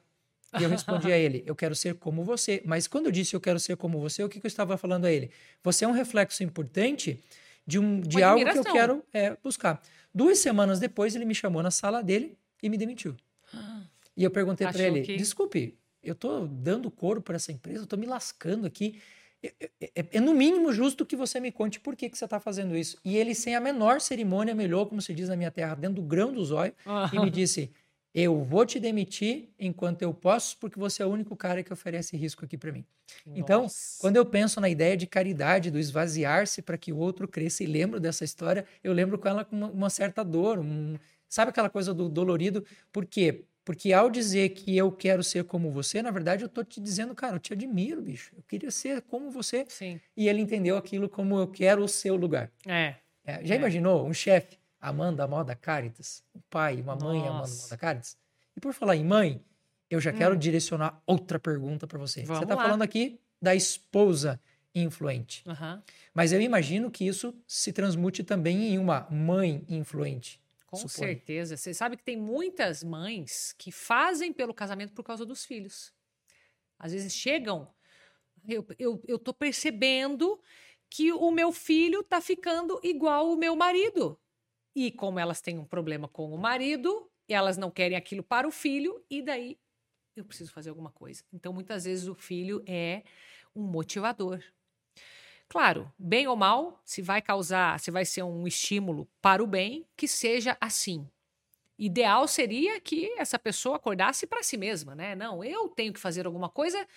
[0.57, 2.61] E eu respondi a ele: eu quero ser como você.
[2.65, 5.05] Mas quando eu disse eu quero ser como você, o que, que eu estava falando
[5.05, 5.29] a ele?
[5.63, 7.21] Você é um reflexo importante
[7.67, 9.81] de, um, de Uma algo que eu quero é, buscar.
[10.13, 13.15] Duas semanas depois, ele me chamou na sala dele e me demitiu.
[14.17, 17.87] E eu perguntei para ele: que- desculpe, eu tô dando couro para essa empresa, eu
[17.87, 18.99] tô me lascando aqui.
[19.41, 22.25] É, é- é- é no mínimo justo que você me conte por que, que você
[22.25, 22.97] está fazendo isso.
[23.05, 26.01] E ele, sem a menor cerimônia, melhor, como se diz na minha terra, dentro do
[26.01, 26.73] grão do zóio,
[27.13, 27.71] e me disse:
[28.21, 32.17] Eu vou te demitir enquanto eu posso, porque você é o único cara que oferece
[32.17, 32.83] risco aqui para mim.
[33.25, 33.97] Então, Nossa.
[34.01, 37.67] quando eu penso na ideia de caridade, do esvaziar-se para que o outro cresça e
[37.67, 40.59] lembro dessa história, eu lembro com ela com uma, uma certa dor.
[40.59, 40.97] um-
[41.29, 42.65] sabe aquela coisa do dolorido?
[42.91, 43.45] Por quê?
[43.63, 47.13] Porque ao dizer que eu quero ser como você, na verdade eu tô te dizendo,
[47.15, 48.33] cara, eu te admiro, bicho.
[48.35, 49.63] Eu queria ser como você.
[49.69, 49.99] Sim.
[50.17, 52.51] E ele entendeu aquilo como eu quero o seu lugar.
[52.67, 52.95] É.
[53.23, 53.57] É, já É.
[53.57, 56.23] imaginou um chefe amando a moda Caritas?
[56.35, 57.63] Um pai, uma mãe Nossa.
[57.63, 58.17] moda Caritas?
[58.55, 59.43] E por falar em mãe,
[59.89, 60.39] eu já quero Hum.
[60.39, 62.21] direcionar outra pergunta para você.
[62.21, 62.63] você Vamos está lá.
[62.63, 64.39] falando aqui da esposa
[64.73, 65.43] influente.
[65.47, 65.81] Aham.
[66.13, 70.39] Mas eu imagino que isso se transmute também em uma mãe influente.
[70.67, 70.89] Com suponho.
[71.09, 71.57] certeza.
[71.57, 75.91] Você sabe que tem muitas mães que fazem pelo casamento por causa dos filhos.
[76.77, 77.67] Às vezes chegam,
[78.47, 80.39] eu, eu, eu tô percebendo
[80.89, 84.19] que o meu filho tá ficando igual o meu marido.
[84.81, 88.51] E como elas têm um problema com o marido, elas não querem aquilo para o
[88.51, 89.59] filho, e daí
[90.15, 91.21] eu preciso fazer alguma coisa.
[91.33, 93.03] Então, muitas vezes, o filho é
[93.53, 94.41] um motivador.
[95.49, 99.85] Claro, bem ou mal, se vai causar, se vai ser um estímulo para o bem,
[99.97, 101.05] que seja assim.
[101.77, 105.13] Ideal seria que essa pessoa acordasse para si mesma, né?
[105.13, 106.87] Não, eu tenho que fazer alguma coisa,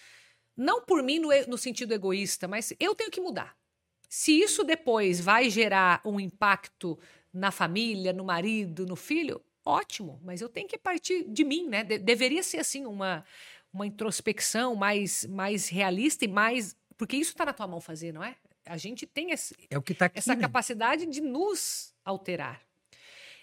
[0.57, 3.57] não por mim no, no sentido egoísta, mas eu tenho que mudar.
[4.09, 6.97] Se isso depois vai gerar um impacto
[7.33, 11.83] na família, no marido, no filho, ótimo, mas eu tenho que partir de mim, né?
[11.85, 13.25] De- deveria ser assim uma,
[13.73, 16.77] uma introspecção mais, mais realista e mais.
[16.97, 18.37] Porque isso está na tua mão fazer, não é?
[18.67, 20.19] A gente tem esse, É o que está aqui.
[20.19, 20.41] essa né?
[20.41, 22.61] capacidade de nos alterar.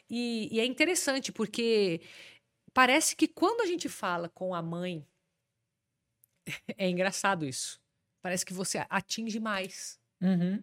[0.09, 2.01] E, e é interessante porque
[2.73, 5.05] parece que quando a gente fala com a mãe,
[6.77, 7.79] é engraçado isso.
[8.21, 10.61] Parece que você atinge mais, Uhum.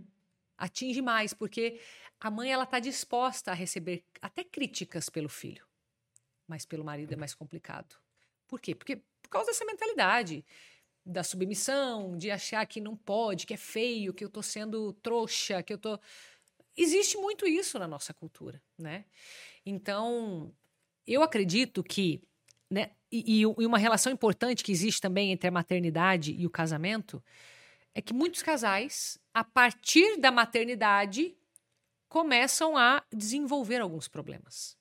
[0.58, 1.80] atinge mais, porque
[2.26, 5.64] a mãe ela está disposta a receber até críticas pelo filho,
[6.48, 7.94] mas pelo marido é mais complicado.
[8.48, 8.74] Por quê?
[8.74, 10.44] Porque por causa dessa mentalidade
[11.04, 15.62] da submissão, de achar que não pode, que é feio, que eu tô sendo trouxa,
[15.62, 16.00] que eu tô
[16.76, 19.04] existe muito isso na nossa cultura, né?
[19.64, 20.52] Então,
[21.06, 22.20] eu acredito que,
[22.68, 22.90] né?
[23.10, 27.22] E- e uma relação importante que existe também entre a maternidade e o casamento
[27.94, 31.36] é que muitos casais, a partir da maternidade,
[32.08, 34.76] começam a desenvolver alguns problemas.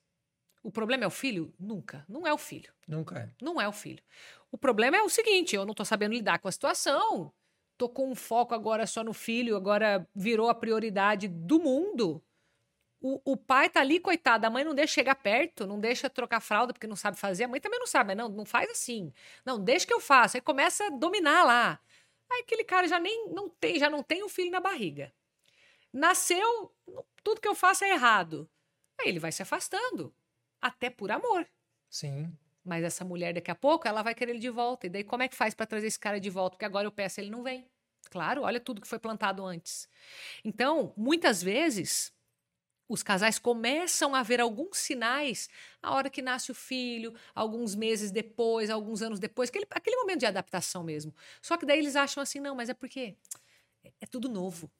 [0.62, 1.54] O problema é o filho?
[1.58, 2.04] Nunca.
[2.08, 2.72] Não é o filho.
[2.88, 3.30] Nunca é.
[3.40, 4.02] Não é o filho.
[4.50, 7.32] O problema é o seguinte: eu não tô sabendo lidar com a situação.
[7.78, 12.22] Tô com um foco agora só no filho, agora virou a prioridade do mundo.
[13.00, 16.40] O, o pai tá ali, coitado, a mãe não deixa chegar perto, não deixa trocar
[16.40, 17.44] fralda porque não sabe fazer.
[17.44, 19.12] A mãe também não sabe, mas não, não faz assim.
[19.44, 20.36] Não, deixa que eu faço.
[20.36, 21.78] Aí começa a dominar lá.
[22.30, 25.12] Aí aquele cara já nem não tem, já não tem o filho na barriga.
[25.96, 26.74] Nasceu,
[27.24, 28.46] tudo que eu faço é errado.
[29.00, 30.14] Aí ele vai se afastando,
[30.60, 31.48] até por amor.
[31.88, 32.36] Sim.
[32.62, 34.86] Mas essa mulher daqui a pouco, ela vai querer ele de volta.
[34.86, 36.50] E daí como é que faz para trazer esse cara de volta?
[36.50, 37.66] Porque agora eu peço, ele não vem.
[38.10, 39.88] Claro, olha tudo que foi plantado antes.
[40.44, 42.12] Então, muitas vezes,
[42.86, 45.48] os casais começam a ver alguns sinais
[45.82, 50.20] a hora que nasce o filho, alguns meses depois, alguns anos depois, aquele, aquele momento
[50.20, 51.14] de adaptação mesmo.
[51.40, 53.16] Só que daí eles acham assim, não, mas é porque
[53.82, 54.70] é, é tudo novo.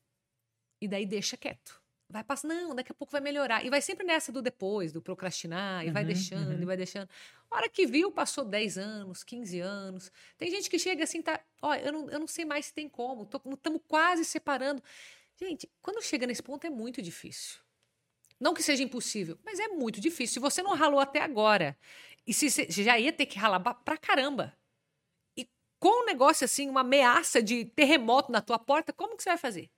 [0.80, 1.80] E daí deixa quieto.
[2.08, 3.64] Vai passar, não, daqui a pouco vai melhorar.
[3.64, 6.62] E vai sempre nessa do depois, do procrastinar, e uhum, vai deixando, uhum.
[6.62, 7.08] e vai deixando.
[7.50, 10.12] A hora que viu, passou 10 anos, 15 anos.
[10.38, 12.88] Tem gente que chega assim, tá, ó, eu não, eu não sei mais se tem
[12.88, 14.80] como, estamos quase separando.
[15.36, 17.58] Gente, quando chega nesse ponto é muito difícil.
[18.38, 20.34] Não que seja impossível, mas é muito difícil.
[20.34, 21.76] Se você não ralou até agora,
[22.26, 24.56] e se você já ia ter que ralar pra caramba,
[25.36, 25.48] e
[25.80, 29.38] com um negócio assim, uma ameaça de terremoto na tua porta, como que você vai
[29.38, 29.70] fazer?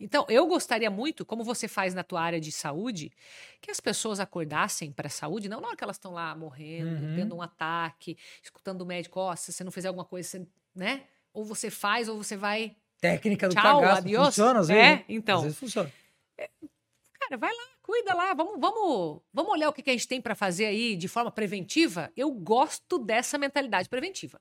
[0.00, 3.12] Então, eu gostaria muito, como você faz na tua área de saúde,
[3.60, 7.04] que as pessoas acordassem para a saúde, não na hora que elas estão lá morrendo,
[7.04, 7.14] uhum.
[7.14, 10.46] tendo um ataque, escutando o médico, ó, oh, se você não fizer alguma coisa, você,
[10.74, 11.02] né?
[11.34, 12.74] Ou você faz, ou você vai.
[12.98, 13.98] Técnica do Tchau, cagaço.
[13.98, 14.26] Adiós.
[14.28, 14.82] Funciona às vezes.
[14.82, 15.04] É, né?
[15.06, 15.38] então.
[15.38, 15.92] Às vezes funciona.
[16.38, 16.48] É,
[17.20, 20.20] cara, vai lá, cuida lá, vamos, vamos, vamos olhar o que, que a gente tem
[20.20, 22.10] para fazer aí de forma preventiva.
[22.16, 24.40] Eu gosto dessa mentalidade preventiva.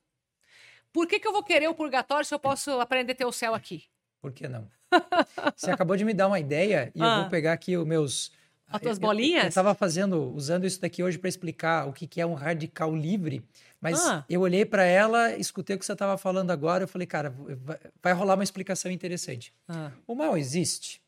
[0.94, 3.32] Por que, que eu vou querer o purgatório se eu posso aprender a ter o
[3.32, 3.84] céu aqui?
[4.22, 4.68] Por que não?
[5.56, 7.06] Você acabou de me dar uma ideia e ah.
[7.06, 7.30] eu vou ah.
[7.30, 8.32] pegar aqui os meus.
[8.68, 9.44] As tuas bolinhas?
[9.44, 12.96] Eu estava fazendo, usando isso daqui hoje para explicar o que, que é um radical
[12.96, 13.44] livre,
[13.82, 14.24] mas ah.
[14.30, 17.34] eu olhei para ela, escutei o que você estava falando agora, eu falei, cara,
[18.02, 19.52] vai, rolar uma explicação interessante.
[19.68, 19.92] Ah.
[20.06, 21.02] O mal existe.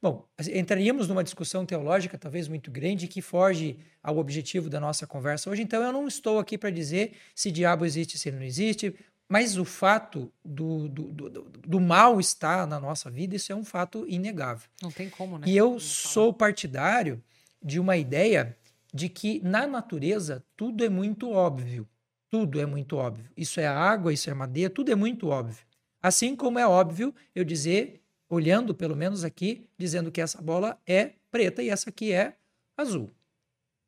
[0.00, 5.48] Bom, entraríamos numa discussão teológica talvez muito grande que foge ao objetivo da nossa conversa
[5.50, 8.94] hoje, então eu não estou aqui para dizer se diabo existe, se ele não existe,
[9.28, 13.64] mas o fato do, do, do, do, mal estar na nossa vida, isso é um
[13.64, 14.68] fato inegável.
[14.82, 15.46] Não tem como, né?
[15.48, 17.22] E eu sou partidário
[17.62, 18.56] de uma ideia
[18.92, 21.88] de que na natureza tudo é muito óbvio.
[22.28, 23.30] Tudo é muito óbvio.
[23.36, 25.64] Isso é água, isso é madeira, tudo é muito óbvio.
[26.02, 31.12] Assim como é óbvio eu dizer, olhando pelo menos aqui, dizendo que essa bola é
[31.30, 32.34] preta e essa aqui é
[32.76, 33.10] azul.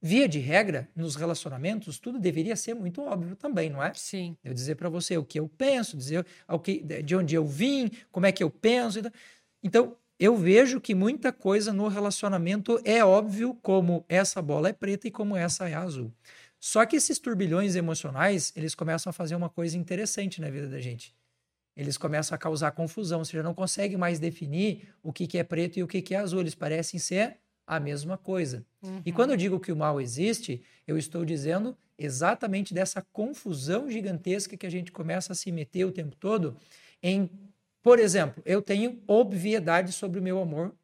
[0.07, 3.91] Via de regra, nos relacionamentos, tudo deveria ser muito óbvio também, não é?
[3.95, 4.37] Sim.
[4.45, 7.91] Eu dizer para você o que eu penso, dizer o que, de onde eu vim,
[8.13, 9.01] como é que eu penso.
[9.63, 15.09] Então, eu vejo que muita coisa no relacionamento é óbvio como essa bola é preta
[15.09, 16.13] e como essa é azul.
[16.61, 20.81] Só que esses turbilhões emocionais, eles começam a fazer uma coisa interessante na vida da
[20.81, 21.17] gente.
[21.75, 23.25] Eles começam a causar confusão.
[23.25, 26.15] Você já não consegue mais definir o que, que é preto e o que, que
[26.15, 26.41] é azul.
[26.41, 28.65] Eles parecem ser a mesma coisa.
[28.83, 29.03] Uhum.
[29.05, 34.57] E quando eu digo que o mal existe, eu estou dizendo exatamente dessa confusão gigantesca
[34.57, 36.57] que a gente começa a se meter o tempo todo
[37.03, 37.31] em,
[37.83, 40.75] por exemplo, eu tenho obviedade sobre o meu amor,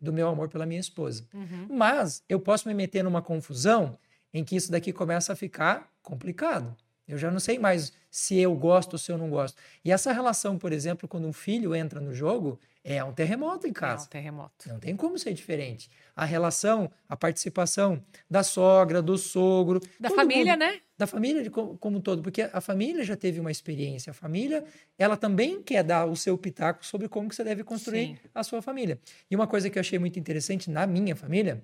[0.00, 1.26] do meu amor pela minha esposa.
[1.34, 1.66] Uhum.
[1.70, 3.98] Mas eu posso me meter numa confusão
[4.32, 6.76] em que isso daqui começa a ficar complicado.
[7.10, 9.60] Eu já não sei mais se eu gosto ou se eu não gosto.
[9.84, 13.72] E essa relação, por exemplo, quando um filho entra no jogo, é um terremoto em
[13.72, 14.04] casa.
[14.04, 14.68] É um terremoto.
[14.68, 15.90] Não tem como ser diferente.
[16.16, 19.80] A relação, a participação da sogra, do sogro.
[19.98, 20.80] Da família, mundo, né?
[20.96, 22.22] Da família de, como, como um todo.
[22.22, 24.10] Porque a família já teve uma experiência.
[24.10, 24.64] A família,
[24.98, 28.18] ela também quer dar o seu pitaco sobre como que você deve construir Sim.
[28.34, 28.98] a sua família.
[29.30, 31.62] E uma coisa que eu achei muito interessante na minha família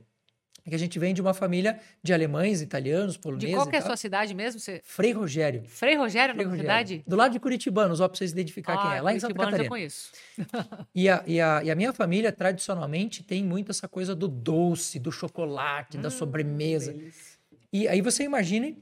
[0.67, 3.51] é que a gente vem de uma família de alemães, italianos, poloneses.
[3.51, 4.59] De qual que é a sua cidade mesmo?
[4.59, 4.83] Você...
[4.85, 5.63] Frei Rogério.
[5.69, 6.65] Frei Rogério, Frei Rogério.
[6.65, 7.05] cidade?
[7.07, 9.01] Do lado de Curitibano, só para vocês identificar ah, quem é.
[9.01, 9.63] Lá em Santa Catarina.
[9.63, 10.11] já conheço.
[10.93, 14.99] e, a, e, a, e a minha família, tradicionalmente, tem muito essa coisa do doce,
[14.99, 16.97] do chocolate, hum, da sobremesa.
[17.73, 18.77] E aí você imagine,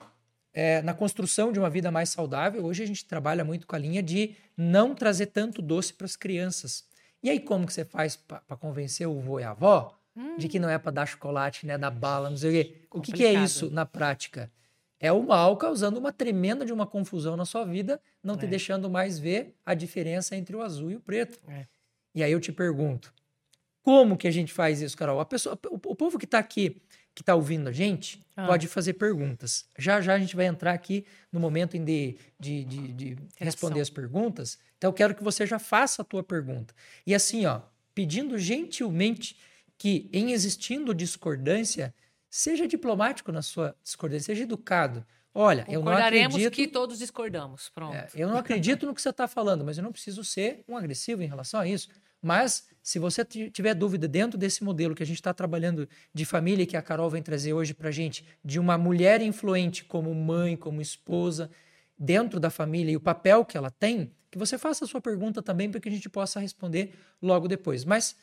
[0.54, 3.78] é, na construção de uma vida mais saudável, hoje a gente trabalha muito com a
[3.78, 6.84] linha de não trazer tanto doce para as crianças.
[7.22, 9.94] E aí como que você faz para convencer o vô e a avó?
[10.16, 10.36] Hum.
[10.36, 12.76] de que não é para dar chocolate, né, dar bala, não sei o quê.
[12.90, 14.50] O que, que, é isso na prática?
[15.00, 18.38] É o mal causando uma tremenda de uma confusão na sua vida, não é.
[18.38, 21.38] te deixando mais ver a diferença entre o azul e o preto.
[21.48, 21.66] É.
[22.14, 23.12] E aí eu te pergunto,
[23.82, 25.20] como que a gente faz isso, Carol?
[25.20, 26.80] A pessoa, o, o povo que está aqui,
[27.14, 28.46] que está ouvindo a gente, ah.
[28.46, 29.68] pode fazer perguntas.
[29.78, 33.90] Já já a gente vai entrar aqui no momento de, de, de, de responder as
[33.90, 34.58] perguntas.
[34.78, 36.74] Então eu quero que você já faça a tua pergunta.
[37.06, 37.60] E assim, ó,
[37.94, 39.36] pedindo gentilmente
[39.78, 41.94] que, em existindo discordância,
[42.30, 45.04] seja diplomático na sua discordância, seja educado.
[45.32, 46.50] Olha, eu não acredito...
[46.52, 47.96] que todos discordamos, pronto.
[47.96, 50.76] É, eu não acredito no que você está falando, mas eu não preciso ser um
[50.76, 51.88] agressivo em relação a isso.
[52.22, 56.64] Mas, se você tiver dúvida dentro desse modelo que a gente está trabalhando de família,
[56.64, 60.56] que a Carol vem trazer hoje para a gente, de uma mulher influente como mãe,
[60.56, 61.50] como esposa,
[61.98, 65.42] dentro da família e o papel que ela tem, que você faça a sua pergunta
[65.42, 67.84] também para que a gente possa responder logo depois.
[67.84, 68.16] Mas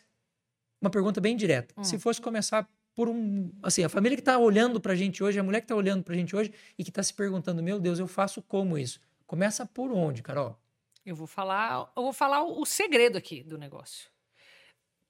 [0.82, 1.74] uma pergunta bem direta.
[1.78, 1.84] Hum.
[1.84, 3.52] Se fosse começar por um.
[3.62, 6.04] Assim, a família que está olhando para a gente hoje, a mulher que está olhando
[6.04, 9.00] para a gente hoje e que está se perguntando: meu Deus, eu faço como isso?
[9.26, 10.60] Começa por onde, Carol?
[11.06, 14.10] Eu vou falar, eu vou falar o segredo aqui do negócio.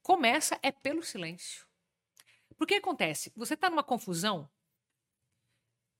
[0.02, 1.66] Começa é pelo silêncio.
[2.56, 3.32] Porque acontece?
[3.36, 4.48] Você está numa confusão.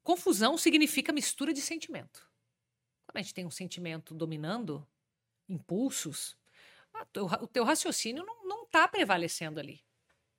[0.02, 2.28] Confusão significa mistura de sentimento.
[3.06, 4.86] Quando a gente tem um sentimento dominando,
[5.48, 6.36] impulsos,
[7.40, 8.41] o teu raciocínio não
[8.72, 9.84] está prevalecendo ali.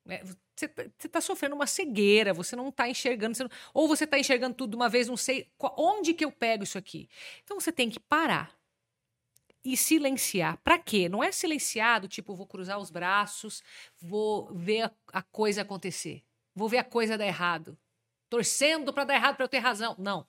[0.03, 0.21] Né?
[0.55, 0.65] Você
[1.05, 4.71] está sofrendo uma cegueira, você não está enxergando, você não, ou você está enxergando tudo
[4.71, 7.07] de uma vez, não sei onde que eu pego isso aqui.
[7.43, 8.55] Então você tem que parar
[9.63, 10.57] e silenciar.
[10.57, 11.07] Para quê?
[11.07, 13.63] Não é silenciado, tipo, vou cruzar os braços,
[13.99, 16.23] vou ver a, a coisa acontecer,
[16.53, 17.77] vou ver a coisa dar errado,
[18.29, 19.95] torcendo para dar errado para eu ter razão.
[19.97, 20.27] Não.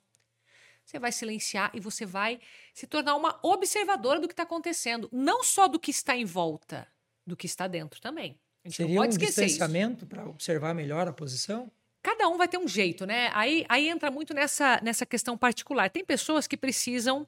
[0.85, 2.39] Você vai silenciar e você vai
[2.73, 6.87] se tornar uma observadora do que está acontecendo, não só do que está em volta,
[7.25, 8.37] do que está dentro também.
[8.63, 11.71] A gente Seria não pode um distanciamento para observar melhor a posição?
[12.01, 13.29] Cada um vai ter um jeito, né?
[13.33, 15.89] Aí, aí entra muito nessa, nessa questão particular.
[15.89, 17.27] Tem pessoas que precisam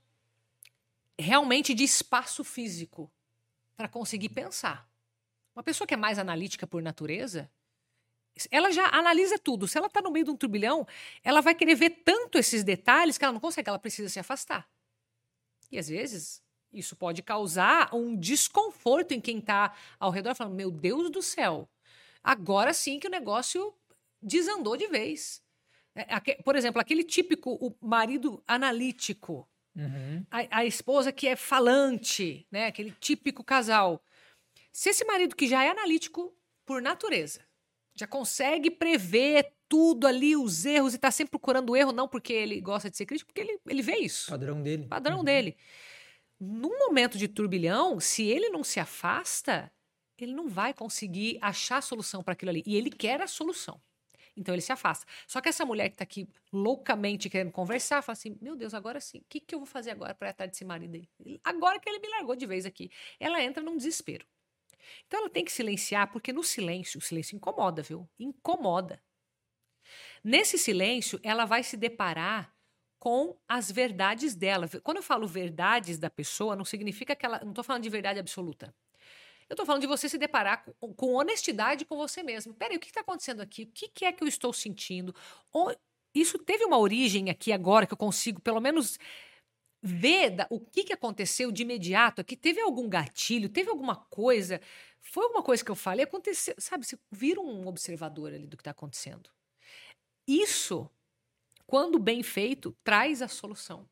[1.17, 3.11] realmente de espaço físico
[3.75, 4.87] para conseguir pensar.
[5.55, 7.49] Uma pessoa que é mais analítica por natureza,
[8.51, 9.67] ela já analisa tudo.
[9.67, 10.87] Se ela está no meio de um turbilhão,
[11.23, 14.69] ela vai querer ver tanto esses detalhes que ela não consegue, ela precisa se afastar.
[15.71, 20.71] E às vezes isso pode causar um desconforto em quem está ao redor, falando: Meu
[20.71, 21.69] Deus do céu,
[22.23, 23.73] agora sim que o negócio
[24.21, 25.41] desandou de vez.
[25.95, 29.47] É, por exemplo, aquele típico o marido analítico
[29.77, 30.25] Uhum.
[30.31, 32.65] A, a, esposa que é falante, né?
[32.65, 34.03] Aquele típico casal.
[34.73, 37.41] Se esse marido que já é analítico por natureza,
[37.93, 42.33] já consegue prever tudo ali, os erros, e está sempre procurando o erro, não porque
[42.33, 44.31] ele gosta de ser crítico, porque ele, ele vê isso.
[44.31, 44.87] Padrão dele.
[44.87, 45.23] Padrão uhum.
[45.23, 45.55] dele.
[46.39, 49.71] Num momento de turbilhão, se ele não se afasta,
[50.17, 52.63] ele não vai conseguir achar a solução para aquilo ali.
[52.65, 53.81] E ele quer a solução.
[54.35, 55.05] Então ele se afasta.
[55.25, 59.01] Só que essa mulher que está aqui loucamente querendo conversar, fala assim: Meu Deus, agora
[59.01, 61.39] sim, o que, que eu vou fazer agora para estar desse marido aí?
[61.43, 62.91] Agora que ele me largou de vez aqui.
[63.19, 64.25] Ela entra num desespero.
[65.07, 68.07] Então ela tem que silenciar, porque no silêncio, o silêncio incomoda, viu?
[68.19, 69.01] Incomoda.
[70.23, 72.55] Nesse silêncio, ela vai se deparar
[72.99, 74.67] com as verdades dela.
[74.83, 77.39] Quando eu falo verdades da pessoa, não significa que ela.
[77.43, 78.73] Não estou falando de verdade absoluta.
[79.49, 82.53] Eu estou falando de você se deparar com, com, honestidade com você mesmo.
[82.53, 83.63] Peraí, o que está acontecendo aqui?
[83.63, 85.15] O que, que, é que eu estou sentindo?
[85.53, 85.73] Ou,
[86.13, 88.99] isso teve uma origem aqui agora que eu consigo, pelo menos,
[89.81, 92.35] ver o que, que aconteceu de imediato aqui.
[92.35, 93.47] Teve algum gatilho?
[93.47, 94.59] Teve alguma coisa?
[94.99, 96.03] Foi alguma coisa que eu falei?
[96.03, 96.85] Aconteceu, sabe?
[96.85, 99.29] Você vira um observador ali do que está acontecendo.
[100.27, 100.89] Isso,
[101.67, 103.87] quando bem feito, traz a solução.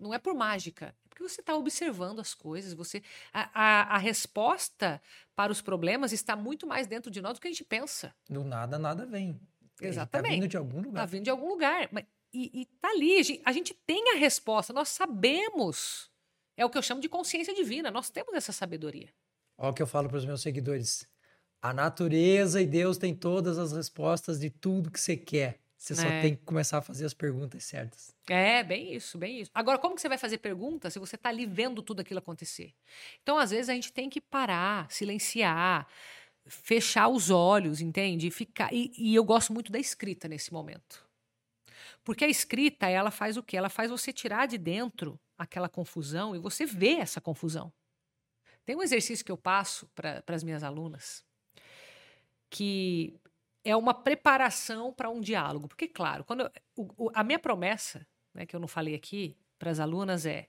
[0.00, 2.72] Não é por mágica, porque você está observando as coisas.
[2.72, 3.02] Você
[3.32, 5.00] a, a, a, resposta
[5.36, 8.14] para os problemas está muito mais dentro de nós do que a gente pensa.
[8.28, 9.38] Do nada, nada vem.
[9.78, 10.28] Exatamente.
[10.28, 11.04] Está vindo de algum lugar.
[11.04, 11.88] Está vindo de algum lugar.
[11.92, 13.18] Mas, e, está ali.
[13.18, 14.72] A gente, a gente tem a resposta.
[14.72, 16.10] Nós sabemos.
[16.56, 17.90] É o que eu chamo de consciência divina.
[17.90, 19.10] Nós temos essa sabedoria.
[19.58, 21.06] Olha o que eu falo para os meus seguidores.
[21.60, 25.60] A natureza e Deus têm todas as respostas de tudo que você quer.
[25.80, 26.20] Você só é.
[26.20, 28.14] tem que começar a fazer as perguntas certas.
[28.28, 29.50] É, bem isso, bem isso.
[29.54, 32.74] Agora, como que você vai fazer pergunta se você está ali vendo tudo aquilo acontecer?
[33.22, 35.88] Então, às vezes, a gente tem que parar, silenciar,
[36.44, 38.26] fechar os olhos, entende?
[38.26, 38.70] E, ficar...
[38.74, 41.02] E, e eu gosto muito da escrita nesse momento.
[42.04, 43.56] Porque a escrita, ela faz o quê?
[43.56, 47.72] Ela faz você tirar de dentro aquela confusão e você vê essa confusão.
[48.66, 51.24] Tem um exercício que eu passo para as minhas alunas
[52.50, 53.14] que
[53.64, 55.68] é uma preparação para um diálogo.
[55.68, 59.70] Porque, claro, quando eu, o, a minha promessa, né, que eu não falei aqui para
[59.70, 60.48] as alunas, é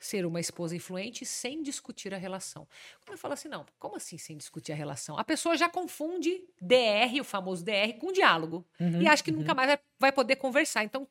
[0.00, 2.66] ser uma esposa influente sem discutir a relação.
[3.04, 5.18] Quando eu falo assim, não, como assim sem discutir a relação?
[5.18, 8.66] A pessoa já confunde DR, o famoso DR, com diálogo.
[8.80, 9.38] Uhum, e acha que uhum.
[9.38, 10.84] nunca mais vai, vai, poder conversar.
[10.84, 11.06] Então,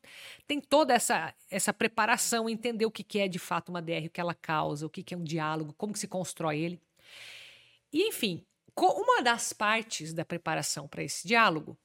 [0.47, 4.09] tem toda essa, essa preparação, entender o que, que é de fato uma DR, o
[4.09, 6.81] que ela causa, o que, que é um diálogo, como que se constrói ele.
[7.93, 8.43] E, enfim,
[8.85, 11.77] uma das partes da preparação para esse diálogo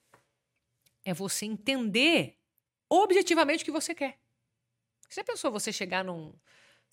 [1.03, 2.37] é você entender
[2.89, 4.19] objetivamente o que você quer.
[5.09, 6.33] Você pensou você chegar num,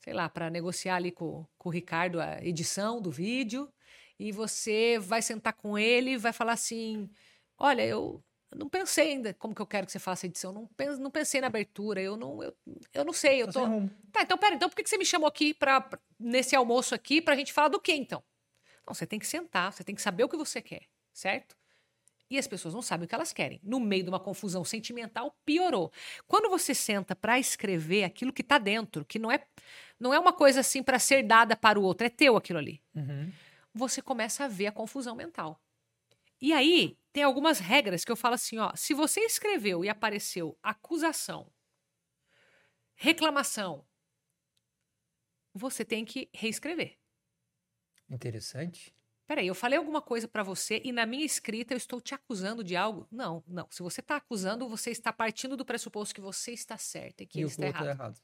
[0.01, 3.73] sei lá, para negociar ali com, com o Ricardo a edição do vídeo
[4.19, 7.11] e você vai sentar com ele e vai falar assim:
[7.59, 8.23] olha, eu
[8.55, 11.11] não pensei ainda como que eu quero que você faça a edição, não, pense, não
[11.11, 12.55] pensei na abertura, eu não, eu,
[12.93, 13.61] eu não sei, eu tô.
[14.13, 15.89] Tá, então pera, então por que você me chamou aqui para
[16.19, 18.23] nesse almoço aqui para a gente falar do que então?
[18.87, 21.57] Não, você tem que sentar, você tem que saber o que você quer, certo?
[22.33, 23.61] E as pessoas não sabem o que elas querem.
[23.63, 25.93] No meio de uma confusão sentimental, piorou.
[26.27, 29.47] Quando você senta para escrever aquilo que está dentro, que não é,
[30.01, 32.83] não é uma coisa assim para ser dada para o outro, é teu aquilo ali.
[32.95, 33.31] Uhum.
[33.75, 35.61] Você começa a ver a confusão mental.
[36.41, 40.59] E aí, tem algumas regras que eu falo assim, ó, se você escreveu e apareceu
[40.63, 41.53] acusação,
[42.95, 43.87] reclamação,
[45.53, 46.99] você tem que reescrever.
[48.13, 48.95] Interessante.
[49.27, 52.63] Peraí, eu falei alguma coisa para você e na minha escrita eu estou te acusando
[52.63, 53.07] de algo?
[53.11, 53.67] Não, não.
[53.71, 57.39] Se você está acusando, você está partindo do pressuposto que você está certo e que
[57.39, 57.87] e ele está outro errado.
[57.87, 58.21] é errado.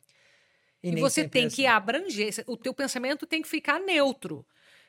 [0.82, 1.66] E, nem você é tem que assim.
[1.66, 4.46] abranger, o teu pensamento tem que ficar neutro.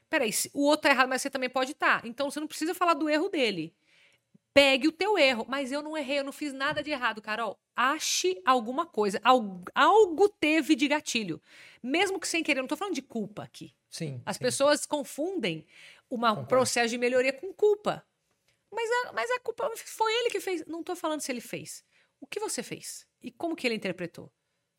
[0.10, 2.06] Peraí, o outro tá errado, mas você também pode estar.
[2.06, 3.74] Então você não precisa falar do erro dele.
[4.60, 5.46] Pegue o teu erro.
[5.48, 7.58] Mas eu não errei, eu não fiz nada de errado, Carol.
[7.74, 9.18] Ache alguma coisa.
[9.24, 11.42] Algo, algo teve de gatilho.
[11.82, 13.74] Mesmo que sem querer, eu não tô falando de culpa aqui.
[13.90, 14.22] Sim.
[14.26, 14.44] As sim.
[14.44, 15.66] pessoas confundem
[16.12, 18.06] um processo de melhoria com culpa.
[18.70, 20.66] Mas a, mas a culpa foi ele que fez.
[20.68, 21.82] Não tô falando se ele fez.
[22.20, 23.08] O que você fez?
[23.24, 24.30] E como que ele interpretou?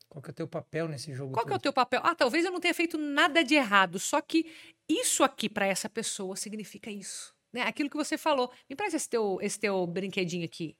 [0.07, 1.63] Qual que é o teu papel nesse jogo Qual que é o todo?
[1.63, 2.01] teu papel?
[2.03, 4.45] Ah, talvez eu não tenha feito nada de errado, só que
[4.87, 7.33] isso aqui para essa pessoa significa isso.
[7.53, 7.61] Né?
[7.63, 8.51] Aquilo que você falou.
[8.69, 10.77] Me presta esse teu, esse teu brinquedinho aqui,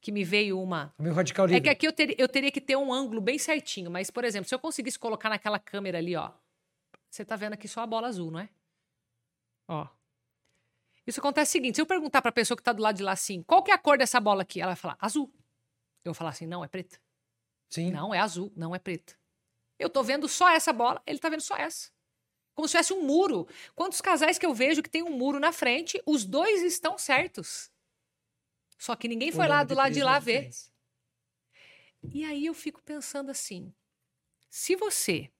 [0.00, 0.94] que me veio uma.
[0.98, 1.62] O meu radical É livre.
[1.62, 4.48] que aqui eu, ter- eu teria que ter um ângulo bem certinho, mas, por exemplo,
[4.48, 6.30] se eu conseguisse colocar naquela câmera ali, ó.
[7.10, 8.48] Você tá vendo aqui só a bola azul, não é?
[9.68, 9.86] Ó.
[11.06, 13.12] Isso acontece o seguinte: se eu perguntar pra pessoa que tá do lado de lá
[13.12, 14.60] assim, qual que é a cor dessa bola aqui?
[14.60, 15.32] Ela vai falar azul.
[16.04, 16.98] Eu vou falar assim, não, é preta.
[17.70, 17.90] Sim.
[17.90, 19.14] Não, é azul, não é preta.
[19.78, 21.90] Eu tô vendo só essa bola, ele tá vendo só essa.
[22.54, 23.46] Como se tivesse um muro.
[23.74, 27.70] Quantos casais que eu vejo que tem um muro na frente, os dois estão certos.
[28.78, 30.50] Só que ninguém foi lá do lado de lá ver.
[32.12, 33.72] E aí eu fico pensando assim:
[34.50, 35.30] se você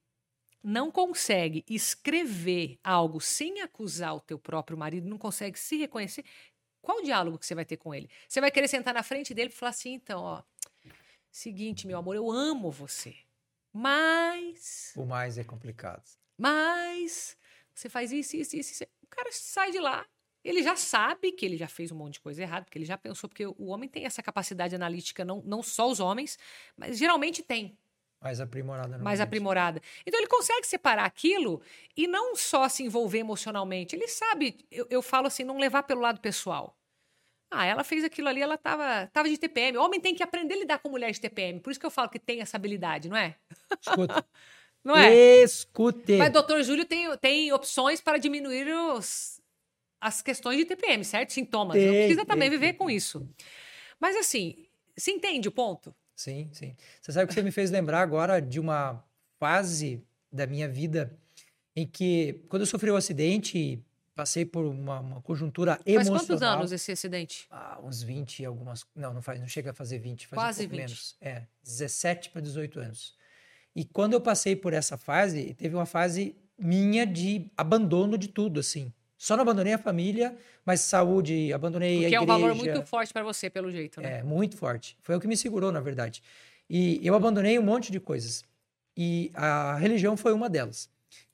[0.63, 6.25] não consegue escrever algo sem acusar o teu próprio marido, não consegue se reconhecer,
[6.81, 8.09] qual diálogo que você vai ter com ele?
[8.29, 10.43] Você vai querer sentar na frente dele e falar assim, então, ó,
[11.31, 13.17] seguinte, meu amor, eu amo você,
[13.73, 16.05] mas, O mais é complicado.
[16.43, 17.37] Mas,
[17.73, 18.85] você faz isso, isso, isso, isso.
[19.01, 20.05] O cara sai de lá,
[20.43, 22.99] ele já sabe que ele já fez um monte de coisa errada, porque ele já
[22.99, 26.37] pensou, porque o homem tem essa capacidade analítica, não, não só os homens,
[26.77, 27.79] mas geralmente tem
[28.21, 28.99] Mais aprimorada.
[28.99, 29.81] mais aprimorada.
[30.05, 31.63] Então ele consegue separar aquilo
[31.97, 33.95] e não só se envolver emocionalmente.
[33.95, 36.77] Ele sabe, eu, eu falo assim, não levar pelo lado pessoal.
[37.53, 39.77] Ah, ela fez aquilo ali, ela tava, tava de TPM.
[39.79, 41.61] O homem tem que aprender a lidar com mulher de TPM.
[41.61, 43.37] Por isso que eu falo que tem essa habilidade, não é?
[43.81, 44.27] Escuta.
[44.85, 45.15] Não é?
[45.43, 46.17] Escute.
[46.17, 49.41] Mas doutor Júlio tem, tem opções para diminuir os,
[50.01, 51.33] as questões de TPM, certo?
[51.33, 51.77] Sintomas.
[51.77, 53.29] não Tem, precisa também tem, viver tem, com isso.
[54.01, 54.67] Mas assim,
[54.97, 55.95] se entende o ponto?
[56.17, 56.75] Sim, sim.
[57.01, 59.03] Você sabe que você me fez lembrar agora de uma
[59.39, 61.13] fase da minha vida
[61.75, 63.83] em que, quando eu sofri o acidente e
[64.15, 66.19] passei por uma, uma conjuntura Faz emocional.
[66.19, 67.47] quantos anos esse acidente?
[67.51, 68.85] Ah, uns 20 e algumas.
[68.95, 70.87] Não, não faz, não chega a fazer 20, faz Quase um pouco 20.
[70.87, 71.17] menos.
[71.21, 73.15] É, 17 para 18 anos.
[73.75, 78.61] E quando eu passei por essa fase, teve uma fase minha de abandono de tudo,
[78.61, 78.93] assim.
[79.17, 82.39] Só não abandonei a família, mas saúde, abandonei Porque a é um igreja.
[82.41, 84.19] valor muito forte para você, pelo jeito, né?
[84.19, 84.97] É, muito forte.
[85.01, 86.23] Foi o que me segurou, na verdade.
[86.69, 88.45] E eu abandonei um monte de coisas.
[88.97, 90.91] E a religião foi uma delas.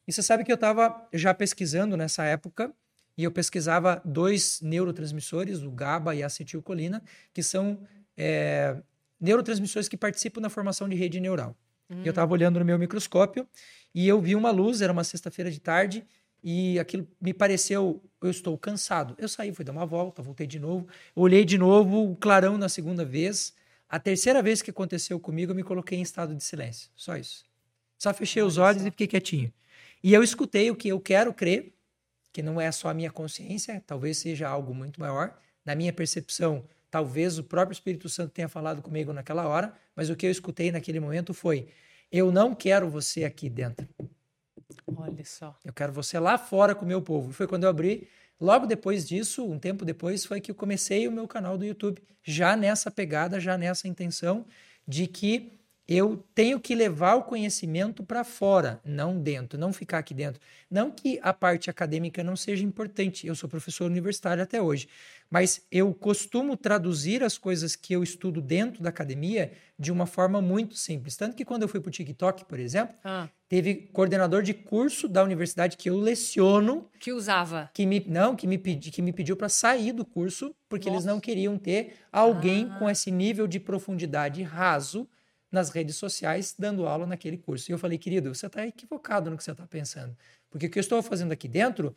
[0.07, 2.72] E você sabe que eu estava já pesquisando nessa época,
[3.16, 7.80] e eu pesquisava dois neurotransmissores, o GABA e a acetilcolina, que são
[8.16, 8.76] é,
[9.20, 11.57] neurotransmissores que participam na formação de rede neural.
[11.91, 12.03] Hum.
[12.05, 13.47] Eu estava olhando no meu microscópio
[13.95, 16.07] e eu vi uma luz, era uma sexta-feira de tarde,
[16.43, 19.14] e aquilo me pareceu, eu estou cansado.
[19.18, 22.68] Eu saí, fui dar uma volta, voltei de novo, olhei de novo o clarão na
[22.68, 23.53] segunda vez.
[23.89, 26.91] A terceira vez que aconteceu comigo, eu me coloquei em estado de silêncio.
[26.95, 27.45] Só isso.
[27.99, 29.53] Só fechei os olhos e fiquei quietinho.
[30.03, 31.72] E eu escutei o que eu quero crer,
[32.33, 35.37] que não é só a minha consciência, talvez seja algo muito maior.
[35.64, 40.14] Na minha percepção, talvez o próprio Espírito Santo tenha falado comigo naquela hora, mas o
[40.14, 41.68] que eu escutei naquele momento foi:
[42.11, 43.89] eu não quero você aqui dentro.
[44.87, 45.57] Olha só.
[45.64, 47.30] Eu quero você lá fora com o meu povo.
[47.30, 48.09] E foi quando eu abri.
[48.41, 52.01] Logo depois disso, um tempo depois, foi que eu comecei o meu canal do YouTube.
[52.22, 54.47] Já nessa pegada, já nessa intenção
[54.87, 55.58] de que
[55.88, 60.38] eu tenho que levar o conhecimento para fora, não dentro, não ficar aqui dentro.
[60.70, 64.86] Não que a parte acadêmica não seja importante, eu sou professor universitário até hoje,
[65.30, 70.42] mas eu costumo traduzir as coisas que eu estudo dentro da academia de uma forma
[70.42, 71.16] muito simples.
[71.16, 75.08] Tanto que quando eu fui para o TikTok, por exemplo, Ah, teve coordenador de curso
[75.08, 77.70] da universidade que eu leciono que usava.
[77.72, 81.04] que me não que me pedi, que me pediu para sair do curso porque eles
[81.04, 81.14] Nossa.
[81.14, 82.78] não queriam ter alguém Ah.
[82.78, 85.08] com esse nível de profundidade raso
[85.50, 87.70] nas redes sociais dando aula naquele curso.
[87.70, 90.16] E eu falei, querido, você está equivocado no que você está pensando,
[90.50, 91.95] porque o que eu estou fazendo aqui dentro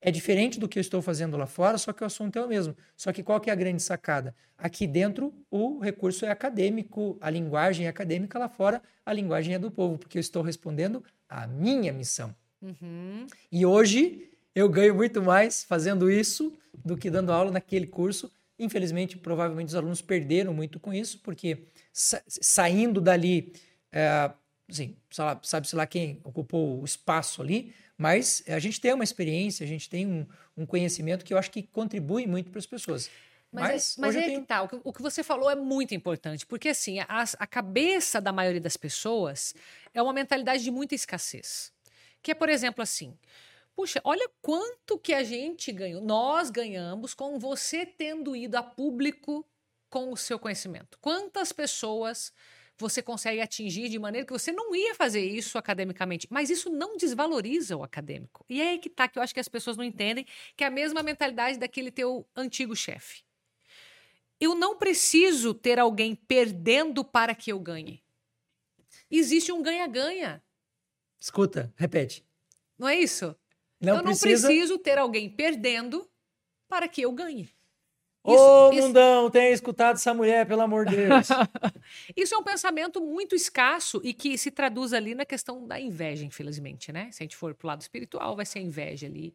[0.00, 2.48] É diferente do que eu estou fazendo lá fora, só que o assunto é o
[2.48, 2.76] mesmo.
[2.96, 4.34] Só que qual que é a grande sacada?
[4.56, 9.58] Aqui dentro, o recurso é acadêmico, a linguagem é acadêmica, lá fora, a linguagem é
[9.58, 12.34] do povo, porque eu estou respondendo a minha missão.
[12.62, 13.26] Uhum.
[13.50, 18.30] E hoje eu ganho muito mais fazendo isso do que dando aula naquele curso.
[18.58, 23.52] Infelizmente, provavelmente os alunos perderam muito com isso, porque sa saindo dali,
[23.92, 24.30] é,
[24.68, 24.96] assim,
[25.42, 29.88] sabe-se lá quem ocupou o espaço ali, mas a gente tem uma experiência, a gente
[29.88, 30.26] tem um,
[30.56, 33.10] um conhecimento que eu acho que contribui muito para as pessoas.
[33.50, 34.40] Mas, mas, é, mas é tenho...
[34.40, 34.62] que tá.
[34.62, 38.30] O que, o que, você falou é muito importante, porque assim, a, a cabeça da
[38.30, 39.54] maioria das pessoas
[39.94, 41.72] é uma mentalidade de muita escassez.
[42.22, 43.16] Que é, por exemplo, assim:
[43.78, 49.48] puxa, olha quanto que a gente ganhou, nós ganhamos com você tendo ido a público
[49.88, 50.98] com o seu conhecimento.
[51.00, 52.32] Quantas pessoas
[52.76, 56.26] você consegue atingir de maneira que você não ia fazer isso academicamente.
[56.28, 58.44] Mas isso não desvaloriza o acadêmico.
[58.48, 60.26] E é aí que tá, que eu acho que as pessoas não entendem,
[60.56, 63.22] que é a mesma mentalidade daquele teu antigo chefe.
[64.40, 68.02] Eu não preciso ter alguém perdendo para que eu ganhe.
[69.08, 70.42] Existe um ganha-ganha.
[71.20, 72.24] Escuta, repete.
[72.76, 73.36] Não é isso?
[73.80, 74.48] Não eu precisa...
[74.48, 76.08] não preciso ter alguém perdendo
[76.68, 77.48] para que eu ganhe.
[78.22, 81.28] Ô, isso, mundão, tenha escutado essa mulher, pelo amor de Deus.
[82.16, 86.24] isso é um pensamento muito escasso e que se traduz ali na questão da inveja,
[86.24, 87.10] infelizmente, né?
[87.10, 89.34] Se a gente for pro lado espiritual, vai ser a inveja ali,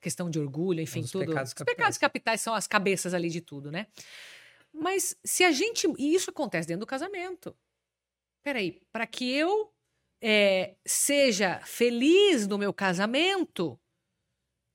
[0.00, 1.24] questão de orgulho, enfim, Os tudo.
[1.24, 3.86] Pecados Os pecados capitais são as cabeças ali de tudo, né?
[4.72, 5.86] Mas se a gente.
[5.96, 7.56] E isso acontece dentro do casamento.
[8.42, 9.72] Peraí, para que eu
[10.20, 13.78] é, seja feliz no meu casamento,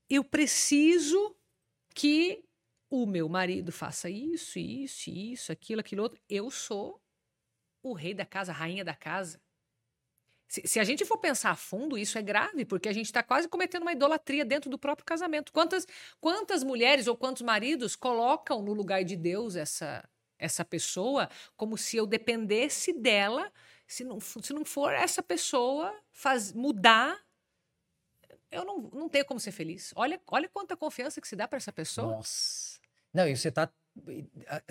[0.08, 1.36] eu preciso
[1.94, 2.44] que
[2.90, 6.20] o meu marido faça isso, isso, isso, aquilo, aquilo outro.
[6.28, 7.00] Eu sou
[7.82, 9.40] o rei da casa, a rainha da casa.
[10.46, 13.22] Se, se, a gente for pensar a fundo, isso é grave, porque a gente está
[13.22, 15.50] quase cometendo uma idolatria dentro do próprio casamento.
[15.50, 15.86] Quantas,
[16.20, 20.06] quantas mulheres ou quantos maridos colocam no lugar de Deus essa,
[20.38, 23.50] essa pessoa como se eu dependesse dela?
[23.92, 27.20] Se não, se não for essa pessoa faz, mudar,
[28.50, 29.92] eu não, não tenho como ser feliz.
[29.94, 32.16] Olha, olha quanta confiança que se dá para essa pessoa.
[32.16, 32.80] Nossa.
[33.12, 33.68] Não, e você está,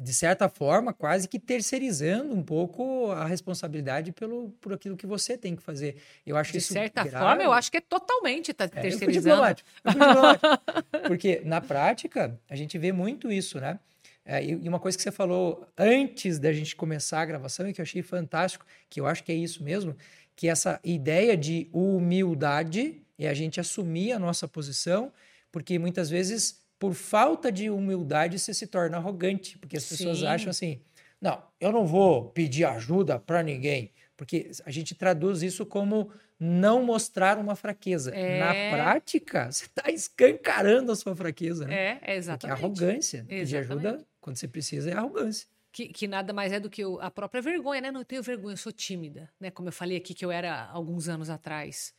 [0.02, 5.38] de certa forma, quase que terceirizando um pouco a responsabilidade pelo, por aquilo que você
[5.38, 6.02] tem que fazer.
[6.26, 7.24] Eu acho de isso certa grave.
[7.24, 9.46] forma, eu acho que é totalmente tá é, terceirizando.
[9.46, 10.48] Eu diplomático, eu diplomático.
[11.08, 13.80] Porque, na prática, a gente vê muito isso, né?
[14.24, 17.82] É, e uma coisa que você falou antes da gente começar a gravação e que
[17.82, 19.96] eu achei fantástico, que eu acho que é isso mesmo,
[20.36, 25.12] que essa ideia de humildade é a gente assumir a nossa posição,
[25.52, 30.26] porque muitas vezes por falta de humildade, você se torna arrogante, porque as pessoas Sim.
[30.26, 30.82] acham assim:
[31.22, 36.84] não, eu não vou pedir ajuda para ninguém, porque a gente traduz isso como não
[36.84, 38.10] mostrar uma fraqueza.
[38.16, 38.40] É...
[38.40, 41.68] Na prática, você está escancarando a sua fraqueza.
[41.68, 42.00] Né?
[42.02, 42.40] É, exatamente.
[42.40, 43.18] Porque a arrogância.
[43.18, 43.40] Exatamente.
[43.42, 45.50] Pedir ajuda quando você precisa é arrogância.
[45.72, 47.92] Que, que, nada mais é do que a própria vergonha, né?
[47.92, 49.50] Não tenho vergonha, eu sou tímida, né?
[49.50, 51.94] Como eu falei aqui que eu era alguns anos atrás.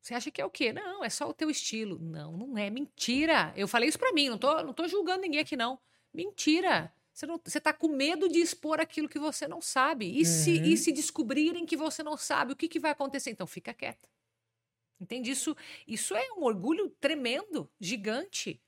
[0.00, 0.72] Você acha que é o quê?
[0.72, 1.98] Não, é só o teu estilo.
[2.00, 2.68] Não, não é.
[2.70, 3.52] Mentira.
[3.56, 5.78] Eu falei isso para mim, não tô, não tô julgando ninguém aqui, não.
[6.12, 6.92] Mentira.
[7.12, 10.06] Você, não, você tá com medo de expor aquilo que você não sabe.
[10.06, 10.24] E, uhum.
[10.24, 13.30] se, e se descobrirem que você não sabe, o que, que vai acontecer?
[13.30, 14.08] Então fica quieta.
[15.00, 15.30] Entende?
[15.30, 15.56] Isso,
[15.86, 18.60] isso é um orgulho tremendo, gigante.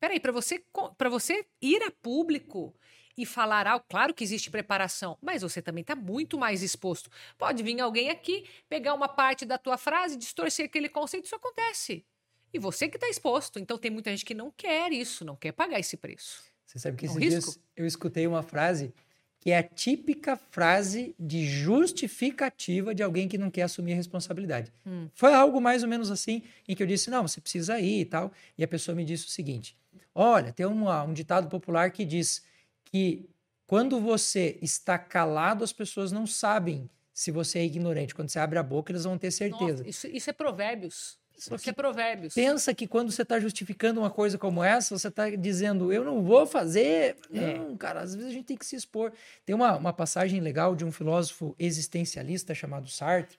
[0.00, 0.62] Peraí, para você,
[1.10, 2.74] você ir a público
[3.16, 3.84] e falar algo.
[3.88, 7.10] Claro que existe preparação, mas você também está muito mais exposto.
[7.36, 12.04] Pode vir alguém aqui, pegar uma parte da tua frase, distorcer aquele conceito, isso acontece.
[12.52, 13.58] E você que está exposto.
[13.58, 16.44] Então tem muita gente que não quer isso, não quer pagar esse preço.
[16.64, 17.50] Você sabe que é um esses risco?
[17.52, 18.94] dias eu escutei uma frase
[19.40, 24.72] que é a típica frase de justificativa de alguém que não quer assumir a responsabilidade.
[24.84, 25.08] Hum.
[25.14, 28.04] Foi algo mais ou menos assim, em que eu disse, não, você precisa ir e
[28.04, 28.32] tal.
[28.56, 29.76] E a pessoa me disse o seguinte,
[30.18, 32.42] olha, tem uma, um ditado popular que diz,
[32.84, 33.30] que
[33.66, 38.14] quando você está calado, as pessoas não sabem se você é ignorante.
[38.14, 39.84] Quando você abre a boca, eles vão ter certeza.
[39.84, 41.18] Nossa, isso, isso é provérbios.
[41.36, 42.34] Isso é provérbios.
[42.34, 46.20] Pensa que quando você está justificando uma coisa como essa, você está dizendo, eu não
[46.24, 47.16] vou fazer.
[47.32, 47.58] É.
[47.58, 49.12] Não, cara, às vezes a gente tem que se expor.
[49.46, 53.38] Tem uma, uma passagem legal de um filósofo existencialista chamado Sartre,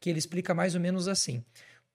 [0.00, 1.44] que ele explica mais ou menos assim: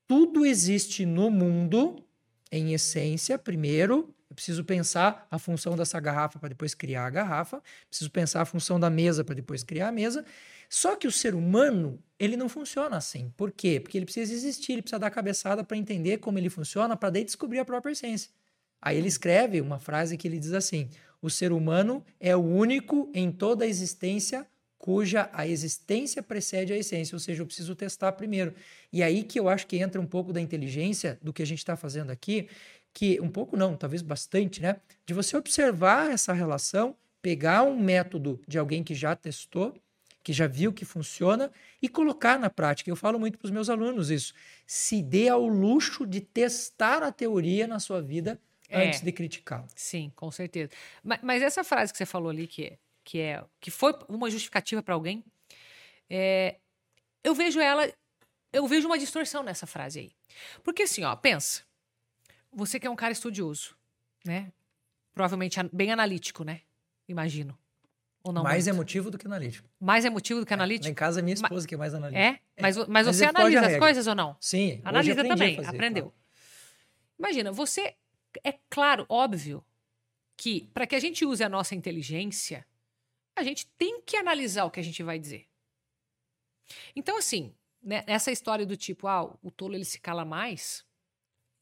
[0.07, 2.01] tudo existe no mundo,
[2.49, 7.61] em essência, primeiro, eu preciso pensar a função dessa garrafa para depois criar a garrafa,
[7.89, 10.23] preciso pensar a função da mesa para depois criar a mesa.
[10.69, 13.29] Só que o ser humano, ele não funciona assim.
[13.35, 13.77] Por quê?
[13.77, 17.25] Porque ele precisa existir, ele precisa dar cabeçada para entender como ele funciona, para daí
[17.25, 18.31] descobrir a própria essência.
[18.81, 20.87] Aí ele escreve uma frase que ele diz assim:
[21.21, 24.47] o ser humano é o único em toda a existência
[24.81, 28.51] cuja a existência precede a essência, ou seja, eu preciso testar primeiro.
[28.91, 31.59] E aí que eu acho que entra um pouco da inteligência do que a gente
[31.59, 32.49] está fazendo aqui,
[32.93, 34.77] que um pouco não, talvez bastante, né?
[35.05, 39.73] De você observar essa relação, pegar um método de alguém que já testou,
[40.23, 41.51] que já viu que funciona
[41.81, 42.89] e colocar na prática.
[42.89, 44.33] Eu falo muito para os meus alunos isso.
[44.67, 48.39] Se dê ao luxo de testar a teoria na sua vida
[48.69, 49.67] é, antes de criticá-la.
[49.75, 50.71] Sim, com certeza.
[51.03, 54.29] Mas, mas, essa frase que você falou ali, que é, que, é, que foi uma
[54.29, 55.23] justificativa para alguém,
[56.09, 56.57] é,
[57.23, 57.91] eu vejo ela,
[58.53, 60.11] eu vejo uma distorção nessa frase aí.
[60.63, 61.63] Porque assim, ó, pensa,
[62.51, 63.75] você que é um cara estudioso,
[64.25, 64.51] né?
[65.13, 66.61] Provavelmente bem analítico, né?
[67.07, 67.57] Imagino.
[68.23, 68.75] Ou não mais muito?
[68.75, 69.67] emotivo do que analítico.
[69.79, 70.87] Mais emotivo do que analítico?
[70.87, 72.23] É, em casa, é minha esposa que é mais analítica.
[72.23, 72.39] É?
[72.61, 74.37] Mas, mas, mas você analisa as coisas ou não?
[74.39, 74.79] Sim.
[74.83, 76.03] Analisa também, fazer, aprendeu.
[76.03, 76.21] Claro.
[77.17, 77.95] Imagina, você.
[78.43, 79.63] É claro, óbvio,
[80.37, 82.65] que para que a gente use a nossa inteligência,
[83.35, 85.47] a gente tem que analisar o que a gente vai dizer.
[86.95, 90.85] Então, assim, né, essa história do tipo, ah, o tolo ele se cala mais,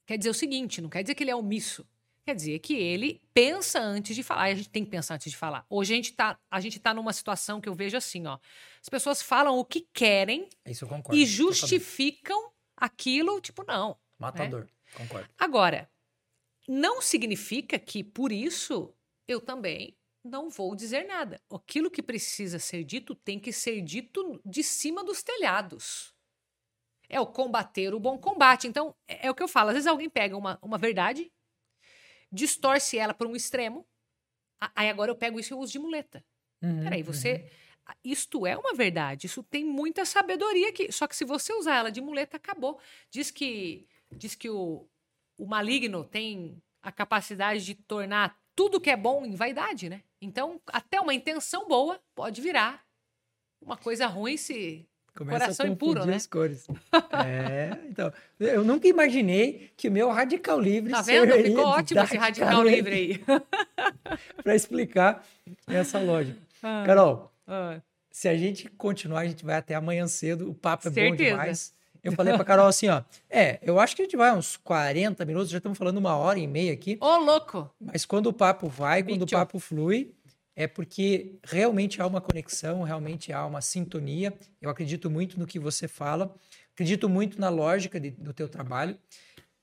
[0.10, 1.88] quer dizer o seguinte: não quer dizer que ele é omisso.
[2.26, 4.50] Quer dizer que ele pensa antes de falar.
[4.50, 5.66] E a gente tem que pensar antes de falar.
[5.70, 8.40] Hoje a gente está a gente tá numa situação que eu vejo assim, ó.
[8.82, 13.98] As pessoas falam o que querem eu concordo, e justificam aquilo, tipo, não.
[14.18, 14.68] Matador, né?
[14.96, 15.30] concordo.
[15.38, 15.90] Agora,
[16.68, 18.94] não significa que por isso
[19.28, 21.40] eu também não vou dizer nada.
[21.52, 26.14] Aquilo que precisa ser dito tem que ser dito de cima dos telhados.
[27.10, 28.68] É o combater o bom combate.
[28.68, 29.70] Então, é, é o que eu falo.
[29.70, 31.32] Às vezes alguém pega uma, uma verdade
[32.32, 33.86] distorce ela para um extremo.
[34.76, 36.24] Aí agora eu pego isso e eu uso de muleta.
[36.62, 37.34] Uhum, Peraí, você.
[37.36, 37.94] Uhum.
[38.04, 40.92] Isto é uma verdade, isso tem muita sabedoria aqui.
[40.92, 42.80] Só que se você usar ela de muleta, acabou.
[43.10, 44.88] Diz que, diz que o,
[45.38, 50.04] o maligno tem a capacidade de tornar tudo que é bom em vaidade, né?
[50.22, 52.86] Então, até uma intenção boa pode virar
[53.62, 56.16] uma coisa ruim se Começa Coração a impuro, né?
[56.16, 56.68] as cores.
[57.26, 61.34] é, então, eu nunca imaginei que o meu radical livre Tá vendo?
[61.34, 63.24] Ficou ótimo esse radical livre aí.
[64.44, 65.26] para explicar
[65.68, 66.40] essa lógica.
[66.62, 67.80] Ah, Carol, ah.
[68.12, 71.10] se a gente continuar, a gente vai até amanhã cedo, o papo é Certeza.
[71.10, 71.80] bom demais.
[72.04, 73.02] Eu falei pra Carol assim, ó.
[73.30, 76.40] É, eu acho que a gente vai uns 40 minutos, já estamos falando uma hora
[76.40, 76.98] e meia aqui.
[77.02, 77.70] Ô, louco!
[77.80, 80.14] Mas quando o papo vai, quando o papo flui,
[80.60, 84.38] é porque realmente há uma conexão, realmente há uma sintonia.
[84.62, 86.36] Eu acredito muito no que você fala,
[86.74, 89.00] acredito muito na lógica de, do teu trabalho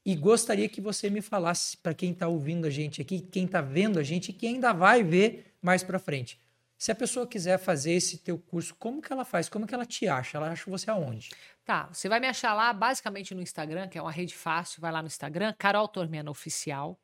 [0.02, 3.60] e gostaria que você me falasse para quem está ouvindo a gente aqui, quem está
[3.60, 6.40] vendo a gente quem ainda vai ver mais para frente.
[6.78, 9.51] Se a pessoa quiser fazer esse teu curso, como que ela faz?
[9.51, 10.39] Como que ela te acha?
[10.39, 11.28] Ela acha você aonde?
[11.62, 14.90] Tá, você vai me achar lá basicamente no Instagram, que é uma rede fácil, vai
[14.90, 16.98] lá no Instagram, Carol Tormena Oficial.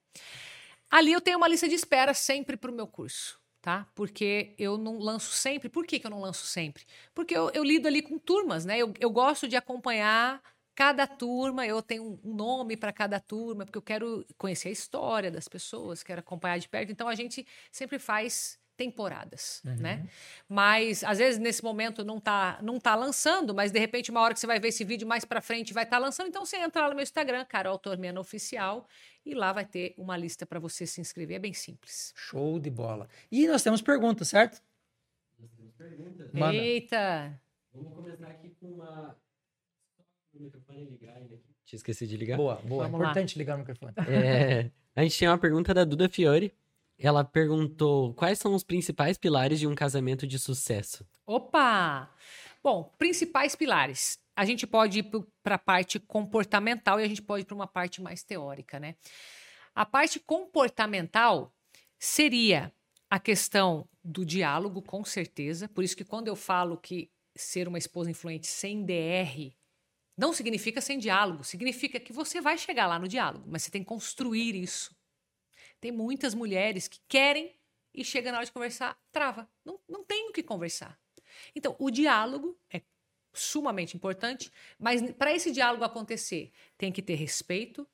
[0.91, 3.87] Ali eu tenho uma lista de espera sempre para o meu curso tá?
[3.95, 5.69] Porque eu não lanço sempre.
[5.69, 6.85] Por que, que eu não lanço sempre?
[7.15, 8.77] Porque eu, eu lido ali com turmas, né?
[8.77, 10.43] Eu, eu gosto de acompanhar
[10.75, 15.31] cada turma, eu tenho um nome para cada turma, porque eu quero conhecer a história
[15.31, 16.91] das pessoas, quero acompanhar de perto.
[16.91, 19.77] Então a gente sempre faz temporadas, uhum.
[19.77, 20.07] né?
[20.49, 24.35] Mas às vezes nesse momento não tá não tá lançando, mas de repente uma hora
[24.35, 26.57] que você vai ver esse vídeo mais para frente vai estar tá lançando, então você
[26.57, 28.87] entra lá no meu Instagram, Carol Tormena Oficial,
[29.25, 32.13] e lá vai ter uma lista para você se inscrever, é bem simples.
[32.17, 33.09] Show de bola.
[33.31, 34.61] E nós temos perguntas, certo?
[35.39, 36.33] Nós temos perguntas.
[36.33, 36.55] Manda.
[36.55, 37.41] Eita.
[37.73, 39.17] Vamos começar aqui com uma
[40.35, 41.55] o microfone ligar ainda aqui.
[41.65, 42.37] Tinha esquecido de ligar.
[42.37, 42.85] Boa, boa.
[42.89, 43.39] Vamos Importante lá.
[43.39, 43.93] ligar o microfone.
[44.09, 46.53] É, a gente tem uma pergunta da Duda Fiore.
[46.99, 51.07] Ela perguntou quais são os principais pilares de um casamento de sucesso.
[51.27, 52.11] Opa!
[52.63, 54.19] Bom, principais pilares.
[54.37, 55.11] A gente pode ir
[55.43, 58.95] para a parte comportamental e a gente pode ir para uma parte mais teórica, né?
[59.75, 61.53] A parte comportamental
[61.99, 62.73] seria
[63.11, 65.69] a questão do diálogo, com certeza.
[65.69, 69.53] Por isso que quando eu falo que ser uma esposa influente sem DR
[70.17, 73.83] não significa sem diálogo, significa que você vai chegar lá no diálogo, mas você tem
[73.83, 74.95] que construir isso.
[75.83, 77.53] Tem muitas mulheres que querem
[77.93, 79.49] e chega na hora de conversar, trava.
[79.65, 80.97] Não, não tem o que conversar.
[81.57, 82.81] Então, o diálogo é
[83.33, 87.85] sumamente importante, mas para esse diálogo acontecer, tem que ter respeito,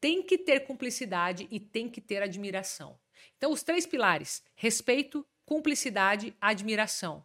[0.00, 2.98] tem que ter cumplicidade e tem que ter admiração.
[3.36, 7.24] Então, os três pilares: respeito, cumplicidade, admiração.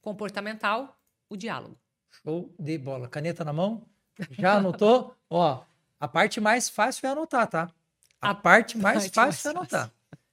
[0.00, 0.98] Comportamental,
[1.28, 1.78] o diálogo.
[2.08, 3.10] Show de bola.
[3.10, 3.86] Caneta na mão?
[4.30, 5.14] Já anotou?
[5.28, 5.62] Ó,
[6.00, 7.74] a parte mais fácil é anotar, tá?
[8.30, 9.92] A, parte mais parte fácil mais é anotar.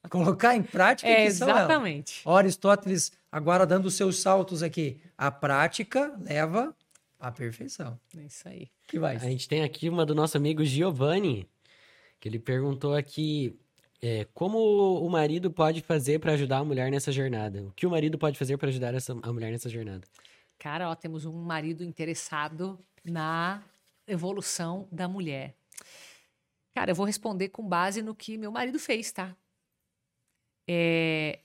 [0.09, 2.21] Colocar em prática é, exatamente.
[2.25, 4.99] Ora, Aristóteles agora dando os seus saltos aqui.
[5.17, 6.75] A prática leva
[7.19, 7.99] à perfeição.
[8.17, 8.67] É isso aí.
[8.87, 9.15] Que vai.
[9.15, 11.47] A gente tem aqui uma do nosso amigo Giovanni,
[12.19, 13.57] que ele perguntou aqui
[14.03, 14.57] É, como
[14.99, 17.61] o marido pode fazer para ajudar a mulher nessa jornada?
[17.61, 20.01] O que o marido pode fazer para ajudar essa, a mulher nessa jornada?
[20.57, 23.61] Cara, ó, temos um marido interessado na
[24.07, 25.53] evolução da mulher.
[26.73, 29.35] Cara, eu vou responder com base no que meu marido fez, tá?
[30.67, 31.39] É,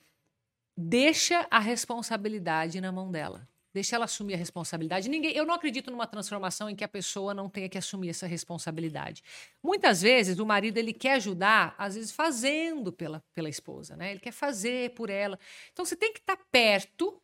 [0.76, 3.48] deixa a responsabilidade na mão dela.
[3.76, 5.06] Deixa ela assumir a responsabilidade.
[5.06, 8.26] Ninguém, eu não acredito numa transformação em que a pessoa não tenha que assumir essa
[8.26, 9.22] responsabilidade.
[9.62, 14.12] Muitas vezes o marido ele quer ajudar, às vezes fazendo pela, pela esposa, né?
[14.12, 15.38] Ele quer fazer por ela.
[15.72, 17.20] Então você tem que estar perto,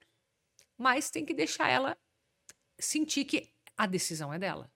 [0.76, 1.96] mas tem que deixar ela
[2.78, 4.70] sentir que a decisão é dela.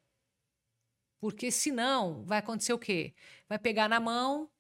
[1.20, 3.14] Porque senão vai acontecer o quê?
[3.48, 4.50] Vai pegar na mão,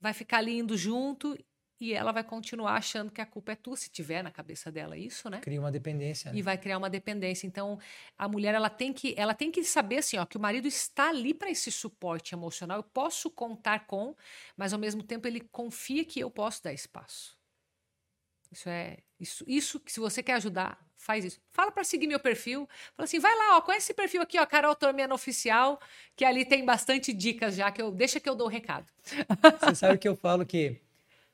[0.00, 1.36] vai ficar lindo junto
[1.82, 4.96] e ela vai continuar achando que a culpa é tua, se tiver na cabeça dela
[4.96, 5.40] isso, né?
[5.40, 6.30] Cria uma dependência.
[6.30, 6.38] Né?
[6.38, 7.44] E vai criar uma dependência.
[7.44, 7.76] Então,
[8.16, 11.08] a mulher ela tem que ela tem que saber assim, ó, que o marido está
[11.08, 12.76] ali para esse suporte emocional.
[12.76, 14.14] Eu posso contar com,
[14.56, 17.36] mas ao mesmo tempo ele confia que eu posso dar espaço.
[18.52, 21.40] Isso é isso, isso que se você quer ajudar, faz isso.
[21.50, 22.68] Fala para seguir meu perfil.
[22.96, 25.80] Fala assim, vai lá, ó, conhece esse perfil aqui, ó, Carol Tormena Oficial,
[26.16, 28.86] que ali tem bastante dicas já que eu deixa que eu dou o recado.
[29.60, 30.80] Você sabe que eu falo que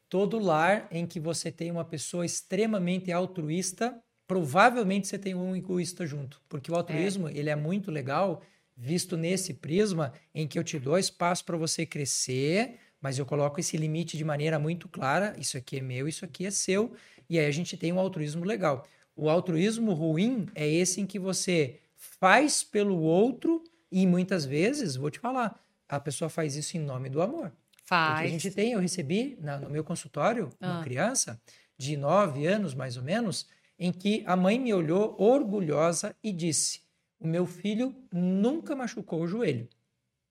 [0.08, 6.06] todo lar em que você tem uma pessoa extremamente altruísta, provavelmente você tem um egoísta
[6.06, 7.32] junto, porque o altruísmo, é.
[7.36, 8.42] ele é muito legal
[8.74, 13.60] visto nesse prisma em que eu te dou espaço para você crescer, mas eu coloco
[13.60, 16.92] esse limite de maneira muito clara, isso aqui é meu, isso aqui é seu,
[17.28, 18.86] e aí a gente tem um altruísmo legal.
[19.18, 25.10] O altruísmo ruim é esse em que você faz pelo outro e muitas vezes, vou
[25.10, 27.52] te falar, a pessoa faz isso em nome do amor.
[27.84, 28.12] Faz.
[28.12, 30.74] Porque a gente tem, eu recebi na, no meu consultório ah.
[30.74, 31.40] uma criança
[31.76, 36.82] de nove anos, mais ou menos, em que a mãe me olhou orgulhosa e disse:
[37.18, 39.68] O meu filho nunca machucou o joelho.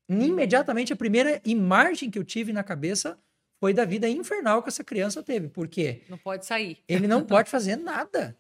[0.08, 3.20] Imediatamente, a primeira imagem que eu tive na cabeça
[3.60, 5.50] foi da vida infernal que essa criança teve.
[5.50, 6.04] Por quê?
[6.08, 6.78] Não pode sair.
[6.88, 8.38] Ele não pode fazer nada.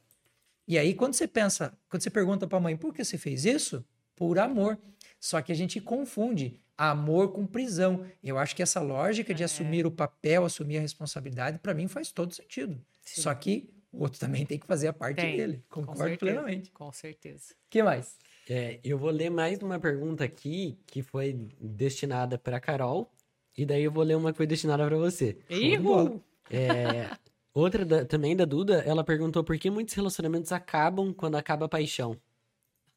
[0.68, 3.46] E aí, quando você pensa, quando você pergunta para a mãe por que você fez
[3.46, 3.86] isso?
[4.16, 4.78] Por amor.
[5.20, 8.06] Só que a gente confunde amor com prisão.
[8.24, 9.46] Eu acho que essa lógica de é.
[9.46, 12.80] assumir o papel, assumir a responsabilidade, para mim faz todo sentido.
[13.02, 13.22] Sim.
[13.22, 15.38] Só que o outro também tem que fazer a parte tem.
[15.38, 15.64] dele.
[15.70, 16.72] Concordo com plenamente.
[16.72, 17.54] Com certeza.
[17.54, 18.18] O que mais?
[18.50, 23.12] É, eu vou ler mais uma pergunta aqui que foi destinada para Carol.
[23.58, 25.38] E daí eu vou ler uma que foi destinada para você.
[25.50, 26.22] Ihu!
[26.50, 27.10] É,
[27.60, 31.70] outra da, também da Duda, ela perguntou por que muitos relacionamentos acabam quando acaba a
[31.70, 32.20] paixão.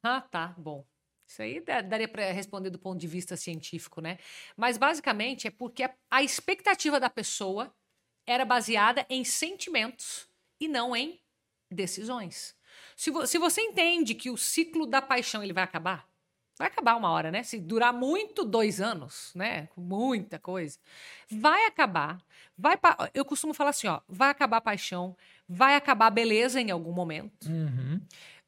[0.02, 0.54] Ah, tá.
[0.58, 0.84] Bom.
[1.26, 4.18] Isso aí daria para responder do ponto de vista científico, né?
[4.56, 7.72] Mas basicamente é porque a, expectativa da pessoa
[8.26, 10.28] era baseada em sentimentos
[10.58, 11.20] e não em
[11.70, 12.56] decisões.
[12.96, 16.09] Se, vo, se você entende que o ciclo da paixão ele vai acabar,
[16.60, 17.42] vai acabar uma hora, né?
[17.42, 19.70] Se durar muito, dois anos, né?
[19.74, 20.78] Muita coisa,
[21.30, 22.22] vai acabar.
[22.56, 23.10] Vai pa...
[23.14, 25.16] Eu costumo falar assim, ó, vai acabar a paixão,
[25.48, 27.48] vai acabar a beleza em algum momento.
[27.48, 27.98] Uhum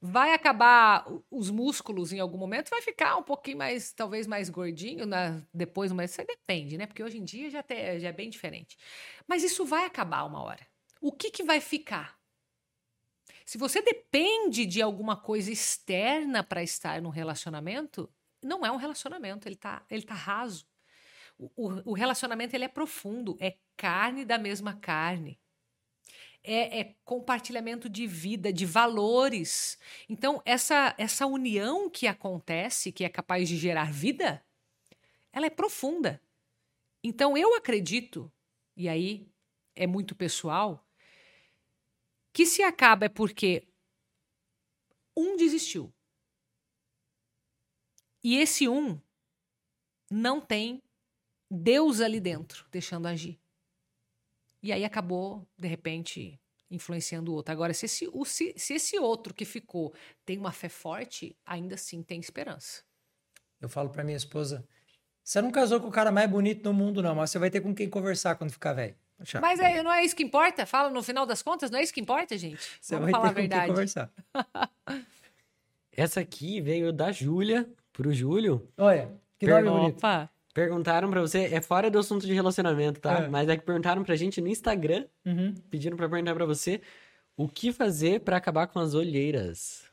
[0.05, 5.07] vai acabar os músculos em algum momento, vai ficar um pouquinho mais, talvez mais gordinho
[5.07, 6.87] na, depois, mas isso depende, né?
[6.87, 8.77] Porque hoje em dia já, te, já é bem diferente.
[9.29, 10.67] Mas isso vai acabar uma hora.
[11.01, 12.19] O que, que vai ficar?
[13.45, 18.09] Se você depende de alguma coisa externa para estar num relacionamento,
[18.43, 20.67] não é um relacionamento, ele tá, ele tá raso.
[21.39, 25.41] O, o, o relacionamento ele é profundo, é carne da mesma carne
[26.45, 29.79] é, é, compartilhamento de vida, de valores.
[30.09, 34.45] Então, essa, essa união que acontece, que é capaz de gerar vida,
[35.33, 36.21] ela é profunda.
[37.03, 38.31] Então, eu acredito,
[38.77, 39.29] e aí
[39.75, 40.87] é muito pessoal,
[42.33, 43.67] que se acaba é porque
[45.17, 45.93] um desistiu.
[48.25, 49.01] E esse um
[50.11, 50.83] não tem
[51.51, 53.39] Deus ali dentro, deixando agir.
[54.63, 56.41] E aí acabou, de repente,
[56.71, 57.53] influenciando o outro.
[57.53, 59.93] Agora, se esse, o, se, se esse outro que ficou
[60.25, 62.83] tem uma fé forte, ainda assim tem esperança.
[63.61, 64.67] Eu falo para minha esposa:
[65.23, 67.61] você não casou com o cara mais bonito do mundo, não, mas você vai ter
[67.61, 68.97] com quem conversar quando ficar velho.
[69.41, 70.67] Mas é, não é isso que importa?
[70.67, 72.61] Fala no final das contas, não é isso que importa, gente?
[72.81, 73.69] Você Vamos vai falar ter a verdade.
[73.69, 74.11] Conversar.
[75.95, 78.67] Essa aqui veio da Júlia pro Júlio.
[78.79, 79.99] Olha, que nome bonito.
[79.99, 80.31] Opa.
[80.55, 83.21] Perguntaram pra você, é fora do assunto de relacionamento, tá?
[83.21, 83.29] É.
[83.29, 85.55] Mas é que perguntaram pra gente no Instagram, uhum.
[85.71, 86.81] pediram pra perguntar pra você
[87.37, 89.85] o que fazer para acabar com as olheiras.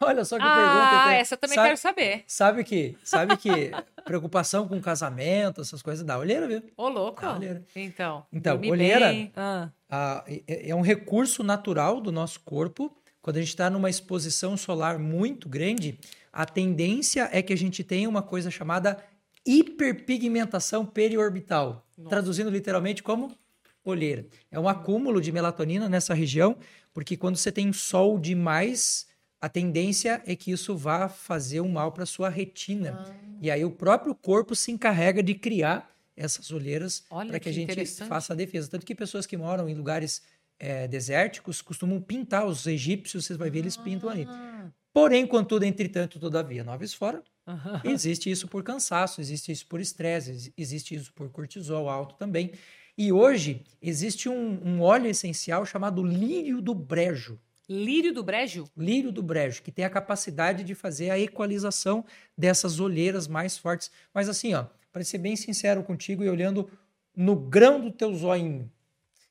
[0.00, 1.04] Olha só que ah, pergunta.
[1.04, 2.24] Ah, essa eu também sabe, quero saber.
[2.26, 3.70] Sabe que, sabe que
[4.04, 6.62] preocupação com casamento, essas coisas dá olheira, viu?
[6.76, 7.22] Ô, louco.
[7.22, 7.64] Dá olheira.
[7.74, 8.26] Então.
[8.32, 9.68] Então, olheira ah.
[9.88, 12.94] Ah, é, é um recurso natural do nosso corpo.
[13.20, 15.98] Quando a gente está numa exposição solar muito grande,
[16.32, 18.98] a tendência é que a gente tenha uma coisa chamada
[19.44, 23.36] hiperpigmentação periorbital, traduzindo literalmente como
[23.84, 24.26] olheira.
[24.50, 26.56] É um acúmulo de melatonina nessa região,
[26.92, 29.06] porque quando você tem sol demais,
[29.46, 32.90] a tendência é que isso vá fazer um mal para sua retina.
[32.98, 33.14] Ah.
[33.40, 37.52] E aí o próprio corpo se encarrega de criar essas olheiras para que, que a
[37.52, 38.68] gente faça a defesa.
[38.70, 40.22] Tanto que pessoas que moram em lugares
[40.58, 42.44] eh, desérticos costumam pintar.
[42.46, 44.26] Os egípcios, você vai ver, eles pintam ali.
[44.28, 44.68] Ah.
[44.92, 47.22] Porém, contudo, entretanto, todavia, noves fora,
[47.84, 52.50] existe isso por cansaço, existe isso por estresse, ex- existe isso por cortisol alto também.
[52.98, 57.38] E hoje existe um, um óleo essencial chamado lírio do brejo.
[57.68, 58.68] Lírio do Brejo?
[58.76, 62.04] Lírio do brejo, que tem a capacidade de fazer a equalização
[62.36, 63.90] dessas olheiras mais fortes.
[64.14, 66.70] Mas assim, ó, para ser bem sincero contigo e olhando
[67.14, 68.70] no grão do teu zoinho,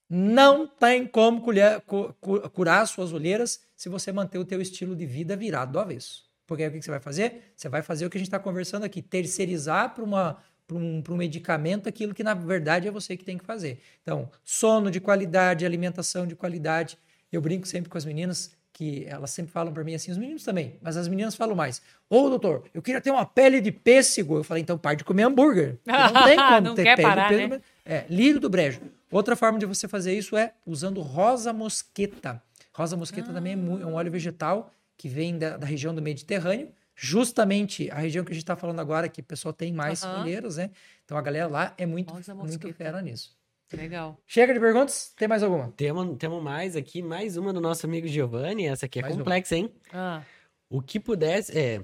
[0.09, 4.61] não tem como colher- cu- cu- curar as suas olheiras se você manter o teu
[4.61, 6.25] estilo de vida virado do avesso.
[6.45, 7.53] Porque aí o que você vai fazer?
[7.55, 10.37] Você vai fazer o que a gente está conversando aqui, terceirizar para uma
[10.67, 13.79] para um, um medicamento aquilo que na verdade é você que tem que fazer.
[14.01, 16.97] Então, sono de qualidade, alimentação de qualidade.
[17.35, 20.43] Eu brinco sempre com as meninas que elas sempre falam para mim assim, os meninos
[20.43, 21.81] também, mas as meninas falam mais.
[22.09, 24.37] Ô, doutor, eu queria ter uma pele de pêssego.
[24.37, 25.77] Eu falei, então para de comer hambúrguer.
[25.85, 27.55] Não tem como Não ter pele parar, de pêssego.
[27.55, 27.61] né?
[27.85, 28.81] É, lírio do brejo.
[29.11, 32.41] Outra forma de você fazer isso é usando rosa mosqueta.
[32.73, 36.69] Rosa mosqueta também é, é um óleo vegetal que vem da, da região do Mediterrâneo,
[36.95, 40.21] justamente a região que a gente está falando agora, que o pessoal tem mais Aham.
[40.21, 40.69] olheiras, né?
[41.03, 43.34] Então a galera lá é muito, Rosa muito fera nisso.
[43.73, 44.19] Legal.
[44.25, 45.13] Chega de perguntas?
[45.17, 45.71] Tem mais alguma?
[45.71, 48.67] Temos, temos mais aqui, mais uma do nosso amigo Giovanni.
[48.67, 49.23] Essa aqui é Mais uma.
[49.23, 49.73] complexa, hein?
[49.91, 50.21] Ah.
[50.69, 51.83] O que pudesse é.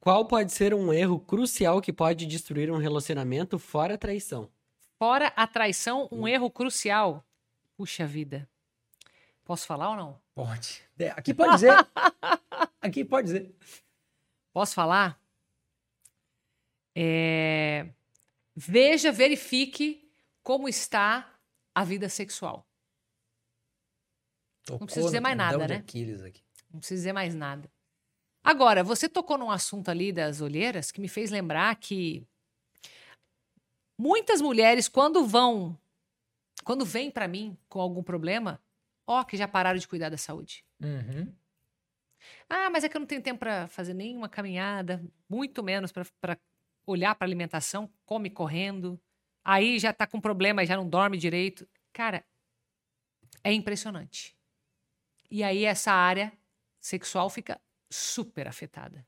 [0.00, 4.50] Qual pode ser um erro crucial que pode destruir um relacionamento fora a traição?
[4.98, 7.24] Fora a traição, um erro crucial.
[7.76, 8.48] Puxa vida.
[9.44, 10.20] Posso falar ou não?
[10.34, 10.82] Pode.
[10.98, 11.72] É, Aqui pode dizer.
[12.80, 13.54] Aqui pode dizer.
[14.52, 15.20] Posso falar?
[16.94, 17.86] É,
[18.56, 20.07] Veja, verifique
[20.48, 21.38] como está
[21.74, 22.66] a vida sexual.
[24.64, 25.84] Tocou preciso dizer no mais nada, né?
[26.72, 27.70] Não preciso dizer mais nada.
[28.42, 32.26] Agora, você tocou num assunto ali das olheiras que me fez lembrar que
[34.00, 35.78] muitas mulheres, quando vão,
[36.64, 38.58] quando vêm para mim com algum problema,
[39.06, 40.64] ó, que já pararam de cuidar da saúde.
[40.82, 41.30] Uhum.
[42.48, 46.38] Ah, mas é que eu não tenho tempo para fazer nenhuma caminhada, muito menos para
[46.86, 48.98] olhar para alimentação, come correndo.
[49.50, 51.66] Aí já tá com problema, já não dorme direito.
[51.90, 52.22] Cara,
[53.42, 54.36] é impressionante.
[55.30, 56.30] E aí essa área
[56.78, 57.58] sexual fica
[57.90, 59.06] super afetada.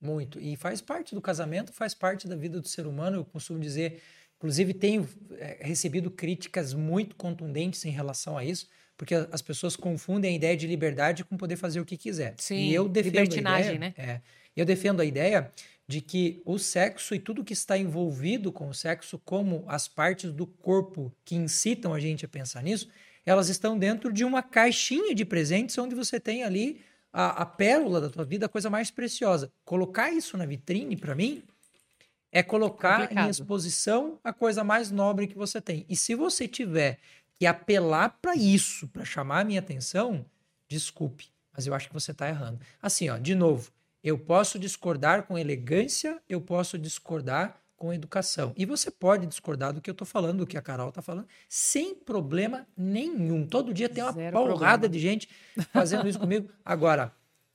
[0.00, 0.38] Muito.
[0.38, 3.16] E faz parte do casamento, faz parte da vida do ser humano.
[3.16, 4.00] Eu costumo dizer,
[4.36, 10.32] inclusive tenho eh, recebido críticas muito contundentes em relação a isso, porque as pessoas confundem
[10.32, 12.36] a ideia de liberdade com poder fazer o que quiser.
[12.38, 13.94] Sim, e eu defendo libertinagem, a ideia, né?
[13.96, 14.20] É,
[14.54, 15.50] eu defendo a ideia
[15.92, 20.32] de que o sexo e tudo que está envolvido com o sexo, como as partes
[20.32, 22.88] do corpo que incitam a gente a pensar nisso,
[23.26, 26.80] elas estão dentro de uma caixinha de presentes onde você tem ali
[27.12, 29.52] a, a pérola da tua vida, a coisa mais preciosa.
[29.66, 31.42] Colocar isso na vitrine, para mim,
[32.32, 35.84] é colocar em exposição a coisa mais nobre que você tem.
[35.90, 36.98] E se você tiver
[37.34, 40.24] que apelar para isso, para chamar a minha atenção,
[40.66, 42.60] desculpe, mas eu acho que você está errando.
[42.80, 43.70] Assim, ó, de novo,
[44.02, 48.52] eu posso discordar com elegância, eu posso discordar com educação.
[48.56, 51.26] E você pode discordar do que eu estou falando, do que a Carol está falando,
[51.48, 53.44] sem problema nenhum.
[53.46, 54.88] Todo dia tem uma Zero porrada problema.
[54.88, 55.28] de gente
[55.72, 56.48] fazendo isso comigo.
[56.64, 57.12] Agora,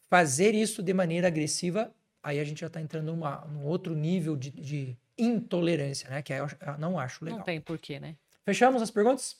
[0.09, 4.35] fazer isso de maneira agressiva, aí a gente já está entrando numa, num outro nível
[4.35, 6.21] de, de intolerância, né?
[6.21, 7.39] Que eu eu não acho legal.
[7.39, 8.15] Não tem porquê, né?
[8.43, 9.37] Fechamos as perguntas?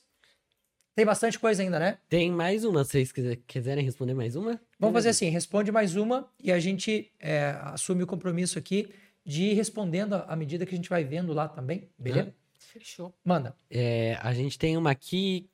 [0.98, 1.96] Tem bastante coisa ainda, né?
[2.08, 4.60] Tem mais uma, se vocês quiser- quiserem responder mais uma?
[4.80, 8.92] Vamos fazer assim, responde mais uma e a gente é, assume o compromisso aqui
[9.24, 12.34] de ir respondendo à medida que a gente vai vendo lá também, beleza?
[12.58, 13.14] Fechou.
[13.24, 13.56] Manda.
[13.70, 15.48] É, a gente tem uma aqui.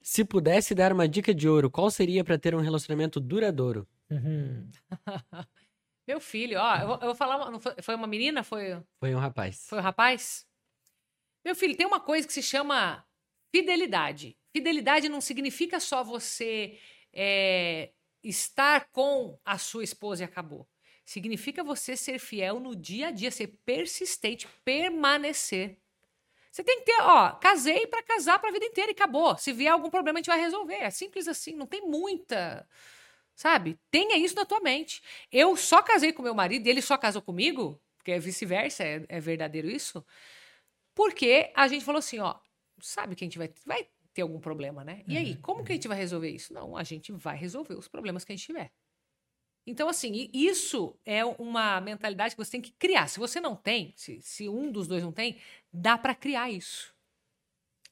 [0.00, 3.86] Se pudesse dar uma dica de ouro, qual seria para ter um relacionamento duradouro?
[4.10, 4.70] Uhum.
[6.08, 7.46] Meu filho, ó, eu vou, eu vou falar.
[7.50, 8.42] uma- foi, foi uma menina?
[8.42, 9.66] Foi, Foi um rapaz.
[9.68, 10.46] foi o rapaz?
[11.44, 13.04] Meu filho, tem uma coisa que se chama
[13.54, 14.34] fidelidade.
[14.56, 16.78] Fidelidade não significa só você
[17.12, 17.90] é,
[18.24, 20.66] estar com a sua esposa e acabou.
[21.04, 25.76] Significa você ser fiel no dia a dia, ser persistente, permanecer.
[26.50, 29.36] Você tem que ter, ó, casei pra casar pra vida inteira e acabou.
[29.36, 30.76] Se vier algum problema, a gente vai resolver.
[30.76, 32.66] É simples assim, não tem muita.
[33.34, 33.78] Sabe?
[33.90, 35.02] Tenha isso na tua mente.
[35.30, 39.04] Eu só casei com meu marido e ele só casou comigo, porque é vice-versa, é,
[39.06, 40.02] é verdadeiro isso.
[40.94, 42.36] Porque a gente falou assim, ó,
[42.80, 43.86] sabe que a gente vai, vai
[44.16, 45.02] ter algum problema, né?
[45.06, 46.54] E aí, como que a gente vai resolver isso?
[46.54, 48.72] Não, a gente vai resolver os problemas que a gente tiver.
[49.66, 53.08] Então, assim, isso é uma mentalidade que você tem que criar.
[53.08, 55.36] Se você não tem, se, se um dos dois não tem,
[55.70, 56.94] dá para criar isso.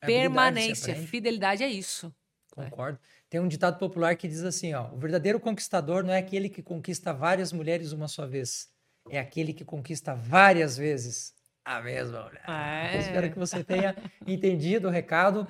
[0.01, 2.15] Permanência, fidelidade é isso.
[2.55, 2.99] Concordo.
[3.29, 6.63] Tem um ditado popular que diz assim, ó, o verdadeiro conquistador não é aquele que
[6.63, 8.71] conquista várias mulheres uma só vez,
[9.11, 11.35] é aquele que conquista várias vezes
[11.65, 12.45] a mesma mulher.
[12.47, 12.99] É.
[12.99, 13.97] Espero que você tenha
[14.27, 15.49] entendido o recado.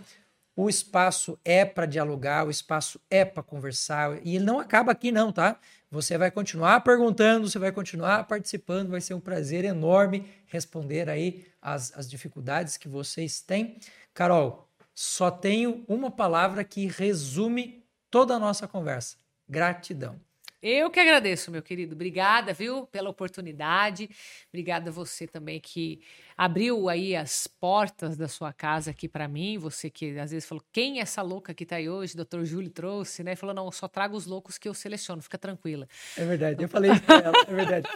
[0.57, 5.11] O espaço é para dialogar, o espaço é para conversar e ele não acaba aqui
[5.11, 5.59] não, tá?
[5.91, 11.45] Você vai continuar perguntando, você vai continuar participando, vai ser um prazer enorme responder aí
[11.61, 13.79] as, as dificuldades que vocês têm.
[14.13, 19.17] Carol, só tenho uma palavra que resume toda a nossa conversa:
[19.49, 20.21] gratidão.
[20.67, 21.95] Eu que agradeço, meu querido.
[21.95, 24.09] Obrigada, viu, pela oportunidade.
[24.49, 26.01] Obrigada a você também que
[26.39, 29.59] abriu aí as portas da sua casa aqui para mim.
[29.59, 32.17] Você que às vezes falou: quem é essa louca que está aí hoje?
[32.17, 33.37] Doutor Júlio trouxe, né?
[33.37, 35.87] Falou: não, só trago os loucos que eu seleciono, fica tranquila.
[36.17, 37.89] É verdade, eu falei isso pra ela, é verdade.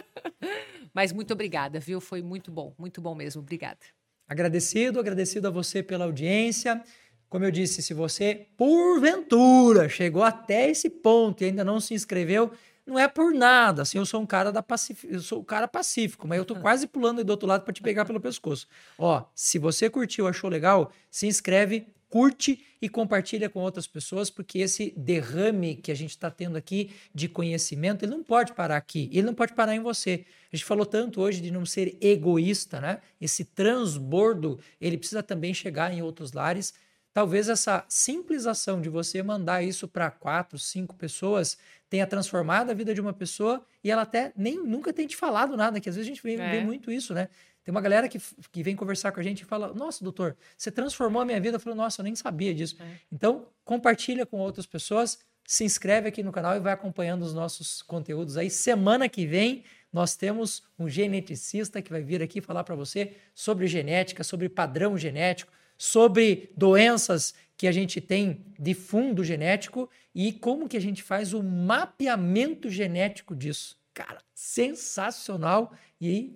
[0.93, 1.99] Mas muito obrigada, viu?
[1.99, 3.41] Foi muito bom, muito bom mesmo.
[3.41, 3.79] Obrigada.
[4.27, 6.83] Agradecido, agradecido a você pela audiência.
[7.29, 12.51] Como eu disse, se você, porventura, chegou até esse ponto e ainda não se inscreveu,
[12.85, 13.83] não é por nada.
[13.83, 15.05] Assim, eu sou um cara da pacif...
[15.07, 17.73] eu sou um cara pacífico, mas eu tô quase pulando aí do outro lado para
[17.73, 18.67] te pegar pelo pescoço.
[18.97, 24.57] Ó, se você curtiu, achou legal, se inscreve, curte e compartilha com outras pessoas, porque
[24.57, 29.07] esse derrame que a gente está tendo aqui de conhecimento, ele não pode parar aqui,
[29.13, 30.25] ele não pode parar em você.
[30.51, 32.99] A gente falou tanto hoje de não ser egoísta, né?
[33.21, 36.73] Esse transbordo, ele precisa também chegar em outros lares
[37.19, 41.57] Talvez essa simples ação de você mandar isso para quatro, cinco pessoas
[41.89, 45.57] tenha transformado a vida de uma pessoa e ela até nem nunca tenha te falado
[45.57, 46.49] nada, que às vezes a gente vê, é.
[46.49, 47.27] vê muito isso, né?
[47.61, 48.21] Tem uma galera que,
[48.53, 51.57] que vem conversar com a gente e fala: Nossa, doutor, você transformou a minha vida.
[51.57, 52.77] Eu falo: Nossa, eu nem sabia disso.
[52.79, 52.85] É.
[53.11, 57.81] Então, compartilha com outras pessoas, se inscreve aqui no canal e vai acompanhando os nossos
[57.81, 58.49] conteúdos aí.
[58.49, 63.67] Semana que vem, nós temos um geneticista que vai vir aqui falar para você sobre
[63.67, 70.67] genética, sobre padrão genético, sobre doenças que a gente tem de fundo genético e como
[70.67, 73.79] que a gente faz o mapeamento genético disso.
[73.93, 75.73] Cara, sensacional.
[75.99, 76.35] E aí,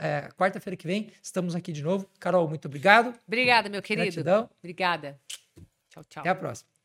[0.00, 2.08] é, quarta-feira que vem, estamos aqui de novo.
[2.20, 3.14] Carol, muito obrigado.
[3.26, 4.06] Obrigada, meu querido.
[4.06, 4.50] Gratidão.
[4.60, 5.20] Obrigada.
[5.90, 6.20] Tchau, tchau.
[6.20, 6.77] Até a próxima.